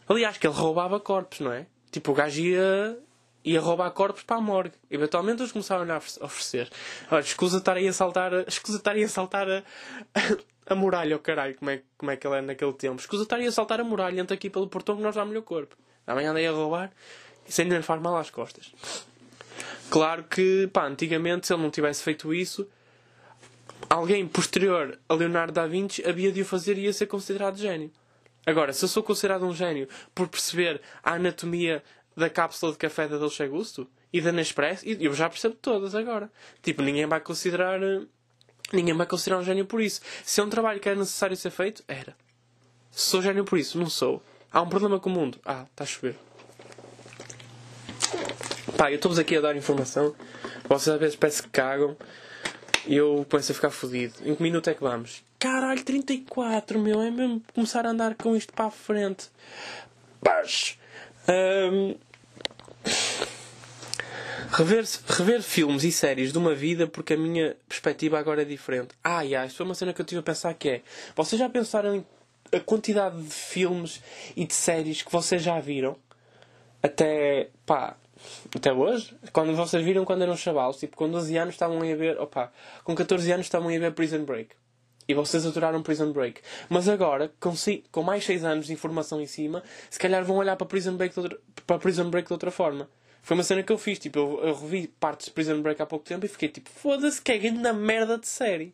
Aliás, 0.08 0.38
que 0.38 0.48
ele 0.48 0.54
roubava 0.54 1.00
corpos, 1.00 1.40
não 1.40 1.52
é? 1.52 1.66
Tipo, 1.92 2.12
o 2.12 2.14
gajo 2.14 2.42
ia, 2.42 2.98
ia 3.44 3.60
roubar 3.60 3.92
corpos 3.92 4.24
para 4.24 4.38
a 4.38 4.42
morgue. 4.42 4.74
Eventualmente 4.90 5.42
eles 5.42 5.52
começaram 5.52 5.90
a 5.94 5.98
oferecer. 5.98 6.70
Olha, 7.10 7.22
escusa 7.22 7.58
estar 7.58 7.78
aí 7.78 7.88
a 7.88 7.94
saltar. 7.94 8.34
Escusa 8.48 8.78
estar 8.78 8.96
a 8.96 9.08
saltar 9.08 9.48
a, 9.50 9.64
a 10.66 10.76
muralha, 10.76 11.16
o 11.16 11.20
oh 11.20 11.22
caralho, 11.22 11.56
como 11.56 11.72
é, 11.72 11.82
como 11.98 12.12
é 12.12 12.18
que 12.18 12.26
ele 12.26 12.38
é 12.38 12.42
naquele 12.42 12.74
tempo. 12.74 13.00
Escusa 13.00 13.24
estar 13.24 13.38
aí 13.38 13.48
a 13.48 13.52
saltar 13.52 13.80
a 13.80 13.84
muralha, 13.84 14.20
entra 14.20 14.36
aqui 14.36 14.50
pelo 14.50 14.68
portão 14.68 14.96
que 14.96 15.04
nós 15.04 15.16
damos-lhe 15.16 15.40
o 15.40 15.44
corpo. 15.44 15.76
Amanhã 16.06 16.32
andei 16.32 16.48
a 16.48 16.52
roubar 16.52 16.92
e 17.48 17.52
sem 17.52 17.68
lhe 17.68 17.82
faz 17.82 18.02
mal 18.02 18.18
às 18.18 18.30
costas. 18.30 18.74
Claro 19.90 20.24
que, 20.24 20.68
pá, 20.72 20.86
antigamente, 20.86 21.48
se 21.48 21.54
ele 21.54 21.62
não 21.62 21.70
tivesse 21.70 22.02
feito 22.02 22.34
isso, 22.34 22.68
alguém 23.92 24.26
posterior 24.26 24.98
a 25.10 25.14
Leonardo 25.14 25.52
da 25.52 25.68
Vinci 25.68 26.02
havia 26.08 26.32
de 26.32 26.42
o 26.42 26.46
fazer 26.46 26.78
e 26.78 26.86
ia 26.86 26.94
ser 26.94 27.08
considerado 27.08 27.58
gênio. 27.58 27.92
Agora, 28.46 28.72
se 28.72 28.86
eu 28.86 28.88
sou 28.88 29.04
considerado 29.04 29.46
um 29.46 29.54
gênio 29.54 29.88
por 30.16 30.30
perceber 30.30 30.82
a 31.04 31.16
anatomia 31.16 31.84
da 32.16 32.30
cápsula 32.30 32.72
de 32.72 32.78
café 32.78 33.08
da 33.08 33.18
Dolce 33.18 33.46
Gusto 33.48 33.88
e 34.12 34.22
da 34.22 34.32
Nespresso, 34.32 34.86
eu 34.88 35.14
já 35.14 35.30
percebo 35.30 35.56
todas 35.56 35.94
agora. 35.94 36.32
Tipo, 36.62 36.82
ninguém 36.82 37.06
vai 37.06 37.20
considerar 37.20 37.80
Ninguém 38.72 38.96
vai 38.96 39.06
considerar 39.06 39.40
um 39.40 39.44
gênio 39.44 39.66
por 39.66 39.82
isso. 39.82 40.00
Se 40.24 40.40
é 40.40 40.44
um 40.44 40.50
trabalho 40.50 40.80
que 40.80 40.88
era 40.88 40.98
necessário 40.98 41.36
ser 41.36 41.52
feito, 41.52 41.84
era. 41.86 42.16
Sou 42.90 43.22
gênio 43.22 43.44
por 43.44 43.60
isso, 43.60 43.78
não 43.78 43.90
sou. 43.90 44.24
Há 44.50 44.62
um 44.62 44.70
problema 44.70 45.00
com 45.02 45.10
o 45.10 45.14
mundo. 45.14 45.38
Ah, 45.46 45.66
está 45.70 45.84
a 45.84 45.88
chover. 45.88 46.16
Pá, 48.78 48.90
eu 48.90 48.96
estou-vos 48.96 49.20
aqui 49.20 49.36
a 49.36 49.42
dar 49.42 49.56
informação. 49.58 50.16
Vocês 50.70 50.94
às 50.94 51.00
vezes 51.00 51.16
parece 51.18 51.44
que 51.44 51.50
cagam. 51.50 51.98
Eu 52.88 53.26
começo 53.30 53.52
a 53.52 53.56
ficar 53.56 53.70
fodido. 53.70 54.14
Em 54.24 54.36
que 54.36 54.44
minuto 54.44 54.70
é 54.70 54.74
que 54.74 54.82
vamos? 54.82 55.24
Caralho, 55.40 55.84
34, 55.84 56.80
meu. 56.80 57.02
É 57.02 57.12
mesmo 57.12 57.42
começar 57.54 57.86
a 57.86 57.90
andar 57.90 58.16
com 58.16 58.36
isto 58.36 58.54
para 58.54 58.66
a 58.66 58.72
frente. 58.72 59.30
Paz. 60.22 60.78
Um... 61.28 61.96
Rever, 64.52 64.86
rever 65.08 65.42
filmes 65.42 65.86
e 65.86 65.92
séries 65.92 66.34
de 66.34 66.38
uma 66.38 66.54
vida 66.54 66.86
porque 66.86 67.14
a 67.14 67.18
minha 67.18 67.56
perspectiva 67.70 68.20
agora 68.20 68.42
é 68.42 68.46
diferente. 68.46 68.90
Ah, 69.02 69.22
yeah, 69.22 69.48
isto 69.48 69.58
foi 69.58 69.66
uma 69.66 69.76
cena 69.76 69.94
que 69.94 70.02
eu 70.02 70.06
tive 70.06 70.20
a 70.20 70.24
pensar 70.24 70.54
que 70.54 70.70
é. 70.70 70.82
Vocês 71.16 71.40
já 71.40 71.48
pensaram 71.48 71.96
em 71.96 72.06
a 72.52 72.60
quantidade 72.60 73.22
de 73.22 73.34
filmes 73.34 74.02
e 74.36 74.46
de 74.46 74.54
séries 74.54 75.02
que 75.02 75.12
vocês 75.12 75.42
já 75.42 75.60
viram? 75.60 75.96
Até, 76.84 77.50
pá, 77.66 77.96
até 78.56 78.72
hoje? 78.72 79.16
Quando 79.32 79.56
vocês 79.56 79.84
viram 79.84 80.06
quando 80.06 80.22
eram 80.24 80.36
chavalos, 80.36 80.78
tipo, 80.78 80.96
com 80.96 81.10
12 81.10 81.38
anos 81.38 81.54
estavam 81.56 81.78
a 81.78 81.96
ver, 81.96 82.20
opa, 82.20 82.52
com 82.84 82.96
14 82.96 83.32
anos 83.32 83.46
estavam 83.46 83.70
a 83.70 83.80
ver 83.80 83.94
Prison 83.94 84.24
Break. 84.24 84.56
E 85.08 85.14
vocês 85.14 85.46
adoraram 85.46 85.82
Prison 85.82 86.12
Break. 86.12 86.42
Mas 86.70 86.88
agora, 86.88 87.32
com, 87.40 87.54
com 87.92 88.04
mais 88.04 88.24
6 88.24 88.46
anos 88.46 88.68
de 88.68 88.74
informação 88.74 89.20
em 89.22 89.26
cima, 89.26 89.64
se 89.90 90.00
calhar 90.00 90.24
vão 90.24 90.38
olhar 90.38 90.56
para 90.56 90.68
Prison 90.68 90.96
Break 90.96 91.14
de 91.14 91.20
outra, 91.20 91.40
para 91.66 91.80
Prison 91.80 92.10
Break 92.10 92.28
de 92.28 92.34
outra 92.34 92.52
forma. 92.52 92.90
Foi 93.22 93.36
uma 93.36 93.44
cena 93.44 93.62
que 93.64 93.72
eu 93.72 93.78
fiz. 93.78 94.00
Tipo, 94.00 94.20
eu, 94.20 94.40
eu 94.46 94.56
revi 94.56 94.88
partes 94.88 95.28
de 95.28 95.32
Prison 95.34 95.62
Break 95.62 95.82
há 95.82 95.86
pouco 95.86 96.06
tempo 96.06 96.26
e 96.26 96.30
fiquei 96.30 96.50
tipo, 96.50 96.70
foda-se, 96.70 97.22
que 97.22 97.32
é 97.32 97.38
grande 97.38 97.74
merda 97.74 98.18
de 98.18 98.28
série. 98.28 98.74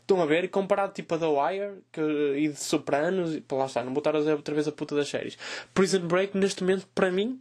Estão 0.00 0.20
a 0.20 0.26
ver? 0.26 0.48
Comparado 0.48 0.92
tipo 0.92 1.14
a 1.14 1.18
The 1.18 1.26
Wire 1.26 1.82
que, 1.92 2.00
e 2.36 2.48
de 2.48 2.58
Sopranos, 2.58 3.34
e, 3.34 3.44
lá 3.52 3.66
está, 3.66 3.84
não 3.84 3.92
dizer 3.92 4.32
outra 4.32 4.54
vez 4.54 4.66
a 4.66 4.72
puta 4.72 4.96
das 4.96 5.08
séries. 5.08 5.38
Prison 5.72 6.00
Break, 6.00 6.36
neste 6.36 6.62
momento, 6.62 6.86
para 6.94 7.10
mim. 7.10 7.40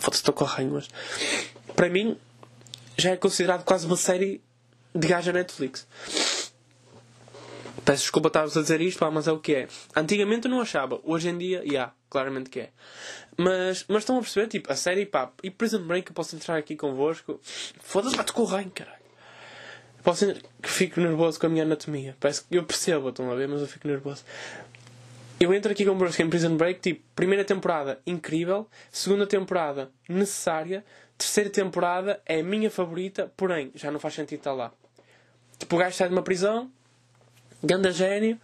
Foda-se, 0.00 0.20
estou 0.20 0.34
com 0.34 0.44
arranho, 0.44 0.72
mas. 0.72 0.88
Para 1.74 1.88
mim, 1.88 2.16
já 2.96 3.10
é 3.10 3.16
considerado 3.16 3.64
quase 3.64 3.86
uma 3.86 3.96
série 3.96 4.42
de 4.94 5.06
gaja 5.06 5.32
Netflix. 5.32 5.86
Peço 7.84 8.02
desculpa 8.02 8.28
estar-vos 8.28 8.56
a 8.56 8.60
dizer 8.60 8.80
isto, 8.80 8.98
pá, 8.98 9.10
mas 9.10 9.26
é 9.26 9.32
o 9.32 9.38
que 9.38 9.54
é. 9.54 9.68
Antigamente 9.96 10.46
eu 10.46 10.50
não 10.50 10.60
achava, 10.60 11.00
hoje 11.04 11.30
em 11.30 11.38
dia, 11.38 11.58
já, 11.58 11.64
yeah, 11.64 11.92
claramente 12.10 12.50
que 12.50 12.60
é. 12.60 12.70
Mas, 13.36 13.84
mas 13.88 13.98
estão 13.98 14.18
a 14.18 14.20
perceber, 14.20 14.48
tipo, 14.48 14.70
a 14.70 14.76
série, 14.76 15.06
pá, 15.06 15.32
e 15.42 15.50
Prison 15.50 15.80
Break 15.86 16.10
eu 16.10 16.14
posso 16.14 16.36
entrar 16.36 16.56
aqui 16.56 16.76
convosco. 16.76 17.40
Foda-se, 17.80 18.16
bate 18.16 18.32
com 18.32 18.42
o 18.42 18.44
reino, 18.44 18.70
caralho. 18.72 18.98
Posso 20.02 20.26
que 20.62 20.68
fico 20.68 21.00
nervoso 21.00 21.38
com 21.40 21.46
a 21.46 21.48
minha 21.48 21.64
anatomia. 21.64 22.16
Parece 22.20 22.44
que 22.44 22.56
eu 22.56 22.64
percebo, 22.64 23.08
estão 23.08 23.30
a 23.30 23.34
ver, 23.34 23.48
mas 23.48 23.60
eu 23.60 23.66
fico 23.66 23.86
nervoso. 23.86 24.24
Eu 25.40 25.54
entro 25.54 25.70
aqui 25.70 25.84
convosco 25.84 26.20
em 26.20 26.28
Prison 26.28 26.56
Break, 26.56 26.80
tipo, 26.80 27.04
primeira 27.14 27.44
temporada 27.44 28.00
incrível, 28.04 28.66
segunda 28.90 29.24
temporada 29.24 29.88
necessária, 30.08 30.84
terceira 31.16 31.48
temporada 31.48 32.20
é 32.26 32.40
a 32.40 32.42
minha 32.42 32.68
favorita, 32.68 33.32
porém, 33.36 33.70
já 33.74 33.88
não 33.92 34.00
faz 34.00 34.14
sentido 34.14 34.38
estar 34.38 34.52
lá. 34.52 34.72
Tipo, 35.56 35.76
o 35.76 35.78
gajo 35.78 35.96
sai 35.96 36.08
de 36.08 36.14
uma 36.14 36.22
prisão, 36.22 36.68
ganda 37.62 37.92
gênio, 37.92 38.40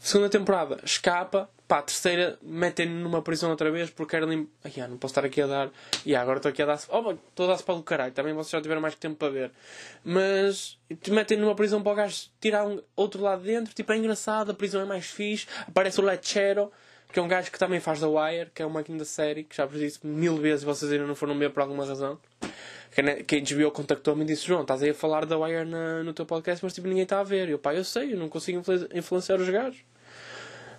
segunda 0.00 0.28
temporada 0.28 0.80
escapa, 0.84 1.48
pá, 1.66 1.82
terceira 1.82 2.38
metem-no 2.42 3.00
numa 3.00 3.22
prisão 3.22 3.50
outra 3.50 3.70
vez 3.70 3.90
porque 3.90 4.16
era 4.16 4.26
lim... 4.26 4.48
Ai, 4.64 4.72
ah, 4.80 4.88
não 4.88 4.98
posso 4.98 5.12
estar 5.12 5.24
aqui 5.24 5.40
a 5.40 5.46
dar. 5.46 5.70
E 6.04 6.14
agora 6.14 6.38
estou 6.38 6.50
aqui 6.50 6.62
a 6.62 6.66
dar. 6.66 6.80
Oh, 6.88 7.12
estou 7.12 7.46
a 7.46 7.48
dar-se 7.50 7.64
para 7.64 7.74
o 7.74 7.82
caralho. 7.82 8.12
Também 8.12 8.34
vocês 8.34 8.50
já 8.50 8.60
tiveram 8.60 8.80
mais 8.80 8.94
tempo 8.94 9.16
para 9.16 9.30
ver. 9.30 9.50
Mas 10.04 10.78
metem 11.08 11.38
numa 11.38 11.54
prisão 11.54 11.82
para 11.82 11.92
o 11.92 11.94
gajo 11.94 12.28
tirar 12.40 12.66
um 12.66 12.80
outro 12.94 13.22
lado 13.22 13.42
dentro. 13.42 13.74
Tipo, 13.74 13.92
é 13.92 13.96
engraçado, 13.96 14.50
a 14.50 14.54
prisão 14.54 14.80
é 14.80 14.84
mais 14.84 15.06
fixe. 15.06 15.46
Aparece 15.66 16.00
o 16.00 16.04
Lechero, 16.04 16.70
que 17.12 17.18
é 17.18 17.22
um 17.22 17.28
gajo 17.28 17.50
que 17.50 17.58
também 17.58 17.80
faz 17.80 18.00
The 18.00 18.06
Wire, 18.06 18.50
que 18.54 18.62
é 18.62 18.66
uma 18.66 18.80
máquina 18.80 18.98
da 18.98 19.04
série, 19.04 19.44
que 19.44 19.56
já 19.56 19.66
vos 19.66 19.78
disse 19.78 20.06
mil 20.06 20.36
vezes 20.36 20.62
e 20.62 20.66
vocês 20.66 20.90
ainda 20.90 21.06
não 21.06 21.14
foram 21.14 21.38
ver 21.38 21.50
por 21.50 21.60
alguma 21.60 21.84
razão. 21.84 22.18
Que 22.90 23.00
a 23.00 23.40
HBO 23.40 23.70
contactou-me 23.70 24.22
e 24.22 24.26
disse: 24.26 24.46
João, 24.46 24.62
estás 24.62 24.82
aí 24.82 24.90
a 24.90 24.94
falar 24.94 25.24
da 25.24 25.38
Wire 25.38 25.64
na, 25.64 26.02
no 26.02 26.12
teu 26.12 26.26
podcast, 26.26 26.62
mas 26.62 26.74
tipo, 26.74 26.88
ninguém 26.88 27.04
está 27.04 27.20
a 27.20 27.24
ver. 27.24 27.48
E 27.48 27.52
eu, 27.52 27.58
pá, 27.58 27.74
eu 27.74 27.84
sei, 27.84 28.12
eu 28.12 28.18
não 28.18 28.28
consigo 28.28 28.62
influenciar 28.94 29.40
os 29.40 29.48
gajos. 29.48 29.82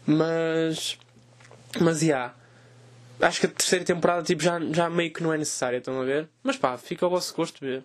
Mas. 0.06 0.98
Mas, 1.80 2.00
já. 2.00 2.06
Yeah, 2.06 2.36
acho 3.22 3.40
que 3.40 3.46
a 3.46 3.50
terceira 3.50 3.86
temporada 3.86 4.24
tipo, 4.24 4.42
já, 4.44 4.60
já 4.72 4.90
meio 4.90 5.12
que 5.12 5.24
não 5.24 5.34
é 5.34 5.38
necessária, 5.38 5.78
estão 5.78 6.00
a 6.00 6.04
ver? 6.04 6.30
Mas 6.42 6.58
pá, 6.58 6.78
fica 6.78 7.06
ao 7.06 7.10
vosso 7.10 7.34
gosto 7.36 7.60
ver. 7.60 7.84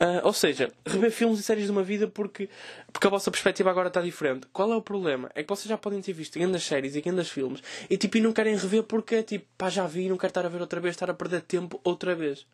Uh, 0.00 0.22
ou 0.22 0.32
seja, 0.32 0.72
rever 0.86 1.10
filmes 1.10 1.40
e 1.40 1.42
séries 1.42 1.64
de 1.64 1.72
uma 1.72 1.82
vida 1.82 2.06
porque, 2.06 2.48
porque 2.92 3.06
a 3.08 3.10
vossa 3.10 3.30
perspectiva 3.32 3.68
agora 3.70 3.88
está 3.88 4.00
diferente. 4.00 4.46
Qual 4.52 4.72
é 4.72 4.76
o 4.76 4.82
problema? 4.82 5.28
É 5.34 5.42
que 5.42 5.48
vocês 5.48 5.66
já 5.66 5.76
podem 5.76 6.00
ter 6.00 6.12
visto 6.12 6.38
grandes 6.38 6.62
séries 6.62 6.94
e 6.94 7.00
grandes 7.00 7.28
filmes 7.28 7.60
e 7.90 7.96
tipo, 7.96 8.16
e 8.16 8.20
não 8.20 8.32
querem 8.32 8.56
rever 8.56 8.84
porque 8.84 9.16
é 9.16 9.22
tipo, 9.24 9.44
pá, 9.56 9.68
já 9.68 9.86
vi, 9.86 10.08
não 10.08 10.16
quero 10.16 10.30
estar 10.30 10.46
a 10.46 10.48
ver 10.48 10.60
outra 10.60 10.80
vez, 10.80 10.94
estar 10.94 11.10
a 11.10 11.14
perder 11.14 11.40
tempo 11.40 11.80
outra 11.82 12.14
vez. 12.14 12.46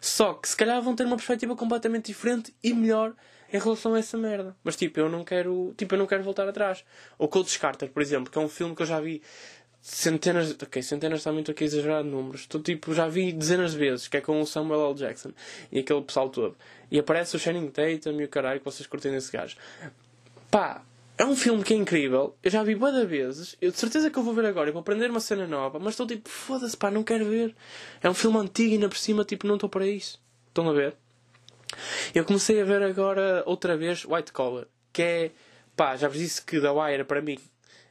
Só 0.00 0.34
que 0.34 0.48
se 0.48 0.56
calhar 0.56 0.82
vão 0.82 0.94
ter 0.94 1.06
uma 1.06 1.16
perspectiva 1.16 1.56
completamente 1.56 2.06
diferente 2.06 2.54
e 2.62 2.74
melhor 2.74 3.14
em 3.52 3.58
relação 3.58 3.94
a 3.94 3.98
essa 3.98 4.16
merda. 4.16 4.56
Mas 4.64 4.76
tipo, 4.76 4.98
eu 4.98 5.08
não 5.08 5.24
quero, 5.24 5.74
tipo, 5.76 5.94
eu 5.94 5.98
não 5.98 6.06
quero 6.06 6.22
voltar 6.22 6.48
atrás. 6.48 6.84
Ou 7.18 7.28
Cold 7.28 7.58
Carter, 7.58 7.90
por 7.90 8.02
exemplo, 8.02 8.32
que 8.32 8.38
é 8.38 8.40
um 8.40 8.48
filme 8.48 8.74
que 8.74 8.82
eu 8.82 8.86
já 8.86 9.00
vi 9.00 9.22
centenas, 9.80 10.56
ok, 10.62 10.80
centenas 10.80 11.24
também 11.24 11.40
estou 11.40 11.52
aqui 11.52 11.64
a 11.64 11.66
exagerar 11.66 12.04
números. 12.04 12.42
Estou 12.42 12.62
tipo, 12.62 12.94
já 12.94 13.08
vi 13.08 13.32
dezenas 13.32 13.72
de 13.72 13.78
vezes, 13.78 14.08
que 14.08 14.16
é 14.16 14.20
com 14.20 14.40
o 14.40 14.46
Samuel 14.46 14.90
L. 14.90 14.94
Jackson 14.94 15.32
e 15.70 15.80
aquele 15.80 16.02
pessoal 16.02 16.30
todo. 16.30 16.56
E 16.90 16.98
aparece 16.98 17.36
o 17.36 17.38
Channing 17.38 17.68
Tatum 17.68 18.20
e 18.20 18.24
o 18.24 18.28
caralho 18.28 18.60
que 18.60 18.64
vocês 18.64 18.86
curtem 18.86 19.12
desse 19.12 19.32
gajo. 19.32 19.56
Pá, 20.50 20.82
é 21.18 21.24
um 21.24 21.34
filme 21.34 21.62
que 21.64 21.74
é 21.74 21.76
incrível. 21.76 22.36
Eu 22.42 22.50
já 22.50 22.62
vi 22.62 22.74
várias 22.74 23.08
vezes. 23.08 23.56
Eu 23.60 23.70
de 23.70 23.78
certeza 23.78 24.10
que 24.10 24.18
eu 24.18 24.22
vou 24.22 24.32
ver 24.34 24.46
agora 24.46 24.70
e 24.70 24.72
vou 24.72 24.80
aprender 24.80 25.10
uma 25.10 25.20
cena 25.20 25.46
nova. 25.46 25.78
Mas 25.78 25.94
estou 25.94 26.06
tipo, 26.06 26.28
foda-se, 26.28 26.76
pá, 26.76 26.90
não 26.90 27.02
quero 27.02 27.24
ver. 27.24 27.54
É 28.00 28.08
um 28.08 28.14
filme 28.14 28.38
antigo 28.38 28.70
e 28.70 28.74
ainda 28.74 28.88
por 28.88 28.98
cima, 28.98 29.24
tipo, 29.24 29.46
não 29.46 29.56
estou 29.56 29.68
para 29.68 29.86
isso. 29.86 30.22
Estão 30.48 30.68
a 30.68 30.72
ver? 30.72 30.96
Eu 32.14 32.24
comecei 32.24 32.60
a 32.60 32.64
ver 32.64 32.82
agora 32.82 33.42
outra 33.46 33.76
vez 33.76 34.04
White 34.04 34.32
Collar, 34.32 34.66
que 34.92 35.02
é, 35.02 35.30
pá, 35.76 35.96
já 35.96 36.08
vos 36.08 36.18
disse 36.18 36.42
que 36.42 36.60
The 36.60 36.70
Wire 36.70 37.04
para 37.04 37.22
mim 37.22 37.38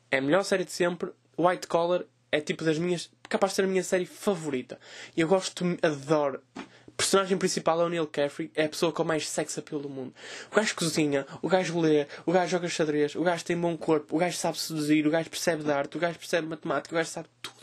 é 0.09 0.17
a 0.17 0.21
melhor 0.21 0.43
série 0.43 0.65
de 0.65 0.71
sempre. 0.71 1.09
White 1.37 1.67
Collar 1.67 2.03
é 2.31 2.39
tipo 2.39 2.63
das 2.63 2.77
minhas, 2.77 3.09
capaz 3.27 3.51
de 3.51 3.55
ser 3.57 3.63
a 3.63 3.67
minha 3.67 3.83
série 3.83 4.05
favorita. 4.05 4.79
E 5.15 5.21
eu 5.21 5.27
gosto, 5.27 5.65
adoro. 5.81 6.41
O 6.87 6.91
personagem 6.91 7.37
principal 7.37 7.81
é 7.81 7.85
o 7.85 7.89
Neil 7.89 8.05
Caffrey, 8.05 8.51
é 8.53 8.65
a 8.65 8.69
pessoa 8.69 8.91
com 8.91 9.03
mais 9.03 9.27
sex 9.27 9.57
appeal 9.57 9.81
do 9.81 9.89
mundo. 9.89 10.13
O 10.51 10.55
gajo 10.55 10.75
cozinha, 10.75 11.25
o 11.41 11.47
gajo 11.47 11.79
lê, 11.79 12.05
o 12.25 12.31
gajo 12.31 12.51
joga 12.51 12.67
xadrez, 12.67 13.15
o 13.15 13.23
gajo 13.23 13.43
tem 13.43 13.57
bom 13.57 13.75
corpo, 13.75 14.15
o 14.15 14.19
gajo 14.19 14.37
sabe 14.37 14.59
seduzir, 14.59 15.07
o 15.07 15.09
gajo 15.09 15.29
percebe 15.29 15.63
de 15.63 15.71
arte, 15.71 15.97
o 15.97 15.99
gajo 15.99 16.19
percebe 16.19 16.47
matemática, 16.47 16.93
o 16.93 16.97
gajo 16.97 17.09
sabe 17.09 17.27
tudo. 17.41 17.55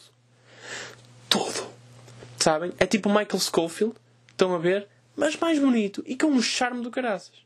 Tudo. 1.29 1.69
Sabem? 2.39 2.73
É 2.79 2.87
tipo 2.87 3.09
o 3.09 3.13
Michael 3.13 3.39
Schofield. 3.39 3.95
Estão 4.29 4.55
a 4.55 4.59
ver? 4.59 4.89
Mas 5.19 5.37
mais 5.37 5.59
bonito 5.59 6.03
e 6.07 6.17
com 6.17 6.29
um 6.29 6.41
charme 6.41 6.81
do 6.81 6.93
caraças. 6.93 7.45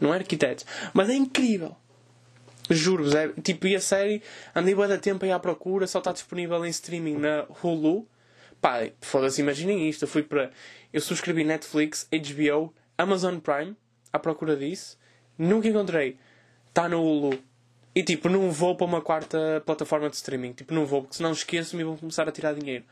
Não 0.00 0.12
é 0.12 0.18
arquiteto, 0.18 0.64
mas 0.92 1.08
é 1.08 1.14
incrível. 1.14 1.76
Juro-vos, 2.68 3.14
é, 3.14 3.28
tipo, 3.42 3.68
e 3.68 3.76
a 3.76 3.80
série 3.80 4.22
andei 4.54 4.74
bem 4.74 4.88
da 4.88 4.98
tempo 4.98 5.24
aí 5.24 5.30
à 5.30 5.38
procura, 5.38 5.86
só 5.86 6.00
está 6.00 6.12
disponível 6.12 6.66
em 6.66 6.70
streaming 6.70 7.18
na 7.18 7.46
Hulu. 7.62 8.08
Pá, 8.60 8.88
foda-se, 9.00 9.40
imaginem 9.40 9.88
isto. 9.88 10.02
Eu 10.02 10.08
fui 10.08 10.22
para. 10.22 10.50
Eu 10.92 11.00
subscrevi 11.00 11.44
Netflix, 11.44 12.08
HBO, 12.10 12.74
Amazon 12.98 13.38
Prime, 13.38 13.76
à 14.12 14.18
procura 14.18 14.56
disso. 14.56 14.98
Nunca 15.38 15.68
encontrei. 15.68 16.18
Está 16.68 16.88
no 16.88 17.02
Hulu. 17.02 17.38
E 17.94 18.02
tipo, 18.02 18.28
não 18.28 18.50
vou 18.50 18.74
para 18.74 18.86
uma 18.86 19.00
quarta 19.00 19.62
plataforma 19.64 20.10
de 20.10 20.16
streaming. 20.16 20.54
Tipo, 20.54 20.74
não 20.74 20.86
vou, 20.86 21.02
porque 21.02 21.16
senão 21.16 21.30
esqueço-me 21.30 21.82
e 21.82 21.84
vou 21.84 21.96
começar 21.96 22.28
a 22.28 22.32
tirar 22.32 22.54
dinheiro. 22.54 22.84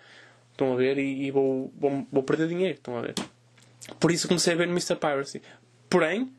Estão 0.53 0.73
a 0.73 0.77
ver? 0.77 0.99
E, 0.99 1.25
e 1.25 1.31
vou, 1.33 1.73
vou, 1.77 2.07
vou 2.13 2.23
perder 2.23 2.47
dinheiro. 2.47 2.75
Estão 2.75 2.99
a 2.99 3.01
ver? 3.01 3.15
Por 3.99 4.11
isso 4.11 4.29
comecei 4.29 4.55
a 4.55 4.57
ver 4.57 4.67
no 4.67 4.73
Mr. 4.73 4.97
Piracy. 4.97 5.43
Porém, 5.89 6.33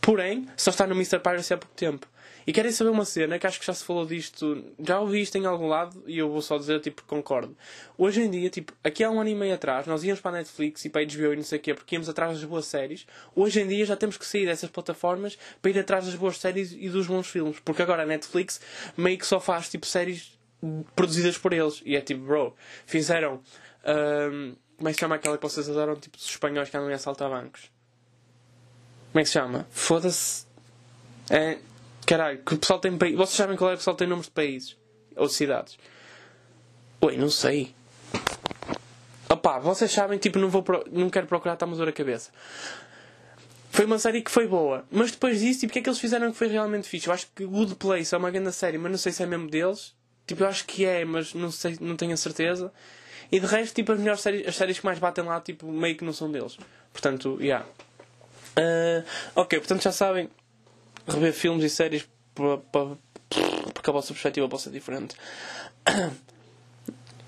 porém, 0.00 0.46
só 0.56 0.70
está 0.70 0.86
no 0.86 0.94
Mr. 0.94 1.18
Piracy 1.20 1.54
há 1.54 1.58
pouco 1.58 1.74
tempo. 1.74 2.06
E 2.46 2.52
querem 2.52 2.70
saber 2.70 2.90
uma 2.90 3.04
cena 3.04 3.40
que 3.40 3.46
acho 3.46 3.58
que 3.58 3.66
já 3.66 3.74
se 3.74 3.84
falou 3.84 4.06
disto, 4.06 4.64
já 4.78 5.00
ouvi 5.00 5.20
isto 5.20 5.36
em 5.36 5.44
algum 5.46 5.66
lado 5.66 6.00
e 6.06 6.16
eu 6.16 6.30
vou 6.30 6.40
só 6.40 6.56
dizer, 6.56 6.78
tipo, 6.80 7.02
concordo. 7.02 7.56
Hoje 7.98 8.22
em 8.22 8.30
dia, 8.30 8.48
tipo, 8.48 8.72
aqui 8.84 9.02
há 9.02 9.10
um 9.10 9.20
ano 9.20 9.30
e 9.30 9.34
meio 9.34 9.52
atrás, 9.52 9.84
nós 9.84 10.04
íamos 10.04 10.20
para 10.20 10.36
a 10.36 10.38
Netflix 10.38 10.84
e 10.84 10.88
para 10.88 11.00
a 11.00 11.04
HBO 11.04 11.32
e 11.32 11.36
não 11.36 11.42
sei 11.42 11.58
o 11.58 11.62
quê, 11.62 11.74
porque 11.74 11.96
íamos 11.96 12.08
atrás 12.08 12.34
das 12.34 12.44
boas 12.44 12.66
séries. 12.66 13.04
Hoje 13.34 13.60
em 13.60 13.66
dia 13.66 13.84
já 13.84 13.96
temos 13.96 14.16
que 14.16 14.24
sair 14.24 14.46
dessas 14.46 14.70
plataformas 14.70 15.36
para 15.60 15.72
ir 15.72 15.78
atrás 15.80 16.06
das 16.06 16.14
boas 16.14 16.38
séries 16.38 16.70
e 16.72 16.88
dos 16.88 17.08
bons 17.08 17.26
filmes. 17.26 17.58
Porque 17.58 17.82
agora 17.82 18.04
a 18.04 18.06
Netflix 18.06 18.60
meio 18.96 19.18
que 19.18 19.26
só 19.26 19.40
faz, 19.40 19.68
tipo, 19.68 19.84
séries 19.84 20.38
produzidas 20.94 21.36
por 21.36 21.52
eles. 21.52 21.82
E 21.84 21.96
é 21.96 22.00
tipo, 22.00 22.22
bro, 22.22 22.54
fizeram. 22.86 23.40
Um, 23.84 24.54
como 24.76 24.88
é 24.88 24.92
que 24.92 24.96
se 24.96 25.00
chama 25.00 25.14
aquela 25.14 25.36
que 25.36 25.42
vocês 25.42 25.68
adoram? 25.68 25.96
Tipo, 25.96 26.16
os 26.16 26.24
espanhóis 26.24 26.68
que 26.68 26.76
andam 26.76 26.90
a 26.90 26.94
assaltar 26.94 27.30
bancos. 27.30 27.70
Como 29.12 29.20
é 29.20 29.22
que 29.22 29.28
se 29.28 29.32
chama? 29.32 29.66
Foda-se. 29.70 30.46
É. 31.30 31.58
Caralho, 32.06 32.38
que 32.38 32.54
o 32.54 32.58
pessoal 32.58 32.78
tem. 32.78 32.96
Vocês 32.96 33.30
sabem 33.30 33.56
qual 33.56 33.70
é 33.70 33.72
que 33.72 33.76
o 33.76 33.78
pessoal 33.78 33.96
tem 33.96 34.06
nomes 34.06 34.26
de 34.26 34.32
países? 34.32 34.76
Ou 35.16 35.26
de 35.26 35.32
cidades? 35.32 35.78
Oi, 37.00 37.16
não 37.16 37.30
sei. 37.30 37.74
Opá, 39.28 39.58
vocês 39.58 39.90
sabem, 39.90 40.18
tipo, 40.18 40.38
não, 40.38 40.48
vou 40.48 40.62
pro... 40.62 40.84
não 40.90 41.10
quero 41.10 41.26
procurar, 41.26 41.54
está-me 41.54 41.74
dor 41.76 41.88
a 41.88 41.92
cabeça. 41.92 42.30
Foi 43.70 43.84
uma 43.84 43.98
série 43.98 44.22
que 44.22 44.30
foi 44.30 44.46
boa. 44.46 44.84
Mas 44.90 45.10
depois 45.10 45.40
disso, 45.40 45.60
tipo, 45.60 45.70
o 45.70 45.72
que 45.72 45.78
é 45.80 45.82
que 45.82 45.88
eles 45.88 45.98
fizeram 45.98 46.30
que 46.30 46.38
foi 46.38 46.48
realmente 46.48 46.88
fixe? 46.88 47.08
Eu 47.08 47.12
acho 47.12 47.26
que 47.34 47.44
Good 47.44 47.74
Place 47.74 48.14
é 48.14 48.18
uma 48.18 48.30
grande 48.30 48.52
série, 48.52 48.78
mas 48.78 48.90
não 48.90 48.98
sei 48.98 49.12
se 49.12 49.22
é 49.22 49.26
mesmo 49.26 49.50
deles. 49.50 49.94
Tipo, 50.26 50.44
eu 50.44 50.48
acho 50.48 50.64
que 50.64 50.84
é, 50.84 51.04
mas 51.04 51.34
não 51.34 51.50
sei, 51.50 51.76
não 51.80 51.96
tenho 51.96 52.12
a 52.12 52.16
certeza. 52.16 52.72
E 53.30 53.40
de 53.40 53.46
resto, 53.46 53.74
tipo, 53.74 53.92
as 53.92 53.98
melhores 53.98 54.20
séries, 54.20 54.46
as 54.46 54.56
séries 54.56 54.78
que 54.78 54.84
mais 54.84 54.98
batem 54.98 55.24
lá, 55.24 55.40
tipo, 55.40 55.70
meio 55.70 55.96
que 55.96 56.04
não 56.04 56.12
são 56.12 56.30
deles. 56.30 56.56
Portanto, 56.92 57.38
yeah. 57.40 57.66
Uh, 58.58 59.04
ok, 59.34 59.58
portanto 59.58 59.82
já 59.82 59.92
sabem, 59.92 60.30
rever 61.06 61.32
filmes 61.32 61.62
e 61.62 61.68
séries 61.68 62.08
porque 62.34 63.90
a 63.90 63.92
vossa 63.92 64.12
perspectiva 64.12 64.48
pode 64.48 64.62
ser 64.62 64.70
diferente. 64.70 65.16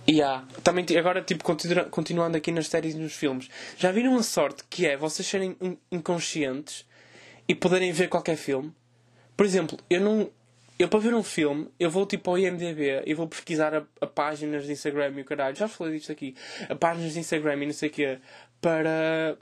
E 0.07 0.13
yeah. 0.19 0.47
também 0.63 0.87
agora 0.99 1.23
tipo 1.23 1.45
continuando 1.91 2.37
aqui 2.37 2.51
nas 2.53 2.69
séries 2.69 2.95
e 2.95 2.99
nos 2.99 3.13
filmes, 3.13 3.49
já 3.77 3.91
viram 3.91 4.17
a 4.17 4.23
sorte 4.23 4.65
que 4.69 4.87
é 4.87 4.97
vocês 4.97 5.27
serem 5.27 5.57
inconscientes 5.91 6.87
e 7.47 7.55
poderem 7.55 7.93
ver 7.93 8.09
qualquer 8.09 8.37
filme? 8.37 8.73
Por 9.37 9.47
exemplo, 9.47 9.79
eu 9.89 10.01
não 10.01 10.31
eu 10.79 10.89
para 10.89 11.01
ver 11.01 11.15
um 11.15 11.23
filme, 11.23 11.69
eu 11.79 11.91
vou 11.91 12.07
tipo 12.07 12.31
ao 12.31 12.39
IMDB 12.39 13.03
e 13.05 13.13
vou 13.13 13.27
pesquisar 13.27 13.75
a, 13.75 13.83
a, 14.01 14.07
páginas 14.07 14.65
de 14.65 14.73
Instagram 14.73 15.13
e 15.17 15.23
o 15.23 15.25
caralho, 15.25 15.57
já 15.57 15.67
falei 15.67 15.99
disto 15.99 16.13
aqui, 16.13 16.37
a 16.69 16.75
páginas 16.77 17.13
de 17.15 17.19
Instagram 17.19 17.57
e 17.57 17.67
não 17.67 17.73
sei 17.73 17.89
o 17.89 17.93
quê, 17.93 18.19
para, 18.61 19.37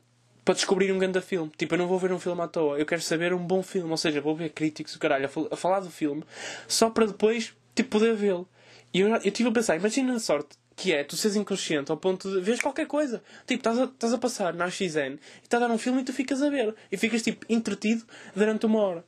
para 0.45 0.55
descobrir 0.55 0.91
um 0.93 0.99
grande 0.99 1.21
filme. 1.21 1.53
Tipo, 1.59 1.75
eu 1.75 1.79
não 1.79 1.87
vou 1.87 1.99
ver 1.99 2.11
um 2.11 2.19
filme 2.19 2.41
à 2.41 2.49
toa, 2.49 2.79
eu 2.79 2.87
quero 2.87 3.03
saber 3.03 3.35
um 3.35 3.47
bom 3.47 3.63
filme, 3.63 3.91
ou 3.91 3.97
seja, 3.99 4.21
vou 4.21 4.35
ver 4.35 4.51
críticos, 4.51 4.95
o 4.95 4.99
caralho, 4.99 5.27
a, 5.27 5.55
a 5.55 5.57
falar 5.57 5.81
do 5.81 5.91
filme, 5.91 6.25
só 6.67 6.89
para 6.89 7.07
depois, 7.07 7.55
tipo, 7.75 7.91
poder 7.91 8.15
vê-lo. 8.15 8.49
E 8.95 9.01
eu, 9.01 9.09
eu 9.09 9.31
tive 9.31 9.51
a 9.51 9.53
pensar, 9.53 9.77
imagina 9.77 10.15
a 10.15 10.19
sorte 10.19 10.57
que 10.75 10.93
é 10.93 11.03
tu 11.03 11.17
seres 11.17 11.37
inconsciente 11.37 11.91
ao 11.91 11.97
ponto 11.97 12.31
de 12.31 12.41
veres 12.41 12.61
qualquer 12.61 12.87
coisa. 12.87 13.23
Tipo, 13.47 13.61
estás 13.61 13.79
a, 13.79 13.85
estás 13.85 14.13
a 14.13 14.19
passar 14.19 14.55
na 14.55 14.71
XN 14.71 15.15
e 15.15 15.19
está 15.43 15.57
a 15.57 15.61
dar 15.61 15.71
um 15.71 15.79
filme 15.79 16.03
e 16.03 16.05
tu 16.05 16.13
ficas 16.13 16.43
a 16.43 16.51
ver. 16.51 16.75
E 16.93 16.97
ficas, 16.99 17.23
tipo, 17.23 17.47
entretido 17.49 18.05
durante 18.35 18.67
uma 18.67 18.81
hora 18.81 19.05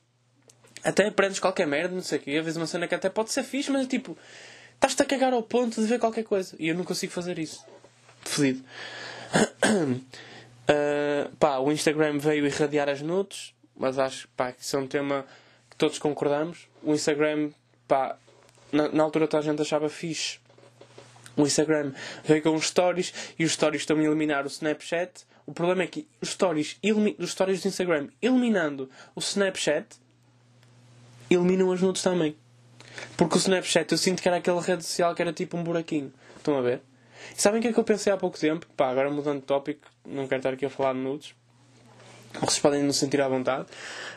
até 0.83 1.07
aprendes 1.07 1.39
qualquer 1.39 1.67
merda, 1.67 1.95
não 1.95 2.03
sei 2.03 2.19
o 2.19 2.23
quê. 2.23 2.31
Às 2.33 2.45
vezes 2.45 2.57
uma 2.57 2.67
cena 2.67 2.87
que 2.87 2.95
até 2.95 3.09
pode 3.09 3.33
ser 3.33 3.43
fixe, 3.43 3.71
mas 3.71 3.85
é 3.85 3.89
tipo, 3.89 4.17
estás-te 4.75 5.03
a 5.03 5.05
cagar 5.05 5.33
ao 5.33 5.43
ponto 5.43 5.81
de 5.81 5.87
ver 5.87 5.99
qualquer 5.99 6.25
coisa. 6.25 6.57
E 6.59 6.69
eu 6.69 6.75
não 6.75 6.85
consigo 6.85 7.13
fazer 7.13 7.39
isso. 7.39 7.65
Felido. 8.23 8.63
Uh, 9.63 11.29
pá, 11.39 11.59
o 11.59 11.73
Instagram 11.73 12.19
veio 12.19 12.47
irradiar 12.47 12.89
as 12.89 13.03
nudes. 13.03 13.55
mas 13.77 13.99
acho 13.99 14.29
pá, 14.37 14.53
que 14.53 14.63
isso 14.63 14.77
é 14.77 14.79
um 14.79 14.87
tema 14.87 15.25
que 15.71 15.77
todos 15.77 15.99
concordamos. 15.99 16.69
O 16.83 16.93
Instagram, 16.93 17.51
pá, 17.87 18.17
na, 18.73 18.89
na 18.89 19.03
altura 19.03 19.27
toda 19.27 19.43
a 19.43 19.51
gente 19.51 19.63
achava 19.63 19.89
fixe. 19.89 20.39
O 21.37 21.43
Instagram 21.43 21.93
veio 22.25 22.43
com 22.43 22.55
os 22.55 22.67
stories 22.67 23.15
e 23.39 23.45
os 23.45 23.53
stories 23.53 23.83
estão 23.83 23.97
a 23.97 24.03
eliminar 24.03 24.45
o 24.45 24.49
Snapchat. 24.49 25.25
O 25.47 25.53
problema 25.53 25.85
é 25.85 25.87
que 25.87 26.07
os 26.21 26.31
stories, 26.31 26.79
os 27.19 27.31
stories 27.31 27.63
do 27.63 27.69
Instagram 27.69 28.09
eliminando 28.21 28.91
o 29.15 29.21
Snapchat 29.21 29.87
eliminam 31.35 31.71
as 31.73 31.81
nudes 31.81 32.03
também. 32.03 32.37
Porque 33.17 33.37
o 33.37 33.39
Snapchat 33.39 33.91
eu 33.93 33.99
sinto 33.99 34.23
que 34.23 34.29
era 34.29 34.39
aquela 34.39 34.61
rede 34.61 34.85
social 34.85 35.15
que 35.15 35.23
era 35.23 35.33
tipo 35.33 35.57
um 35.57 35.63
buraquinho. 35.63 36.13
Estão 36.37 36.59
a 36.59 36.63
ver? 36.63 36.83
E 37.37 37.41
sabem 37.41 37.59
o 37.59 37.63
que 37.63 37.69
é 37.69 37.73
que 37.73 37.79
eu 37.79 37.85
pensei 37.85 38.13
há 38.13 38.17
pouco 38.17 38.39
tempo? 38.39 38.67
Pá, 38.77 38.91
agora 38.91 39.11
mudando 39.11 39.41
de 39.41 39.47
tópico, 39.47 39.89
não 40.07 40.27
quero 40.27 40.41
estar 40.41 40.53
aqui 40.55 40.67
a 40.67 40.71
falar 40.71 40.95
de 40.95 41.01
nudes. 41.01 41.35
Vocês 42.41 42.59
podem 42.59 42.83
não 42.83 42.93
sentir 42.93 43.21
à 43.21 43.29
vontade. 43.29 43.67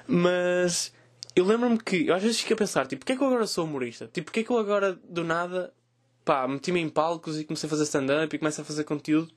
Mas 0.07 0.93
eu 1.36 1.45
lembro-me 1.45 1.78
que 1.78 2.07
eu 2.07 2.16
às 2.16 2.22
vezes 2.22 2.39
fico 2.39 2.53
a 2.53 2.57
pensar, 2.57 2.88
tipo, 2.88 3.01
porquê 3.01 3.14
é 3.14 3.16
que 3.16 3.24
eu 3.24 3.28
agora 3.28 3.47
sou 3.47 3.66
humorista? 3.66 4.09
Tipo, 4.12 4.26
porquê 4.26 4.41
é 4.41 4.43
que 4.43 4.49
eu 4.49 4.57
agora 4.57 4.97
do 5.07 5.24
nada 5.24 5.74
pá, 6.24 6.47
meti-me 6.47 6.80
em 6.80 6.89
palcos 6.89 7.39
e 7.39 7.43
comecei 7.43 7.68
a 7.68 7.70
fazer 7.70 7.84
stand-up 7.84 8.36
e 8.36 8.39
começo 8.39 8.62
a 8.62 8.64
fazer 8.64 8.84
conteúdo? 8.84 9.32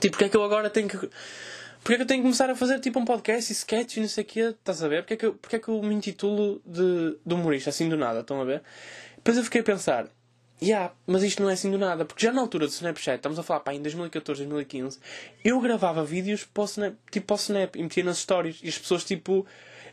Tipo, 0.00 0.10
porquê 0.10 0.24
é 0.24 0.28
que 0.28 0.36
eu 0.36 0.42
agora 0.42 0.70
tenho 0.70 0.88
que. 0.88 1.10
Porquê 1.84 1.92
é 1.92 1.96
que 1.96 2.02
eu 2.02 2.06
tenho 2.06 2.20
que 2.20 2.24
começar 2.24 2.48
a 2.48 2.56
fazer 2.56 2.80
tipo 2.80 2.98
um 2.98 3.04
podcast 3.04 3.52
e 3.52 3.54
sketch 3.54 3.98
e 3.98 4.00
não 4.00 4.08
sei 4.08 4.24
o 4.24 4.26
quê? 4.26 4.40
Estás 4.40 4.82
a 4.82 4.88
ver? 4.88 5.02
Porquê 5.02 5.12
é 5.12 5.16
que 5.18 5.26
eu, 5.26 5.38
é 5.52 5.58
que 5.58 5.68
eu 5.68 5.82
me 5.82 5.94
intitulo 5.94 6.62
de, 6.64 7.18
de 7.24 7.34
humorista 7.34 7.68
assim 7.68 7.90
do 7.90 7.96
nada? 7.98 8.20
Estão 8.20 8.40
a 8.40 8.44
ver? 8.44 8.62
Depois 9.16 9.36
eu 9.36 9.44
fiquei 9.44 9.60
a 9.60 9.64
pensar, 9.64 10.06
yeah, 10.62 10.94
mas 11.06 11.22
isto 11.22 11.42
não 11.42 11.50
é 11.50 11.52
assim 11.52 11.70
do 11.70 11.76
nada, 11.76 12.06
porque 12.06 12.24
já 12.24 12.32
na 12.32 12.40
altura 12.40 12.66
do 12.66 12.70
Snapchat, 12.70 13.16
estamos 13.16 13.38
a 13.38 13.42
falar 13.42 13.60
pá, 13.60 13.74
em 13.74 13.82
2014, 13.82 14.46
2015, 14.46 14.98
eu 15.44 15.60
gravava 15.60 16.02
vídeos 16.02 16.44
para 16.44 16.62
o 16.62 16.64
Snap, 16.64 16.94
tipo 17.10 17.26
para 17.26 17.34
o 17.34 17.36
Snap 17.36 17.76
e 17.76 17.82
metia 17.82 18.02
nas 18.02 18.16
stories 18.16 18.60
e 18.62 18.68
as 18.68 18.78
pessoas 18.78 19.04
tipo 19.04 19.46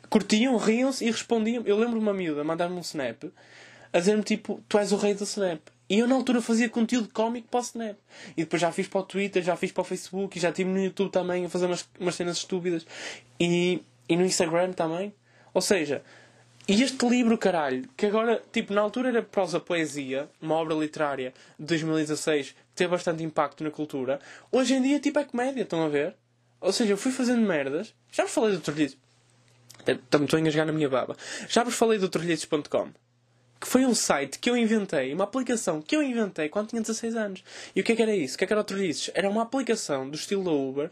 curtiam, 0.09 0.55
riam-se 0.55 1.05
e 1.05 1.11
respondiam. 1.11 1.61
Eu 1.65 1.77
lembro 1.77 1.99
uma 1.99 2.13
miúda 2.13 2.41
mandar-me 2.41 2.77
um 2.77 2.79
Snap 2.79 3.25
a 3.91 3.99
dizer-me 3.99 4.23
tipo, 4.23 4.63
tu 4.69 4.77
és 4.77 4.93
o 4.93 4.95
rei 4.95 5.13
do 5.13 5.25
Snap. 5.25 5.59
E 5.91 5.99
eu 5.99 6.07
na 6.07 6.15
altura 6.15 6.41
fazia 6.41 6.69
conteúdo 6.69 7.09
cómico 7.09 7.49
para 7.49 7.59
o 7.59 7.63
Snap. 7.63 7.97
E 8.37 8.43
depois 8.45 8.61
já 8.61 8.71
fiz 8.71 8.87
para 8.87 9.01
o 9.01 9.03
Twitter, 9.03 9.43
já 9.43 9.57
fiz 9.57 9.73
para 9.73 9.81
o 9.81 9.83
Facebook 9.83 10.37
e 10.37 10.41
já 10.41 10.47
estive 10.47 10.69
no 10.69 10.81
YouTube 10.81 11.11
também 11.11 11.43
a 11.43 11.49
fazer 11.49 11.65
umas, 11.65 11.85
umas 11.99 12.15
cenas 12.15 12.37
estúpidas. 12.37 12.87
E, 13.37 13.83
e 14.07 14.15
no 14.15 14.23
Instagram 14.23 14.71
também. 14.71 15.13
Ou 15.53 15.61
seja, 15.61 16.01
e 16.65 16.81
este 16.81 17.05
livro, 17.05 17.37
caralho, 17.37 17.89
que 17.97 18.05
agora, 18.05 18.41
tipo, 18.53 18.73
na 18.73 18.79
altura 18.79 19.09
era 19.09 19.21
prosa 19.21 19.59
poesia, 19.59 20.29
uma 20.41 20.55
obra 20.55 20.73
literária 20.75 21.33
de 21.59 21.65
2016 21.65 22.51
que 22.51 22.55
teve 22.73 22.91
bastante 22.91 23.21
impacto 23.21 23.61
na 23.61 23.69
cultura, 23.69 24.21
hoje 24.49 24.75
em 24.75 24.81
dia, 24.81 24.97
tipo, 24.97 25.19
é 25.19 25.25
comédia, 25.25 25.63
estão 25.63 25.83
a 25.83 25.89
ver? 25.89 26.15
Ou 26.61 26.71
seja, 26.71 26.93
eu 26.93 26.97
fui 26.97 27.11
fazendo 27.11 27.45
merdas. 27.45 27.93
Já 28.09 28.23
vos 28.23 28.31
falei 28.31 28.55
do 28.55 28.61
Trilhices. 28.61 28.97
Estou 29.85 30.37
a 30.37 30.39
engasgar 30.39 30.65
na 30.65 30.71
minha 30.71 30.87
baba. 30.87 31.17
Já 31.49 31.65
vos 31.65 31.75
falei 31.75 31.99
do 31.99 32.07
Trilhices.com 32.07 32.93
que 33.61 33.67
foi 33.67 33.85
um 33.85 33.93
site 33.93 34.39
que 34.39 34.49
eu 34.49 34.57
inventei, 34.57 35.13
uma 35.13 35.25
aplicação 35.25 35.83
que 35.83 35.95
eu 35.95 36.01
inventei 36.01 36.49
quando 36.49 36.69
tinha 36.69 36.81
16 36.81 37.15
anos. 37.15 37.43
E 37.75 37.81
o 37.81 37.83
que 37.83 37.91
é 37.91 37.95
que 37.95 38.01
era 38.01 38.15
isso? 38.15 38.33
O 38.33 38.37
que 38.39 38.43
é 38.43 38.47
que 38.47 38.53
era 38.53 38.61
o 38.61 38.63
Trollices? 38.63 39.11
Era 39.13 39.29
uma 39.29 39.43
aplicação 39.43 40.09
do 40.09 40.15
estilo 40.15 40.43
da 40.43 40.51
Uber 40.51 40.89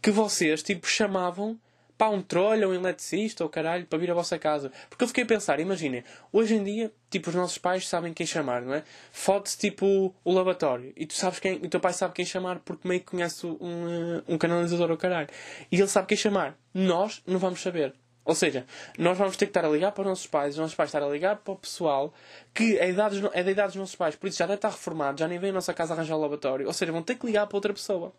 que 0.00 0.10
vocês, 0.10 0.62
tipo, 0.62 0.86
chamavam 0.86 1.58
para 1.98 2.10
um 2.10 2.22
trolho 2.22 2.68
ou 2.68 2.74
um 2.74 2.76
eletricista 2.76 3.44
ou 3.44 3.50
caralho 3.50 3.84
para 3.86 3.98
vir 3.98 4.10
à 4.10 4.14
vossa 4.14 4.38
casa. 4.38 4.72
Porque 4.88 5.04
eu 5.04 5.08
fiquei 5.08 5.24
a 5.24 5.26
pensar, 5.26 5.60
imaginem, 5.60 6.04
hoje 6.32 6.54
em 6.54 6.64
dia, 6.64 6.90
tipo, 7.10 7.28
os 7.28 7.34
nossos 7.34 7.58
pais 7.58 7.86
sabem 7.86 8.14
quem 8.14 8.26
chamar, 8.26 8.62
não 8.62 8.74
é? 8.74 8.82
Fode-se 9.12 9.58
tipo 9.58 10.14
o 10.24 10.32
lavatório 10.32 10.94
e 10.96 11.04
tu 11.04 11.14
sabes 11.14 11.38
quem, 11.38 11.60
e 11.62 11.68
teu 11.68 11.80
pai 11.80 11.92
sabe 11.92 12.14
quem 12.14 12.24
chamar 12.24 12.60
porque 12.60 12.88
meio 12.88 13.00
que 13.00 13.06
conhece 13.06 13.46
um, 13.46 14.22
um 14.26 14.38
canalizador 14.38 14.90
ou 14.90 14.96
caralho. 14.96 15.28
E 15.70 15.76
ele 15.76 15.88
sabe 15.88 16.06
quem 16.08 16.16
chamar. 16.16 16.56
Nós 16.72 17.22
não 17.26 17.38
vamos 17.38 17.60
saber. 17.60 17.94
Ou 18.26 18.34
seja, 18.34 18.66
nós 18.98 19.16
vamos 19.16 19.36
ter 19.36 19.46
que 19.46 19.50
estar 19.50 19.64
a 19.64 19.68
ligar 19.68 19.92
para 19.92 20.02
os 20.02 20.08
nossos 20.08 20.26
pais, 20.26 20.54
os 20.54 20.60
nossos 20.60 20.74
pais 20.74 20.88
estar 20.88 21.00
a 21.00 21.08
ligar 21.08 21.36
para 21.36 21.52
o 21.52 21.56
pessoal 21.56 22.12
que 22.52 22.76
é, 22.76 22.90
idade, 22.90 23.22
é 23.32 23.44
da 23.44 23.50
idade 23.52 23.68
dos 23.68 23.76
nossos 23.76 23.94
pais, 23.94 24.16
por 24.16 24.26
isso 24.26 24.36
já 24.36 24.46
deve 24.46 24.56
estar 24.56 24.70
reformado, 24.70 25.20
já 25.20 25.28
nem 25.28 25.38
vem 25.38 25.50
à 25.50 25.52
nossa 25.52 25.72
casa 25.72 25.94
arranjar 25.94 26.16
o 26.16 26.20
lavatório. 26.20 26.66
Ou 26.66 26.72
seja, 26.72 26.90
vão 26.90 27.02
ter 27.02 27.14
que 27.14 27.24
ligar 27.24 27.46
para 27.46 27.56
outra 27.56 27.72
pessoa. 27.72 28.12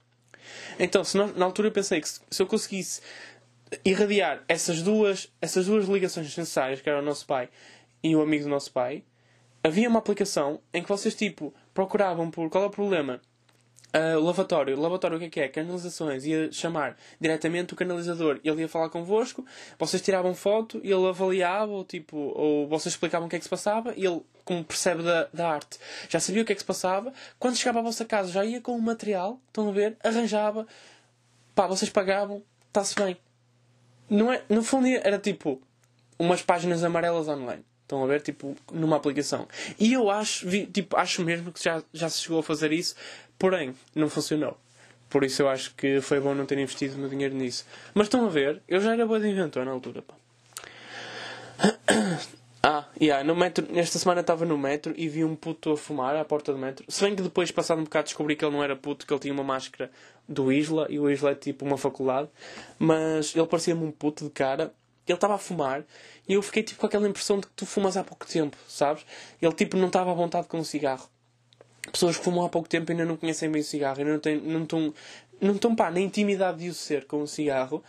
Então, 0.79 1.03
se 1.03 1.17
nós, 1.17 1.35
na 1.35 1.43
altura 1.43 1.67
eu 1.67 1.71
pensei 1.73 1.99
que 1.99 2.07
se, 2.07 2.21
se 2.31 2.41
eu 2.41 2.47
conseguisse 2.47 3.01
irradiar 3.83 4.45
essas 4.47 4.81
duas, 4.81 5.29
essas 5.41 5.65
duas 5.65 5.85
ligações 5.87 6.25
necessárias, 6.25 6.79
que 6.79 6.89
era 6.89 6.99
o 6.99 7.03
nosso 7.03 7.25
pai 7.25 7.49
e 8.01 8.15
o 8.15 8.21
amigo 8.21 8.45
do 8.45 8.49
nosso 8.49 8.71
pai, 8.71 9.03
havia 9.61 9.89
uma 9.89 9.99
aplicação 9.99 10.61
em 10.73 10.81
que 10.81 10.87
vocês 10.87 11.13
tipo 11.13 11.53
procuravam 11.73 12.31
por 12.31 12.49
qual 12.49 12.63
é 12.63 12.67
o 12.67 12.69
problema 12.71 13.19
Uh, 13.95 14.19
lavatório. 14.19 14.77
O 14.77 14.81
lavatório 14.81 15.15
o 15.15 15.19
que 15.19 15.25
é 15.25 15.29
que 15.29 15.39
é? 15.39 15.47
Canalizações. 15.47 16.25
Ia 16.25 16.51
chamar 16.51 16.97
diretamente 17.19 17.73
o 17.73 17.75
canalizador. 17.75 18.39
Ele 18.43 18.61
ia 18.61 18.69
falar 18.69 18.89
convosco, 18.89 19.45
vocês 19.79 20.01
tiravam 20.01 20.35
foto, 20.35 20.79
ele 20.83 21.07
avaliava, 21.07 21.71
ou, 21.71 21.85
tipo, 21.85 22.17
ou 22.17 22.67
vocês 22.67 22.93
explicavam 22.93 23.27
o 23.27 23.29
que 23.29 23.37
é 23.37 23.39
que 23.39 23.45
se 23.45 23.49
passava, 23.49 23.93
e 23.95 24.05
ele, 24.05 24.21
como 24.43 24.63
percebe 24.63 25.03
da, 25.03 25.29
da 25.33 25.49
arte, 25.49 25.79
já 26.09 26.19
sabia 26.19 26.41
o 26.41 26.45
que 26.45 26.51
é 26.51 26.55
que 26.55 26.61
se 26.61 26.67
passava. 26.67 27.13
Quando 27.39 27.55
chegava 27.55 27.79
à 27.79 27.81
vossa 27.81 28.03
casa, 28.03 28.31
já 28.31 28.43
ia 28.43 28.59
com 28.59 28.75
o 28.75 28.81
material, 28.81 29.39
estão 29.47 29.69
a 29.69 29.71
ver? 29.71 29.95
Arranjava, 30.03 30.67
pá, 31.55 31.65
vocês 31.65 31.89
pagavam, 31.89 32.43
está-se 32.67 32.93
bem. 32.95 33.17
Não 34.09 34.31
é, 34.31 34.41
no 34.49 34.63
fundo 34.63 34.87
era 34.87 35.17
tipo 35.17 35.61
umas 36.19 36.41
páginas 36.41 36.83
amarelas 36.83 37.27
online. 37.27 37.63
Estão 37.87 38.03
a 38.03 38.07
ver? 38.07 38.21
Tipo, 38.21 38.53
numa 38.69 38.97
aplicação. 38.97 39.47
E 39.79 39.93
eu 39.93 40.09
acho, 40.09 40.45
vi, 40.45 40.65
tipo, 40.65 40.97
acho 40.97 41.23
mesmo 41.23 41.53
que 41.53 41.63
já, 41.63 41.81
já 41.93 42.09
se 42.09 42.19
chegou 42.19 42.39
a 42.39 42.43
fazer 42.43 42.73
isso 42.73 42.95
Porém, 43.37 43.75
não 43.95 44.09
funcionou. 44.09 44.57
Por 45.09 45.23
isso 45.23 45.41
eu 45.41 45.49
acho 45.49 45.73
que 45.75 46.01
foi 46.01 46.19
bom 46.19 46.33
não 46.33 46.45
ter 46.45 46.57
investido 46.57 46.97
meu 46.97 47.09
dinheiro 47.09 47.35
nisso. 47.35 47.65
Mas 47.93 48.07
estão 48.07 48.25
a 48.25 48.29
ver, 48.29 48.61
eu 48.67 48.79
já 48.81 48.93
era 48.93 49.05
boa 49.05 49.19
de 49.19 49.27
inventor 49.27 49.65
na 49.65 49.71
altura. 49.71 50.01
Pá. 50.01 50.15
Ah, 52.69 52.85
yeah, 52.99 53.23
no 53.23 53.33
metro, 53.33 53.65
esta 53.79 53.97
semana 53.97 54.19
estava 54.19 54.43
no 54.43 54.57
metro 54.57 54.93
e 54.97 55.07
vi 55.07 55.23
um 55.23 55.35
puto 55.37 55.71
a 55.71 55.77
fumar 55.77 56.17
à 56.17 56.25
porta 56.25 56.51
do 56.51 56.57
metro. 56.57 56.83
Se 56.89 57.01
bem 57.01 57.15
que 57.15 57.21
depois, 57.21 57.49
passado 57.49 57.79
um 57.79 57.85
bocado, 57.85 58.05
descobri 58.05 58.35
que 58.35 58.43
ele 58.43 58.53
não 58.53 58.61
era 58.61 58.75
puto, 58.75 59.07
que 59.07 59.13
ele 59.13 59.21
tinha 59.21 59.33
uma 59.33 59.43
máscara 59.43 59.89
do 60.27 60.51
Isla 60.51 60.85
e 60.89 60.99
o 60.99 61.09
Isla 61.09 61.31
é 61.31 61.35
tipo 61.35 61.63
uma 61.63 61.77
faculdade. 61.77 62.27
Mas 62.77 63.33
ele 63.33 63.47
parecia-me 63.47 63.85
um 63.85 63.91
puto 63.91 64.25
de 64.25 64.31
cara. 64.31 64.73
Ele 65.07 65.15
estava 65.15 65.35
a 65.35 65.37
fumar 65.37 65.85
e 66.27 66.33
eu 66.33 66.41
fiquei 66.41 66.61
tipo 66.61 66.81
com 66.81 66.87
aquela 66.87 67.07
impressão 67.07 67.39
de 67.39 67.47
que 67.47 67.53
tu 67.53 67.65
fumas 67.65 67.95
há 67.95 68.03
pouco 68.03 68.27
tempo, 68.27 68.57
sabes? 68.67 69.05
Ele 69.41 69.53
tipo 69.53 69.77
não 69.77 69.87
estava 69.87 70.11
à 70.11 70.13
vontade 70.13 70.47
com 70.47 70.59
um 70.59 70.63
cigarro 70.65 71.07
pessoas 71.91 72.17
que 72.17 72.23
fumam 72.23 72.45
há 72.45 72.49
pouco 72.49 72.67
tempo 72.67 72.91
ainda 72.91 73.05
não 73.05 73.17
conhecem 73.17 73.49
bem 73.49 73.61
o 73.61 73.65
cigarro, 73.65 73.99
ainda 73.99 74.13
não, 74.13 74.19
têm, 74.19 74.37
não 74.41 74.63
estão, 74.63 74.93
não 75.41 75.55
estão 75.55 75.75
pá, 75.75 75.91
na 75.91 75.99
intimidade 75.99 76.59
de 76.59 76.69
o 76.69 76.73
ser 76.73 77.05
com 77.05 77.21
o 77.21 77.27
cigarro 77.27 77.83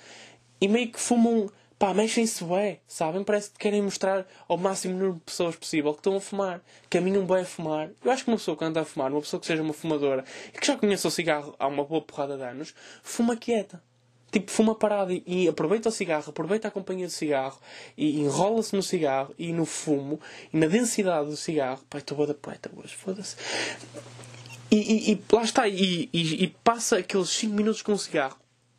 e 0.61 0.67
meio 0.69 0.91
que 0.91 0.99
fumam, 0.99 1.51
pá, 1.79 1.95
mexem-se 1.95 2.43
bem, 2.45 2.81
sabem? 2.87 3.23
Parece 3.23 3.51
que 3.51 3.59
querem 3.59 3.83
mostrar 3.83 4.27
ao 4.49 4.57
máximo 4.57 4.95
número 4.95 5.15
de 5.15 5.21
pessoas 5.21 5.57
possível 5.57 5.93
que 5.93 6.01
estão 6.01 6.17
a 6.17 6.21
fumar, 6.21 6.61
caminham 6.91 7.25
bem 7.25 7.39
a 7.39 7.45
fumar. 7.45 7.91
Eu 8.05 8.11
acho 8.11 8.25
que 8.25 8.31
uma 8.31 8.37
pessoa 8.37 8.57
que 8.57 8.65
anda 8.65 8.81
a 8.81 8.85
fumar, 8.85 9.13
uma 9.13 9.21
pessoa 9.21 9.41
que 9.41 9.47
seja 9.47 9.63
uma 9.63 9.73
fumadora 9.73 10.25
e 10.49 10.59
que 10.59 10.67
já 10.67 10.77
conhece 10.77 11.07
o 11.07 11.11
cigarro 11.11 11.55
há 11.59 11.67
uma 11.67 11.85
boa 11.85 12.03
porrada 12.03 12.37
de 12.37 12.43
anos, 12.43 12.75
fuma 13.03 13.37
quieta. 13.37 13.83
Tipo, 14.31 14.51
fuma 14.51 14.74
parado 14.74 15.11
e, 15.11 15.22
e, 15.26 15.49
aproveita 15.49 15.89
o 15.89 15.93
cigarro, 15.93 16.24
aproveita 16.29 16.68
a 16.68 16.70
companhia 16.70 17.07
do 17.07 17.12
cigarro 17.12 17.59
e 17.97 18.20
enrola-se 18.20 18.76
no 18.76 18.83
cigarro 18.83 19.35
e 19.39 19.53
no 19.53 19.64
fumo 19.64 20.20
e 20.53 20.57
na 20.59 20.66
densidade 20.66 21.31
do 21.31 21.37
cigarro. 21.37 21.83
Pai, 21.89 22.01
estou 22.01 22.26
da 22.26 22.35
poeta 22.35 22.70
hoje, 22.76 22.95
foda-se. 22.95 23.37
E, 24.70 24.76
e, 24.76 25.12
e, 25.12 25.24
lá 25.33 25.43
está, 25.43 25.66
e, 25.66 26.11
e, 26.12 26.49
passa 26.62 26.99
aqueles 26.99 27.31
5 27.31 27.55
minutos 27.55 27.81
com 27.81 27.93
o 27.93 27.99
cigarro. 27.99 28.37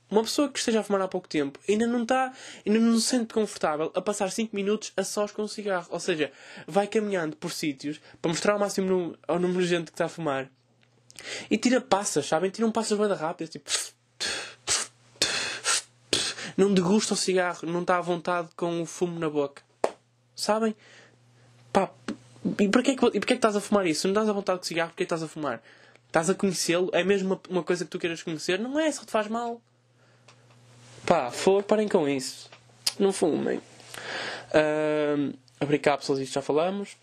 Uma 0.09 0.21
pessoa 0.21 0.49
que 0.49 0.59
esteja 0.59 0.81
a 0.81 0.83
fumar 0.83 1.01
há 1.01 1.07
pouco 1.07 1.27
tempo 1.27 1.59
ainda 1.67 1.85
não 1.85 2.03
está, 2.03 2.33
ainda 2.65 2.79
não 2.79 2.99
se 2.99 3.07
sente 3.07 3.33
confortável 3.33 3.91
a 3.95 4.01
passar 4.01 4.31
5 4.31 4.55
minutos 4.55 4.91
a 4.95 5.03
sós 5.03 5.31
com 5.31 5.41
o 5.41 5.47
cigarro. 5.47 5.87
Ou 5.89 5.99
seja, 5.99 6.31
vai 6.67 6.85
caminhando 6.85 7.35
por 7.35 7.51
sítios 7.51 7.99
para 8.21 8.29
mostrar 8.29 8.53
ao 8.53 8.59
máximo 8.59 9.17
ao 9.27 9.39
número 9.39 9.61
de 9.61 9.67
gente 9.67 9.85
que 9.85 9.91
está 9.91 10.05
a 10.05 10.09
fumar. 10.09 10.47
E 11.49 11.57
tira 11.57 11.81
passas, 11.81 12.27
sabem? 12.27 12.51
Tira 12.51 12.67
um 12.67 12.71
passas 12.71 12.97
bem 12.97 13.07
rápido, 13.07 13.49
tipo 13.49 13.69
não 16.59 16.73
degusta 16.73 17.13
o 17.13 17.17
cigarro, 17.17 17.61
não 17.63 17.81
está 17.81 17.97
à 17.97 18.01
vontade 18.01 18.49
com 18.53 18.81
o 18.81 18.85
fumo 18.85 19.17
na 19.17 19.29
boca. 19.29 19.63
Sabem? 20.35 20.75
Pá, 21.71 21.89
e 22.59 22.67
porquê, 22.67 22.97
que, 22.97 23.05
e 23.05 23.11
porquê 23.11 23.19
que 23.19 23.33
estás 23.33 23.55
a 23.55 23.61
fumar 23.61 23.87
isso? 23.87 24.07
Não 24.07 24.11
estás 24.11 24.27
à 24.27 24.33
vontade 24.33 24.59
com 24.59 24.65
cigarro, 24.65 24.89
porquê 24.89 25.03
estás 25.03 25.23
a 25.23 25.27
fumar? 25.29 25.63
Estás 26.07 26.29
a 26.29 26.35
conhecê-lo? 26.35 26.89
É 26.91 27.01
mesmo 27.01 27.29
uma, 27.29 27.41
uma, 27.49 27.63
coisa 27.63 27.85
que 27.85 27.91
tu 27.91 27.97
queiras 27.97 28.21
conhecer? 28.21 28.59
Não 28.59 28.77
é, 28.77 28.91
só 28.91 29.05
te 29.05 29.11
faz 29.11 29.29
mal. 29.29 29.61
Pá, 31.05 31.31
for, 31.31 31.63
parem 31.63 31.87
com 31.87 32.09
isso. 32.09 32.49
Não 32.99 33.13
fumem. 33.13 33.59
Uh, 34.49 35.33
abrir 35.61 35.79
cápsulas, 35.79 36.19
isto 36.19 36.33
já 36.33 36.41
falamos. 36.41 36.97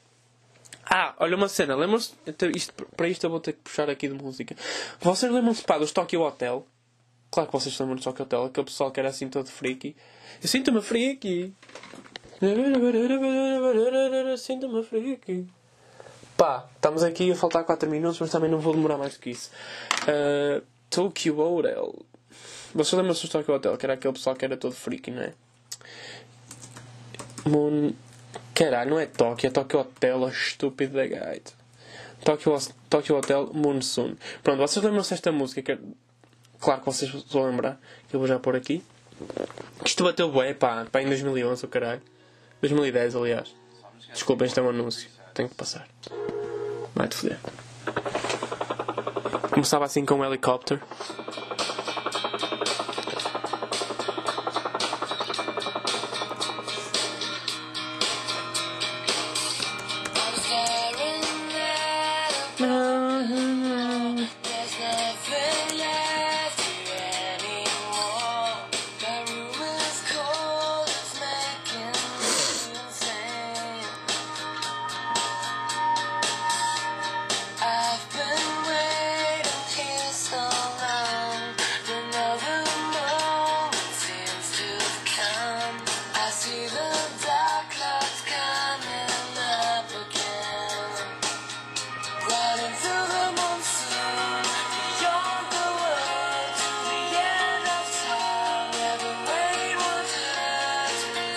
Ah, 0.85 1.15
olha 1.19 1.35
uma 1.35 1.49
cena, 1.49 1.75
lembram-se. 1.75 2.13
Isto, 2.55 2.87
para 2.95 3.09
isto 3.09 3.25
eu 3.25 3.31
vou 3.31 3.41
ter 3.41 3.55
que 3.55 3.61
puxar 3.61 3.89
aqui 3.89 4.07
de 4.07 4.15
música. 4.15 4.55
Vocês 5.01 5.33
lembram-se 5.33 5.63
pá, 5.63 5.79
dos 5.79 5.93
Tokyo 5.93 6.21
Hotel? 6.21 6.67
Claro 7.37 7.51
que 7.51 7.53
vocês 7.53 7.75
se 7.75 7.83
lembram 7.83 7.97
do 7.97 8.03
Choque 8.03 8.23
Hotel, 8.23 8.45
aquele 8.45 8.65
pessoal 8.65 8.91
que 8.91 8.99
era 8.99 9.11
assim 9.11 9.29
todo 9.29 9.47
freaky. 9.51 9.95
Eu 10.43 10.49
sinto-me 10.49 10.81
freaky. 10.81 11.53
Sinto-me 14.39 14.83
freaky. 14.83 15.47
Pá, 16.35 16.67
estamos 16.75 17.03
aqui 17.03 17.31
a 17.31 17.37
faltar 17.37 17.63
4 17.65 17.91
minutos, 17.91 18.19
mas 18.21 18.31
também 18.31 18.51
não 18.51 18.59
vou 18.59 18.73
demorar 18.73 18.97
mais 18.97 19.13
do 19.17 19.21
que 19.21 19.29
isso. 19.29 19.51
Uh, 20.05 20.65
Tokyo 20.89 21.39
Hotel. 21.39 21.95
Vocês 22.75 22.95
lembram-se 22.95 23.27
do 23.27 23.31
Tokyo 23.31 23.55
Hotel, 23.55 23.77
que 23.77 23.85
era 23.85 23.93
aquele 23.93 24.15
pessoal 24.15 24.35
que 24.35 24.47
era 24.47 24.57
todo 24.57 24.75
freaky, 24.75 25.11
não 25.11 25.21
é? 25.21 25.35
Moon. 27.45 27.93
Caralho, 28.55 28.93
não 28.93 28.99
é 28.99 29.05
Tóquio, 29.05 29.49
é 29.49 29.51
Tóquio 29.51 29.81
Hotel, 29.81 30.23
oh, 30.23 30.29
estúpido 30.31 30.95
da 30.95 31.07
gaita. 31.07 31.53
Tóquio, 32.25 32.57
Tóquio 32.89 33.15
Hotel 33.19 33.51
Monsoon. 33.53 34.17
Pronto, 34.43 34.59
vocês 34.59 34.83
lembram-se 34.83 35.11
desta 35.11 35.31
música? 35.31 35.61
Que, 35.61 35.73
é- 35.73 36.06
claro 36.61 36.81
que 36.81 36.87
vocês 36.87 37.11
vão 37.11 37.47
lembrar, 37.51 37.79
que 38.09 38.17
eu 38.17 38.21
vou 38.21 38.29
já 38.29 38.39
pôr 38.39 38.57
aqui. 38.57 38.83
Isto 39.85 40.05
bateu 40.05 40.31
bué, 40.31 40.55
pá, 40.55 40.87
pá, 40.91 41.03
em 41.03 41.07
2011, 41.07 41.65
o 41.65 41.69
caralho. 41.69 42.03
2010, 42.61 43.17
aliás. 43.17 43.55
Desculpem, 44.13 44.47
isto 44.47 44.59
é 44.61 44.63
um 44.63 44.69
anúncio. 44.71 45.09
Tenho 45.35 45.49
que 45.49 45.55
passar. 45.55 45.87
Vai-te 46.95 47.17
foder. 47.17 47.39
Começava 49.51 49.85
assim 49.85 50.05
com 50.05 50.15
um 50.17 50.25
helicóptero. 50.25 50.81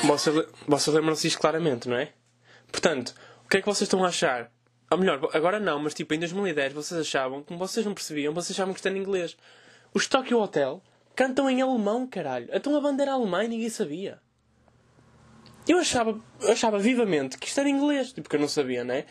Vocês, 0.09 0.35
vocês 0.67 0.95
lembram-se 0.95 1.21
disto 1.21 1.39
claramente, 1.39 1.87
não 1.87 1.95
é? 1.95 2.11
Portanto, 2.71 3.13
o 3.45 3.47
que 3.47 3.57
é 3.57 3.59
que 3.61 3.67
vocês 3.67 3.83
estão 3.83 4.03
a 4.03 4.07
achar? 4.07 4.51
Ou 4.89 4.97
melhor, 4.97 5.29
agora 5.33 5.59
não, 5.59 5.77
mas 5.77 5.93
tipo 5.93 6.11
em 6.15 6.19
2010 6.19 6.73
vocês 6.73 6.99
achavam, 6.99 7.43
como 7.43 7.59
vocês 7.59 7.85
não 7.85 7.93
percebiam, 7.93 8.33
vocês 8.33 8.57
achavam 8.57 8.73
que 8.73 8.87
era 8.87 8.97
em 8.97 9.01
inglês. 9.01 9.37
Os 9.93 10.07
Tokyo 10.07 10.39
Hotel 10.39 10.81
cantam 11.15 11.47
em 11.47 11.61
alemão, 11.61 12.07
caralho. 12.07 12.49
Então 12.51 12.75
a 12.75 12.81
bandeira 12.81 13.11
alemã 13.11 13.43
e 13.43 13.49
ninguém 13.49 13.69
sabia. 13.69 14.19
Eu 15.67 15.77
achava, 15.77 16.19
achava 16.47 16.79
vivamente 16.79 17.37
que 17.37 17.47
isto 17.47 17.59
era 17.59 17.69
em 17.69 17.73
inglês, 17.73 18.07
tipo, 18.07 18.23
porque 18.23 18.37
eu 18.37 18.41
não 18.41 18.47
sabia, 18.47 18.83
não 18.83 18.95
é? 18.95 19.05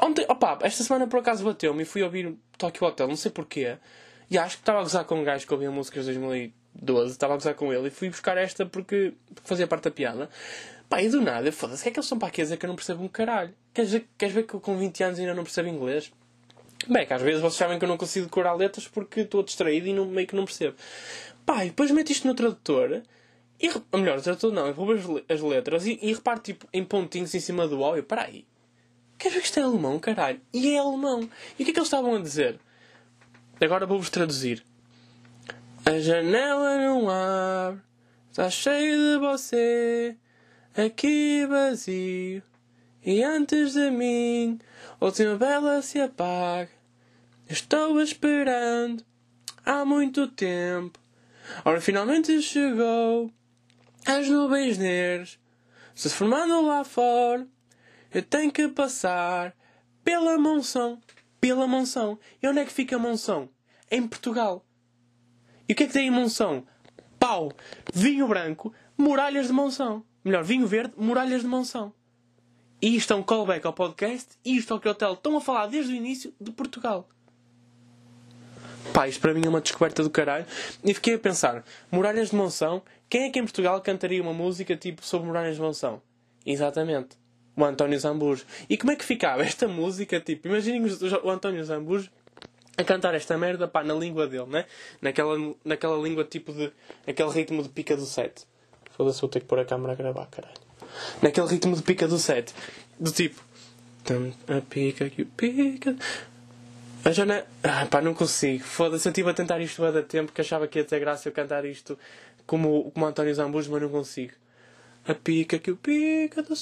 Ontem, 0.00 0.24
opa, 0.28 0.60
esta 0.62 0.84
semana 0.84 1.08
por 1.08 1.18
acaso 1.18 1.44
bateu-me 1.44 1.82
e 1.82 1.84
fui 1.84 2.04
ouvir 2.04 2.36
Tokyo 2.56 2.86
Hotel, 2.86 3.08
não 3.08 3.16
sei 3.16 3.32
porquê. 3.32 3.76
E 4.30 4.38
acho 4.38 4.58
que 4.58 4.62
estava 4.62 4.78
a 4.78 4.82
gozar 4.82 5.04
com 5.06 5.16
um 5.16 5.24
gajo 5.24 5.44
que 5.44 5.52
ouvia 5.52 5.72
músicas 5.72 6.04
de 6.04 6.12
2012, 6.80 7.12
estava 7.12 7.34
a 7.34 7.36
gozar 7.36 7.54
com 7.54 7.72
ele 7.72 7.88
e 7.88 7.90
fui 7.90 8.08
buscar 8.08 8.36
esta 8.36 8.64
porque, 8.66 9.14
porque 9.34 9.48
fazia 9.48 9.66
parte 9.66 9.84
da 9.84 9.90
piada. 9.90 10.28
Pá, 10.88 11.02
e 11.02 11.08
do 11.08 11.20
nada, 11.20 11.50
foda-se, 11.52 11.82
que 11.82 11.88
é 11.90 11.92
que 11.92 11.98
eles 11.98 12.06
estão 12.06 12.18
para 12.18 12.28
aqui 12.28 12.40
a 12.40 12.44
dizer 12.44 12.56
que 12.56 12.64
eu 12.64 12.68
não 12.68 12.76
percebo 12.76 13.02
um 13.02 13.08
caralho? 13.08 13.54
Queres 13.74 13.90
ver, 13.90 14.08
queres 14.16 14.34
ver 14.34 14.44
que 14.44 14.54
eu 14.54 14.60
com 14.60 14.76
20 14.78 15.02
anos 15.04 15.18
ainda 15.18 15.34
não 15.34 15.44
percebo 15.44 15.68
inglês? 15.68 16.10
Bem, 16.88 17.06
que 17.06 17.12
às 17.12 17.20
vezes 17.20 17.40
vocês 17.40 17.54
sabem 17.54 17.78
que 17.78 17.84
eu 17.84 17.88
não 17.88 17.98
consigo 17.98 18.26
decorar 18.26 18.54
letras 18.54 18.88
porque 18.88 19.20
estou 19.20 19.42
distraído 19.42 19.86
e 19.88 19.92
não, 19.92 20.06
meio 20.06 20.26
que 20.26 20.36
não 20.36 20.44
percebo. 20.44 20.76
Pá, 21.44 21.64
e 21.64 21.68
depois 21.68 21.90
meto 21.90 22.10
isto 22.10 22.26
no 22.26 22.34
tradutor 22.34 23.02
e, 23.60 23.68
ou 23.68 23.98
melhor, 23.98 24.16
no 24.16 24.22
tradutor 24.22 24.52
não, 24.52 24.66
eu 24.66 24.72
roubo 24.72 24.92
as, 24.92 25.04
as 25.28 25.40
letras 25.40 25.84
e, 25.84 25.98
e 26.00 26.14
reparo 26.14 26.40
tipo 26.40 26.66
em 26.72 26.84
pontinhos 26.84 27.34
em 27.34 27.40
cima 27.40 27.66
do 27.66 27.80
O. 27.80 27.96
Eu, 27.96 28.04
peraí, 28.04 28.46
queres 29.18 29.34
ver 29.34 29.40
que 29.40 29.46
isto 29.46 29.58
é 29.58 29.62
alemão, 29.62 29.98
caralho? 29.98 30.40
E 30.52 30.70
é 30.70 30.78
alemão. 30.78 31.28
E 31.58 31.62
o 31.62 31.64
que 31.64 31.70
é 31.70 31.74
que 31.74 31.78
eles 31.78 31.88
estavam 31.88 32.14
a 32.14 32.20
dizer? 32.20 32.60
Agora 33.60 33.84
vou-vos 33.84 34.10
traduzir. 34.10 34.64
A 35.88 35.98
janela 36.00 36.76
não 36.76 37.08
abre, 37.08 37.80
está 38.28 38.50
cheio 38.50 38.94
de 38.94 39.18
você, 39.20 40.18
aqui 40.76 41.46
vazio. 41.46 42.42
E 43.02 43.22
antes 43.22 43.72
de 43.72 43.90
mim, 43.90 44.58
a 45.00 45.06
última 45.06 45.36
vela 45.36 45.80
se 45.80 45.98
apaga. 45.98 46.68
Estou 47.48 48.02
esperando 48.02 49.02
há 49.64 49.82
muito 49.86 50.28
tempo. 50.28 51.00
Ora, 51.64 51.80
finalmente 51.80 52.42
chegou. 52.42 53.32
As 54.04 54.28
nuvens 54.28 54.76
negras 54.76 55.38
se 55.94 56.10
formando 56.10 56.66
lá 56.66 56.84
fora. 56.84 57.48
Eu 58.12 58.22
tenho 58.22 58.52
que 58.52 58.68
passar 58.68 59.56
pela 60.04 60.36
Monção. 60.36 61.00
Pela 61.40 61.66
Monção. 61.66 62.18
E 62.42 62.46
onde 62.46 62.58
é 62.58 62.66
que 62.66 62.72
fica 62.72 62.96
a 62.96 62.98
Monção? 62.98 63.48
Em 63.90 64.06
Portugal. 64.06 64.67
E 65.68 65.74
o 65.74 65.76
que 65.76 65.84
é 65.84 65.86
que 65.86 65.92
tem 65.92 66.06
em 66.06 66.10
Monção? 66.10 66.64
Pau! 67.18 67.52
Vinho 67.92 68.26
branco, 68.26 68.72
muralhas 68.96 69.48
de 69.48 69.52
Monção. 69.52 70.02
Melhor, 70.24 70.42
vinho 70.42 70.66
verde, 70.66 70.94
muralhas 70.96 71.42
de 71.42 71.46
Monção. 71.46 71.92
E 72.80 72.96
isto 72.96 73.12
é 73.12 73.16
um 73.16 73.22
callback 73.22 73.66
ao 73.66 73.72
podcast. 73.72 74.28
E 74.44 74.56
isto 74.56 74.72
é 74.72 74.76
o 74.76 74.80
que 74.80 74.88
o 74.88 74.90
hotel 74.90 75.12
estão 75.12 75.36
a 75.36 75.40
falar 75.40 75.66
desde 75.66 75.92
o 75.92 75.96
início 75.96 76.32
de 76.40 76.50
Portugal. 76.52 77.08
Pá, 78.94 79.06
isto 79.08 79.20
para 79.20 79.34
mim 79.34 79.42
é 79.44 79.48
uma 79.48 79.60
descoberta 79.60 80.02
do 80.02 80.10
caralho. 80.10 80.46
E 80.82 80.94
fiquei 80.94 81.14
a 81.14 81.18
pensar: 81.18 81.64
Muralhas 81.90 82.30
de 82.30 82.36
Monção? 82.36 82.82
Quem 83.08 83.24
é 83.24 83.30
que 83.30 83.38
em 83.38 83.42
Portugal 83.42 83.80
cantaria 83.80 84.22
uma 84.22 84.32
música 84.32 84.76
tipo 84.76 85.04
sobre 85.04 85.26
Muralhas 85.26 85.56
de 85.56 85.62
Monção? 85.62 86.00
Exatamente. 86.46 87.16
O 87.56 87.64
António 87.64 87.98
Zambujo. 87.98 88.46
E 88.70 88.76
como 88.76 88.92
é 88.92 88.96
que 88.96 89.04
ficava 89.04 89.42
esta 89.42 89.66
música? 89.66 90.20
Tipo, 90.20 90.48
imaginem 90.48 90.82
o 91.22 91.30
António 91.30 91.64
Zambujo 91.64 92.10
a 92.78 92.84
cantar 92.84 93.12
esta 93.14 93.36
merda 93.36 93.66
pá, 93.66 93.82
na 93.82 93.92
língua 93.92 94.28
dele, 94.28 94.46
né? 94.46 94.64
Naquela, 95.02 95.36
naquela 95.64 96.00
língua 96.00 96.24
tipo 96.24 96.52
de. 96.52 96.72
aquele 97.06 97.30
ritmo 97.30 97.60
de 97.62 97.68
pica 97.68 97.96
do 97.96 98.06
7. 98.06 98.46
Foda-se, 98.92 99.20
vou 99.20 99.28
ter 99.28 99.40
que 99.40 99.46
pôr 99.46 99.58
a 99.58 99.64
câmera 99.64 99.92
a 99.92 99.96
gravar, 99.96 100.26
caralho. 100.26 100.54
Naquele 101.20 101.48
ritmo 101.48 101.74
de 101.74 101.82
pica 101.82 102.06
do 102.06 102.18
7. 102.18 102.54
Do 102.98 103.10
tipo. 103.10 103.42
A 104.46 104.60
pica 104.60 105.10
que 105.10 105.24
pica. 105.24 105.96
A 107.04 107.10
Jana. 107.10 107.44
Ah, 107.64 107.84
pá, 107.86 108.00
não 108.00 108.14
consigo. 108.14 108.62
Foda-se, 108.62 109.08
eu 109.08 109.10
estive 109.10 109.28
a 109.28 109.34
tentar 109.34 109.60
isto 109.60 109.84
há 109.84 110.02
tempo 110.02 110.32
que 110.32 110.40
achava 110.40 110.68
que 110.68 110.78
ia 110.78 110.84
ter 110.84 111.00
graça 111.00 111.28
eu 111.28 111.32
cantar 111.32 111.64
isto 111.64 111.98
como, 112.46 112.90
como 112.92 113.06
António 113.06 113.34
Zambujo, 113.34 113.72
mas 113.72 113.82
não 113.82 113.88
consigo. 113.88 114.32
A 115.06 115.14
pica 115.14 115.58
que 115.58 115.70
o 115.70 115.76
pica 115.76 116.42
do 116.42 116.54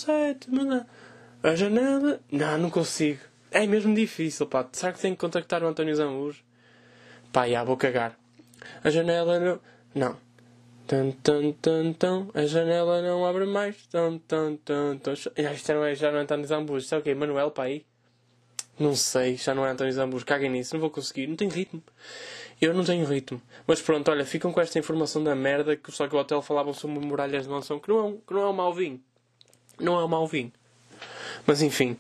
mana. 0.49 0.87
A 1.43 1.55
janela. 1.55 2.21
Não, 2.33 2.59
não 2.59 2.71
consigo. 2.71 3.21
É 3.57 3.67
mesmo 3.67 3.95
difícil, 3.95 4.47
pá. 4.47 4.69
Será 4.71 4.93
que 4.93 5.01
tenho 5.01 5.15
que 5.15 5.21
contactar 5.21 5.63
o 5.63 5.67
António 5.67 5.97
Zambujo? 5.97 6.45
Pá, 7.33 7.49
já, 7.49 7.65
vou 7.65 7.75
cagar. 7.75 8.15
A 8.85 8.91
janela 8.91 9.41
não. 9.41 9.61
Não. 9.95 10.17
Tum, 10.87 11.11
tum, 11.23 11.53
tum, 11.53 11.93
tum. 11.95 12.31
A 12.35 12.45
janela 12.45 13.01
não 13.01 13.25
abre 13.25 13.47
mais. 13.47 13.75
Tum, 13.87 14.19
tum, 14.19 14.59
tum, 14.63 14.99
tum. 14.99 15.15
Já, 15.15 15.53
isto 15.55 15.73
não 15.73 15.85
é, 15.87 15.95
já 15.95 16.13
não 16.13 16.19
é 16.19 16.23
António 16.23 16.45
Zambujo. 16.45 16.85
Isto 16.85 16.97
é 16.97 16.99
o 16.99 17.03
quê? 17.03 17.15
Manuel, 17.15 17.51
pá, 17.51 17.65
aí? 17.65 17.87
Não 18.79 18.95
sei, 18.95 19.39
já 19.39 19.55
não 19.55 19.65
é 19.65 19.71
António 19.71 19.95
Zambujo. 19.95 20.27
Caguem 20.27 20.51
nisso, 20.51 20.75
não 20.75 20.81
vou 20.83 20.91
conseguir. 20.91 21.27
Não 21.27 21.35
tenho 21.35 21.51
ritmo. 21.51 21.83
Eu 22.61 22.75
não 22.75 22.85
tenho 22.85 23.07
ritmo. 23.07 23.41
Mas 23.67 23.81
pronto, 23.81 24.11
olha, 24.11 24.27
ficam 24.27 24.53
com 24.53 24.61
esta 24.61 24.79
informação 24.79 25.25
da 25.25 25.35
merda 25.35 25.77
que 25.77 25.91
só 25.91 26.07
que 26.07 26.15
o 26.15 26.19
hotel 26.19 26.43
falavam 26.43 26.75
sobre 26.75 26.99
muralhas 26.99 27.45
de 27.45 27.49
mansão, 27.49 27.81
que 27.81 27.89
não 27.89 27.99
é 28.01 28.03
um, 28.03 28.17
que 28.19 28.35
não 28.35 28.43
é 28.43 28.51
um 28.51 28.53
mau 28.53 28.75
vinho. 28.75 29.01
Não 29.81 29.99
é 29.99 30.05
um 30.05 30.09
mau 30.09 30.29
vinho. 30.29 30.53
Mas 31.47 31.63
enfim. 31.63 31.97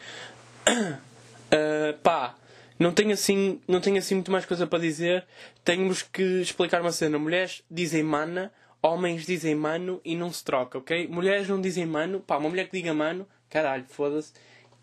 Ah, 1.50 1.94
pá, 2.02 2.34
não 2.78 2.92
tenho, 2.92 3.12
assim, 3.12 3.60
não 3.66 3.80
tenho 3.80 3.98
assim 3.98 4.14
muito 4.14 4.30
mais 4.30 4.44
coisa 4.44 4.66
para 4.66 4.78
dizer. 4.78 5.26
Temos 5.64 6.02
que 6.02 6.22
explicar 6.40 6.80
uma 6.80 6.92
cena. 6.92 7.18
Mulheres 7.18 7.62
dizem 7.70 8.02
mana, 8.02 8.52
homens 8.82 9.24
dizem 9.24 9.54
mano 9.54 10.00
e 10.04 10.14
não 10.14 10.32
se 10.32 10.44
troca, 10.44 10.78
ok? 10.78 11.08
Mulheres 11.08 11.48
não 11.48 11.60
dizem 11.60 11.86
mano. 11.86 12.20
Pá, 12.20 12.36
uma 12.36 12.48
mulher 12.48 12.66
que 12.68 12.76
diga 12.76 12.92
mano, 12.92 13.26
caralho, 13.48 13.84
foda-se, 13.88 14.32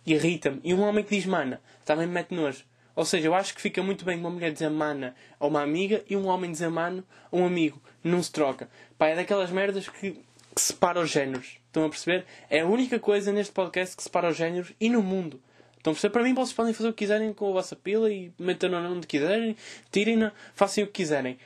irrita-me. 0.05 0.59
E 0.64 0.74
um 0.74 0.82
homem 0.82 1.03
que 1.03 1.16
diz 1.16 1.26
mana, 1.26 1.61
também 1.86 2.07
me 2.07 2.14
mete 2.14 2.34
nojo. 2.34 2.66
Ou 2.95 3.05
seja, 3.05 3.28
eu 3.28 3.34
acho 3.34 3.55
que 3.55 3.61
fica 3.61 3.82
muito 3.82 4.05
bem 4.05 4.20
uma 4.20 4.30
mulher 4.30 4.51
dizer 4.51 4.70
mana 4.70 5.16
a 5.39 5.47
uma 5.47 5.64
amiga 5.64 6.03
e 6.07 6.16
um 6.16 6.28
homem 6.28 6.51
dizer 6.51 6.70
mano 6.70 7.03
a 7.32 7.36
um 7.36 7.45
amigo. 7.45 7.82
Não 8.03 8.22
se 8.22 8.32
troca. 8.32 8.70
Pá, 8.97 9.07
é 9.07 9.16
daquelas 9.16 9.49
merdas 9.49 9.89
que, 9.89 10.11
que 10.11 10.61
separa 10.61 10.99
os 10.99 11.09
géneros. 11.09 11.57
Estão 11.68 11.86
a 11.86 11.89
perceber? 11.89 12.26
É 12.49 12.59
a 12.59 12.68
única 12.68 12.99
coisa 12.99 13.32
neste 13.32 13.51
podcast 13.51 13.97
que 13.97 14.03
separa 14.03 14.30
os 14.30 14.38
géneros 14.38 14.74
e 14.80 14.89
no 14.89 15.01
mundo. 15.01 15.41
A 15.84 15.92
perceber? 15.92 16.14
Para 16.14 16.24
mim, 16.24 16.34
vocês 16.34 16.54
podem 16.54 16.74
fazer 16.74 16.90
o 16.90 16.94
que 16.94 17.00
quiserem 17.00 17.34
com 17.34 17.50
a 17.50 17.54
vossa 17.54 17.76
pila 17.76 18.10
e 18.10 18.32
metam-na 18.40 18.80
onde 18.90 19.06
quiserem, 19.06 19.56
tirem-na, 19.92 20.32
façam 20.56 20.86
o 20.86 20.88
que 20.88 20.94
quiserem. 20.94 21.38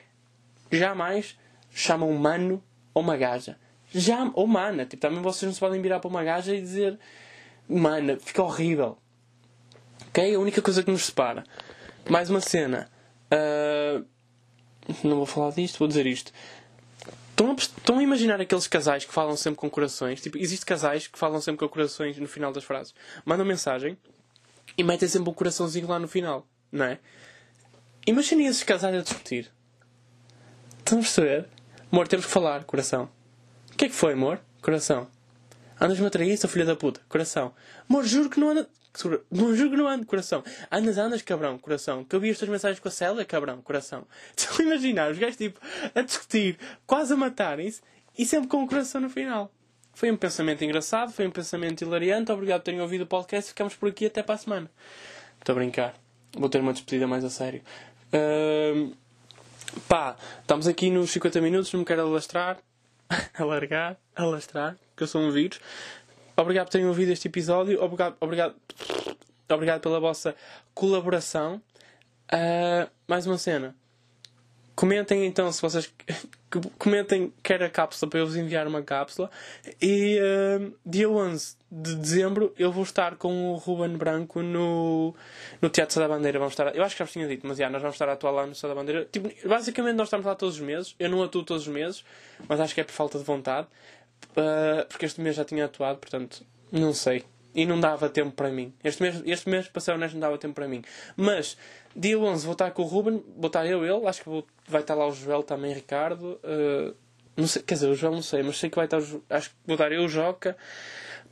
Jamais 0.72 1.36
chamam 1.72 2.14
mano 2.14 2.64
ou 2.94 3.02
uma 3.02 3.18
gaja. 3.18 3.58
Já, 3.92 4.30
ou 4.34 4.46
mana. 4.46 4.86
Tipo, 4.86 5.02
também 5.02 5.22
vocês 5.22 5.44
não 5.44 5.54
se 5.54 5.60
podem 5.60 5.82
virar 5.82 6.00
para 6.00 6.10
uma 6.10 6.24
gaja 6.24 6.54
e 6.54 6.62
dizer 6.62 7.00
mana. 7.68 8.18
Fica 8.20 8.44
horrível. 8.44 8.98
Ok? 10.10 10.36
A 10.36 10.40
única 10.40 10.62
coisa 10.62 10.84
que 10.84 10.92
nos 10.92 11.06
separa. 11.06 11.44
Mais 12.10 12.30
uma 12.30 12.42
cena. 12.42 12.90
Ah, 13.32 14.02
não 15.04 15.18
vou 15.18 15.26
falar 15.26 15.52
disto, 15.52 15.80
vou 15.80 15.88
dizer 15.88 16.06
isto. 16.06 16.32
Estão 17.32 17.52
a, 17.52 17.56
estão 17.56 18.00
a 18.00 18.04
imaginar 18.04 18.42
aqueles 18.42 18.68
casais 18.68 19.06
que 19.06 19.14
falam 19.14 19.36
sempre 19.36 19.60
com 19.60 19.70
corações? 19.70 20.22
Tipo, 20.22 20.38
existe 20.38 20.66
casais 20.66 21.08
que 21.08 21.20
falam 21.20 21.40
sempre 21.40 21.60
com 21.60 21.70
corações 21.72 22.18
no 22.18 22.28
final 22.28 22.52
das 22.52 22.64
frases. 22.64 22.96
Mandam 23.26 23.46
mensagem 23.46 23.98
e 24.78 24.84
metem 24.84 25.08
sempre 25.08 25.30
um 25.30 25.34
coraçãozinho 25.34 25.88
lá 25.88 26.00
no 26.00 26.08
final, 26.08 26.48
não 26.72 26.86
é? 26.86 27.00
Imaginem 28.06 28.48
esses 28.48 28.64
casais 28.64 28.96
a 28.96 29.02
discutir. 29.02 29.52
Estão 30.80 31.00
a 31.00 31.02
perceber? 31.02 31.48
Amor, 31.92 32.08
temos 32.08 32.26
que 32.26 32.32
falar, 32.32 32.64
coração. 32.64 33.10
O 33.72 33.78
que 33.78 33.86
é 33.86 33.90
que 33.90 33.96
foi, 33.96 34.14
amor? 34.14 34.40
Coração. 34.62 35.08
Andas-me 35.80 36.08
a 36.08 36.10
trair, 36.10 36.38
seu 36.38 36.50
filho 36.50 36.66
da 36.66 36.76
puta. 36.76 37.02
Coração. 37.08 37.54
Amor, 37.90 38.06
juro 38.06 38.30
que 38.30 38.40
não 38.40 38.50
anda. 38.50 38.70
Não 39.30 39.56
juro 39.56 39.72
que 39.72 39.78
não 39.78 39.88
ando, 39.88 40.06
coração. 40.06 40.44
Andas, 40.72 40.98
andas, 40.98 41.22
cabrão, 41.22 41.58
coração. 41.58 42.04
Que 42.04 42.16
eu 42.16 42.20
vi 42.20 42.32
as 42.32 42.38
tuas 42.38 42.50
mensagens 42.50 42.80
com 42.80 42.88
a 42.88 42.92
Célia, 42.92 43.26
cabrão, 43.26 43.62
coração. 43.62 44.08
Estão 44.36 44.58
a 44.58 44.64
imaginar 44.64 45.12
os 45.12 45.20
gajos, 45.20 45.38
tipo, 45.38 45.60
a 45.94 46.02
discutir, 46.02 46.58
quase 46.86 47.14
a 47.14 47.18
matarem-se 47.18 47.82
e 48.18 48.26
sempre 48.26 48.48
com 48.48 48.64
o 48.64 48.68
coração 48.68 49.02
no 49.02 49.10
final. 49.10 49.52
Foi 49.98 50.12
um 50.12 50.16
pensamento 50.16 50.64
engraçado, 50.64 51.12
foi 51.12 51.26
um 51.26 51.32
pensamento 51.32 51.82
hilariante. 51.82 52.32
Obrigado 52.32 52.60
por 52.60 52.66
terem 52.66 52.80
ouvido 52.80 53.02
o 53.02 53.08
podcast. 53.08 53.50
Ficamos 53.50 53.74
por 53.74 53.90
aqui 53.90 54.06
até 54.06 54.22
para 54.22 54.36
a 54.36 54.38
semana. 54.38 54.70
Estou 55.40 55.54
a 55.54 55.56
brincar. 55.56 55.96
Vou 56.38 56.48
ter 56.48 56.62
uma 56.62 56.72
despedida 56.72 57.08
mais 57.08 57.26
a 57.26 57.32
sério. 57.32 57.64
Ahm, 58.14 58.92
pá, 59.88 60.16
estamos 60.40 60.68
aqui 60.68 60.92
nos 60.92 61.10
50 61.10 61.42
minutos. 61.42 61.74
Não 61.74 61.80
me 61.80 61.86
quero 61.86 62.04
alastrar. 62.04 62.60
Alargar, 63.34 63.98
alastrar, 64.16 64.78
que 64.96 65.02
eu 65.02 65.08
sou 65.08 65.20
um 65.20 65.32
vírus. 65.32 65.60
Obrigado 66.36 66.68
por 66.68 66.74
terem 66.74 66.86
ouvido 66.86 67.12
este 67.12 67.28
episódio. 67.28 67.84
Obrigado, 67.84 68.18
obrigado, 68.20 68.56
obrigado 69.50 69.82
pela 69.82 70.00
vossa 70.00 70.36
colaboração. 70.76 71.60
Ah, 72.32 72.88
mais 73.08 73.26
uma 73.26 73.40
cena. 73.40 73.76
Comentem 74.78 75.26
então 75.26 75.52
se 75.52 75.60
vocês. 75.60 75.92
Comentem 76.78 77.34
quer 77.42 77.64
a 77.64 77.70
cápsula 77.70 78.10
para 78.12 78.20
eu 78.20 78.28
vos 78.28 78.36
enviar 78.36 78.68
uma 78.68 78.84
cápsula. 78.84 79.28
E 79.82 80.20
ah, 80.22 80.70
dia 80.86 81.10
11 81.10 81.58
de 81.72 81.96
dezembro 81.96 82.54
eu 82.60 82.72
vou 82.72 82.84
estar 82.84 83.16
com 83.16 83.52
o 83.52 83.56
Ruben 83.56 83.98
Branco 83.98 84.44
no, 84.44 85.16
no 85.60 85.68
Teatro 85.68 86.00
da 86.00 86.08
Bandeira. 86.08 86.38
Vamos 86.38 86.54
estar, 86.54 86.76
eu 86.76 86.84
acho 86.84 86.94
que 86.96 87.00
já 87.00 87.06
vos 87.06 87.12
tinha 87.12 87.28
dito, 87.28 87.48
mas 87.48 87.58
já, 87.58 87.72
nós 87.72 87.82
vamos 87.82 87.96
estar 87.96 88.08
a 88.08 88.14
atuar 88.14 88.30
lá 88.30 88.46
no 88.46 88.54
Sá 88.54 88.68
da 88.68 88.76
Bandeira. 88.76 89.06
Tipo, 89.12 89.30
basicamente 89.50 89.96
nós 89.96 90.10
estamos 90.10 90.28
lá 90.28 90.36
todos 90.36 90.54
os 90.54 90.62
meses. 90.62 90.96
Eu 91.00 91.10
não 91.10 91.24
atuo 91.24 91.44
todos 91.44 91.64
os 91.64 91.74
meses, 91.74 92.06
mas 92.48 92.60
acho 92.60 92.76
que 92.76 92.82
é 92.82 92.84
por 92.84 92.94
falta 92.94 93.18
de 93.18 93.24
vontade. 93.24 93.66
Ah, 94.36 94.86
porque 94.88 95.08
este 95.08 95.20
mês 95.20 95.36
já 95.36 95.44
tinha 95.44 95.66
atuado, 95.66 95.98
portanto, 95.98 96.46
não 96.72 96.94
sei. 96.94 97.24
E 97.58 97.66
não 97.66 97.80
dava 97.80 98.08
tempo 98.08 98.32
para 98.32 98.52
mim. 98.52 98.72
Este 98.84 99.02
mês, 99.02 99.24
este 99.26 99.50
mês 99.50 99.68
para 99.68 99.82
ser 99.82 99.94
honesto, 99.94 100.14
não 100.14 100.22
dava 100.22 100.38
tempo 100.38 100.54
para 100.54 100.68
mim. 100.68 100.84
Mas, 101.16 101.58
dia 101.96 102.18
11, 102.18 102.46
vou 102.46 102.54
estar 102.54 102.70
com 102.70 102.84
o 102.84 102.86
Ruben, 102.86 103.24
vou 103.36 103.48
estar 103.48 103.66
eu, 103.66 103.84
ele, 103.84 104.08
acho 104.08 104.22
que 104.22 104.30
vou, 104.30 104.46
vai 104.68 104.82
estar 104.82 104.94
lá 104.94 105.08
o 105.08 105.12
Joel 105.12 105.42
também, 105.42 105.74
Ricardo. 105.74 106.40
ah, 106.44 106.94
não 107.36 107.48
sei, 107.48 107.64
quer 107.64 107.74
dizer, 107.74 107.88
o 107.88 107.96
Joel 107.96 108.14
não 108.14 108.22
sei, 108.22 108.44
mas 108.44 108.58
sei 108.58 108.70
que 108.70 108.76
vai 108.76 108.86
estar, 108.86 108.98
acho 109.30 109.50
que 109.50 109.56
vou 109.66 109.74
estar 109.74 109.92
eu, 109.92 110.04
o 110.04 110.08
Joca. 110.08 110.56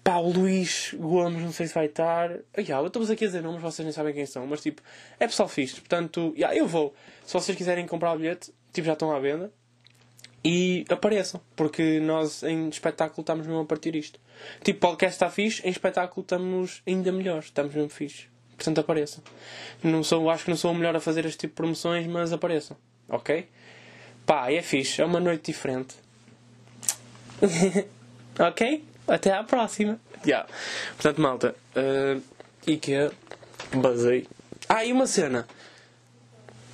Pá, 0.03 0.17
o 0.17 0.31
Luís 0.31 0.93
Gomes, 0.95 1.41
não 1.41 1.51
sei 1.51 1.67
se 1.67 1.73
vai 1.73 1.85
estar. 1.85 2.31
Ah, 2.55 2.61
já, 2.61 2.83
estamos 2.83 3.09
aqui 3.11 3.25
a 3.25 3.27
dizer 3.27 3.41
nomes, 3.41 3.61
vocês 3.61 3.85
nem 3.85 3.91
sabem 3.91 4.13
quem 4.13 4.25
são, 4.25 4.47
mas 4.47 4.61
tipo, 4.61 4.81
é 5.19 5.27
pessoal 5.27 5.47
fixe. 5.47 5.75
Portanto, 5.75 6.33
já, 6.37 6.55
eu 6.55 6.67
vou. 6.67 6.93
Se 7.23 7.33
vocês 7.33 7.57
quiserem 7.57 7.87
comprar 7.87 8.13
o 8.13 8.17
bilhete, 8.17 8.51
tipo, 8.73 8.85
já 8.85 8.93
estão 8.93 9.11
à 9.11 9.19
venda. 9.19 9.51
E 10.47 10.85
apareçam, 10.89 11.41
porque 11.55 11.99
nós 11.99 12.43
em 12.43 12.69
espetáculo 12.69 13.21
estamos 13.21 13.47
mesmo 13.47 13.61
a 13.61 13.65
partir 13.65 13.95
isto. 13.95 14.19
Tipo, 14.63 14.79
podcast 14.81 15.15
está 15.15 15.27
fixe, 15.27 15.67
em 15.67 15.71
espetáculo 15.71 16.21
estamos 16.21 16.83
ainda 16.85 17.11
melhores, 17.11 17.45
estamos 17.45 17.73
mesmo 17.73 17.89
fixe. 17.89 18.27
Portanto, 18.55 18.79
apareçam. 18.79 19.23
Não 19.81 20.03
sou, 20.03 20.29
acho 20.29 20.43
que 20.43 20.51
não 20.51 20.55
sou 20.55 20.71
o 20.71 20.75
melhor 20.75 20.95
a 20.95 20.99
fazer 20.99 21.25
este 21.25 21.39
tipo 21.39 21.53
de 21.53 21.55
promoções, 21.55 22.05
mas 22.05 22.31
apareçam. 22.31 22.77
Ok? 23.09 23.49
Pá, 24.23 24.51
é 24.51 24.61
fixe, 24.61 25.01
é 25.01 25.05
uma 25.05 25.19
noite 25.19 25.51
diferente. 25.51 25.95
ok? 28.37 28.85
Até 29.07 29.33
à 29.33 29.43
próxima. 29.43 29.99
Yeah. 30.23 30.47
Portanto, 30.95 31.21
malta, 31.21 31.55
uh, 31.75 32.21
e 32.67 32.77
que 32.77 32.93
é? 32.93 33.11
Basei. 33.73 34.27
Ah, 34.69 34.85
e 34.85 34.93
uma 34.93 35.07
cena. 35.07 35.47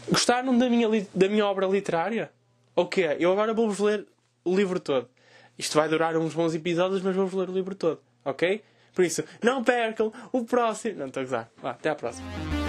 Gostaram 0.10 0.58
da 0.58 0.70
minha, 0.70 0.90
da 1.16 1.30
minha 1.30 1.46
obra 1.46 1.66
literária? 1.68 2.30
O 2.76 2.86
que 2.86 3.04
é? 3.04 3.18
Eu 3.20 3.32
agora 3.32 3.54
vou-vos 3.54 3.80
ler 3.80 4.06
o 4.44 4.56
livro 4.56 4.80
todo. 4.80 5.10
Isto 5.58 5.78
vai 5.78 5.90
durar 5.90 6.16
uns 6.18 6.34
bons 6.34 6.56
episódios, 6.56 7.02
mas 7.02 7.16
vou-vos 7.16 7.34
ler 7.40 7.50
o 7.50 7.54
livro 7.54 7.76
todo. 7.76 8.00
Ok? 8.24 8.64
Por 8.94 9.06
isso, 9.06 9.24
não 9.44 9.64
percam 9.64 10.12
o 10.32 10.44
próximo. 10.46 11.00
Não 11.00 11.08
estou 11.08 11.22
a 11.22 11.24
gozar. 11.24 11.52
Vá, 11.62 11.72
até 11.72 11.90
à 11.90 11.96
próxima. 11.96 12.61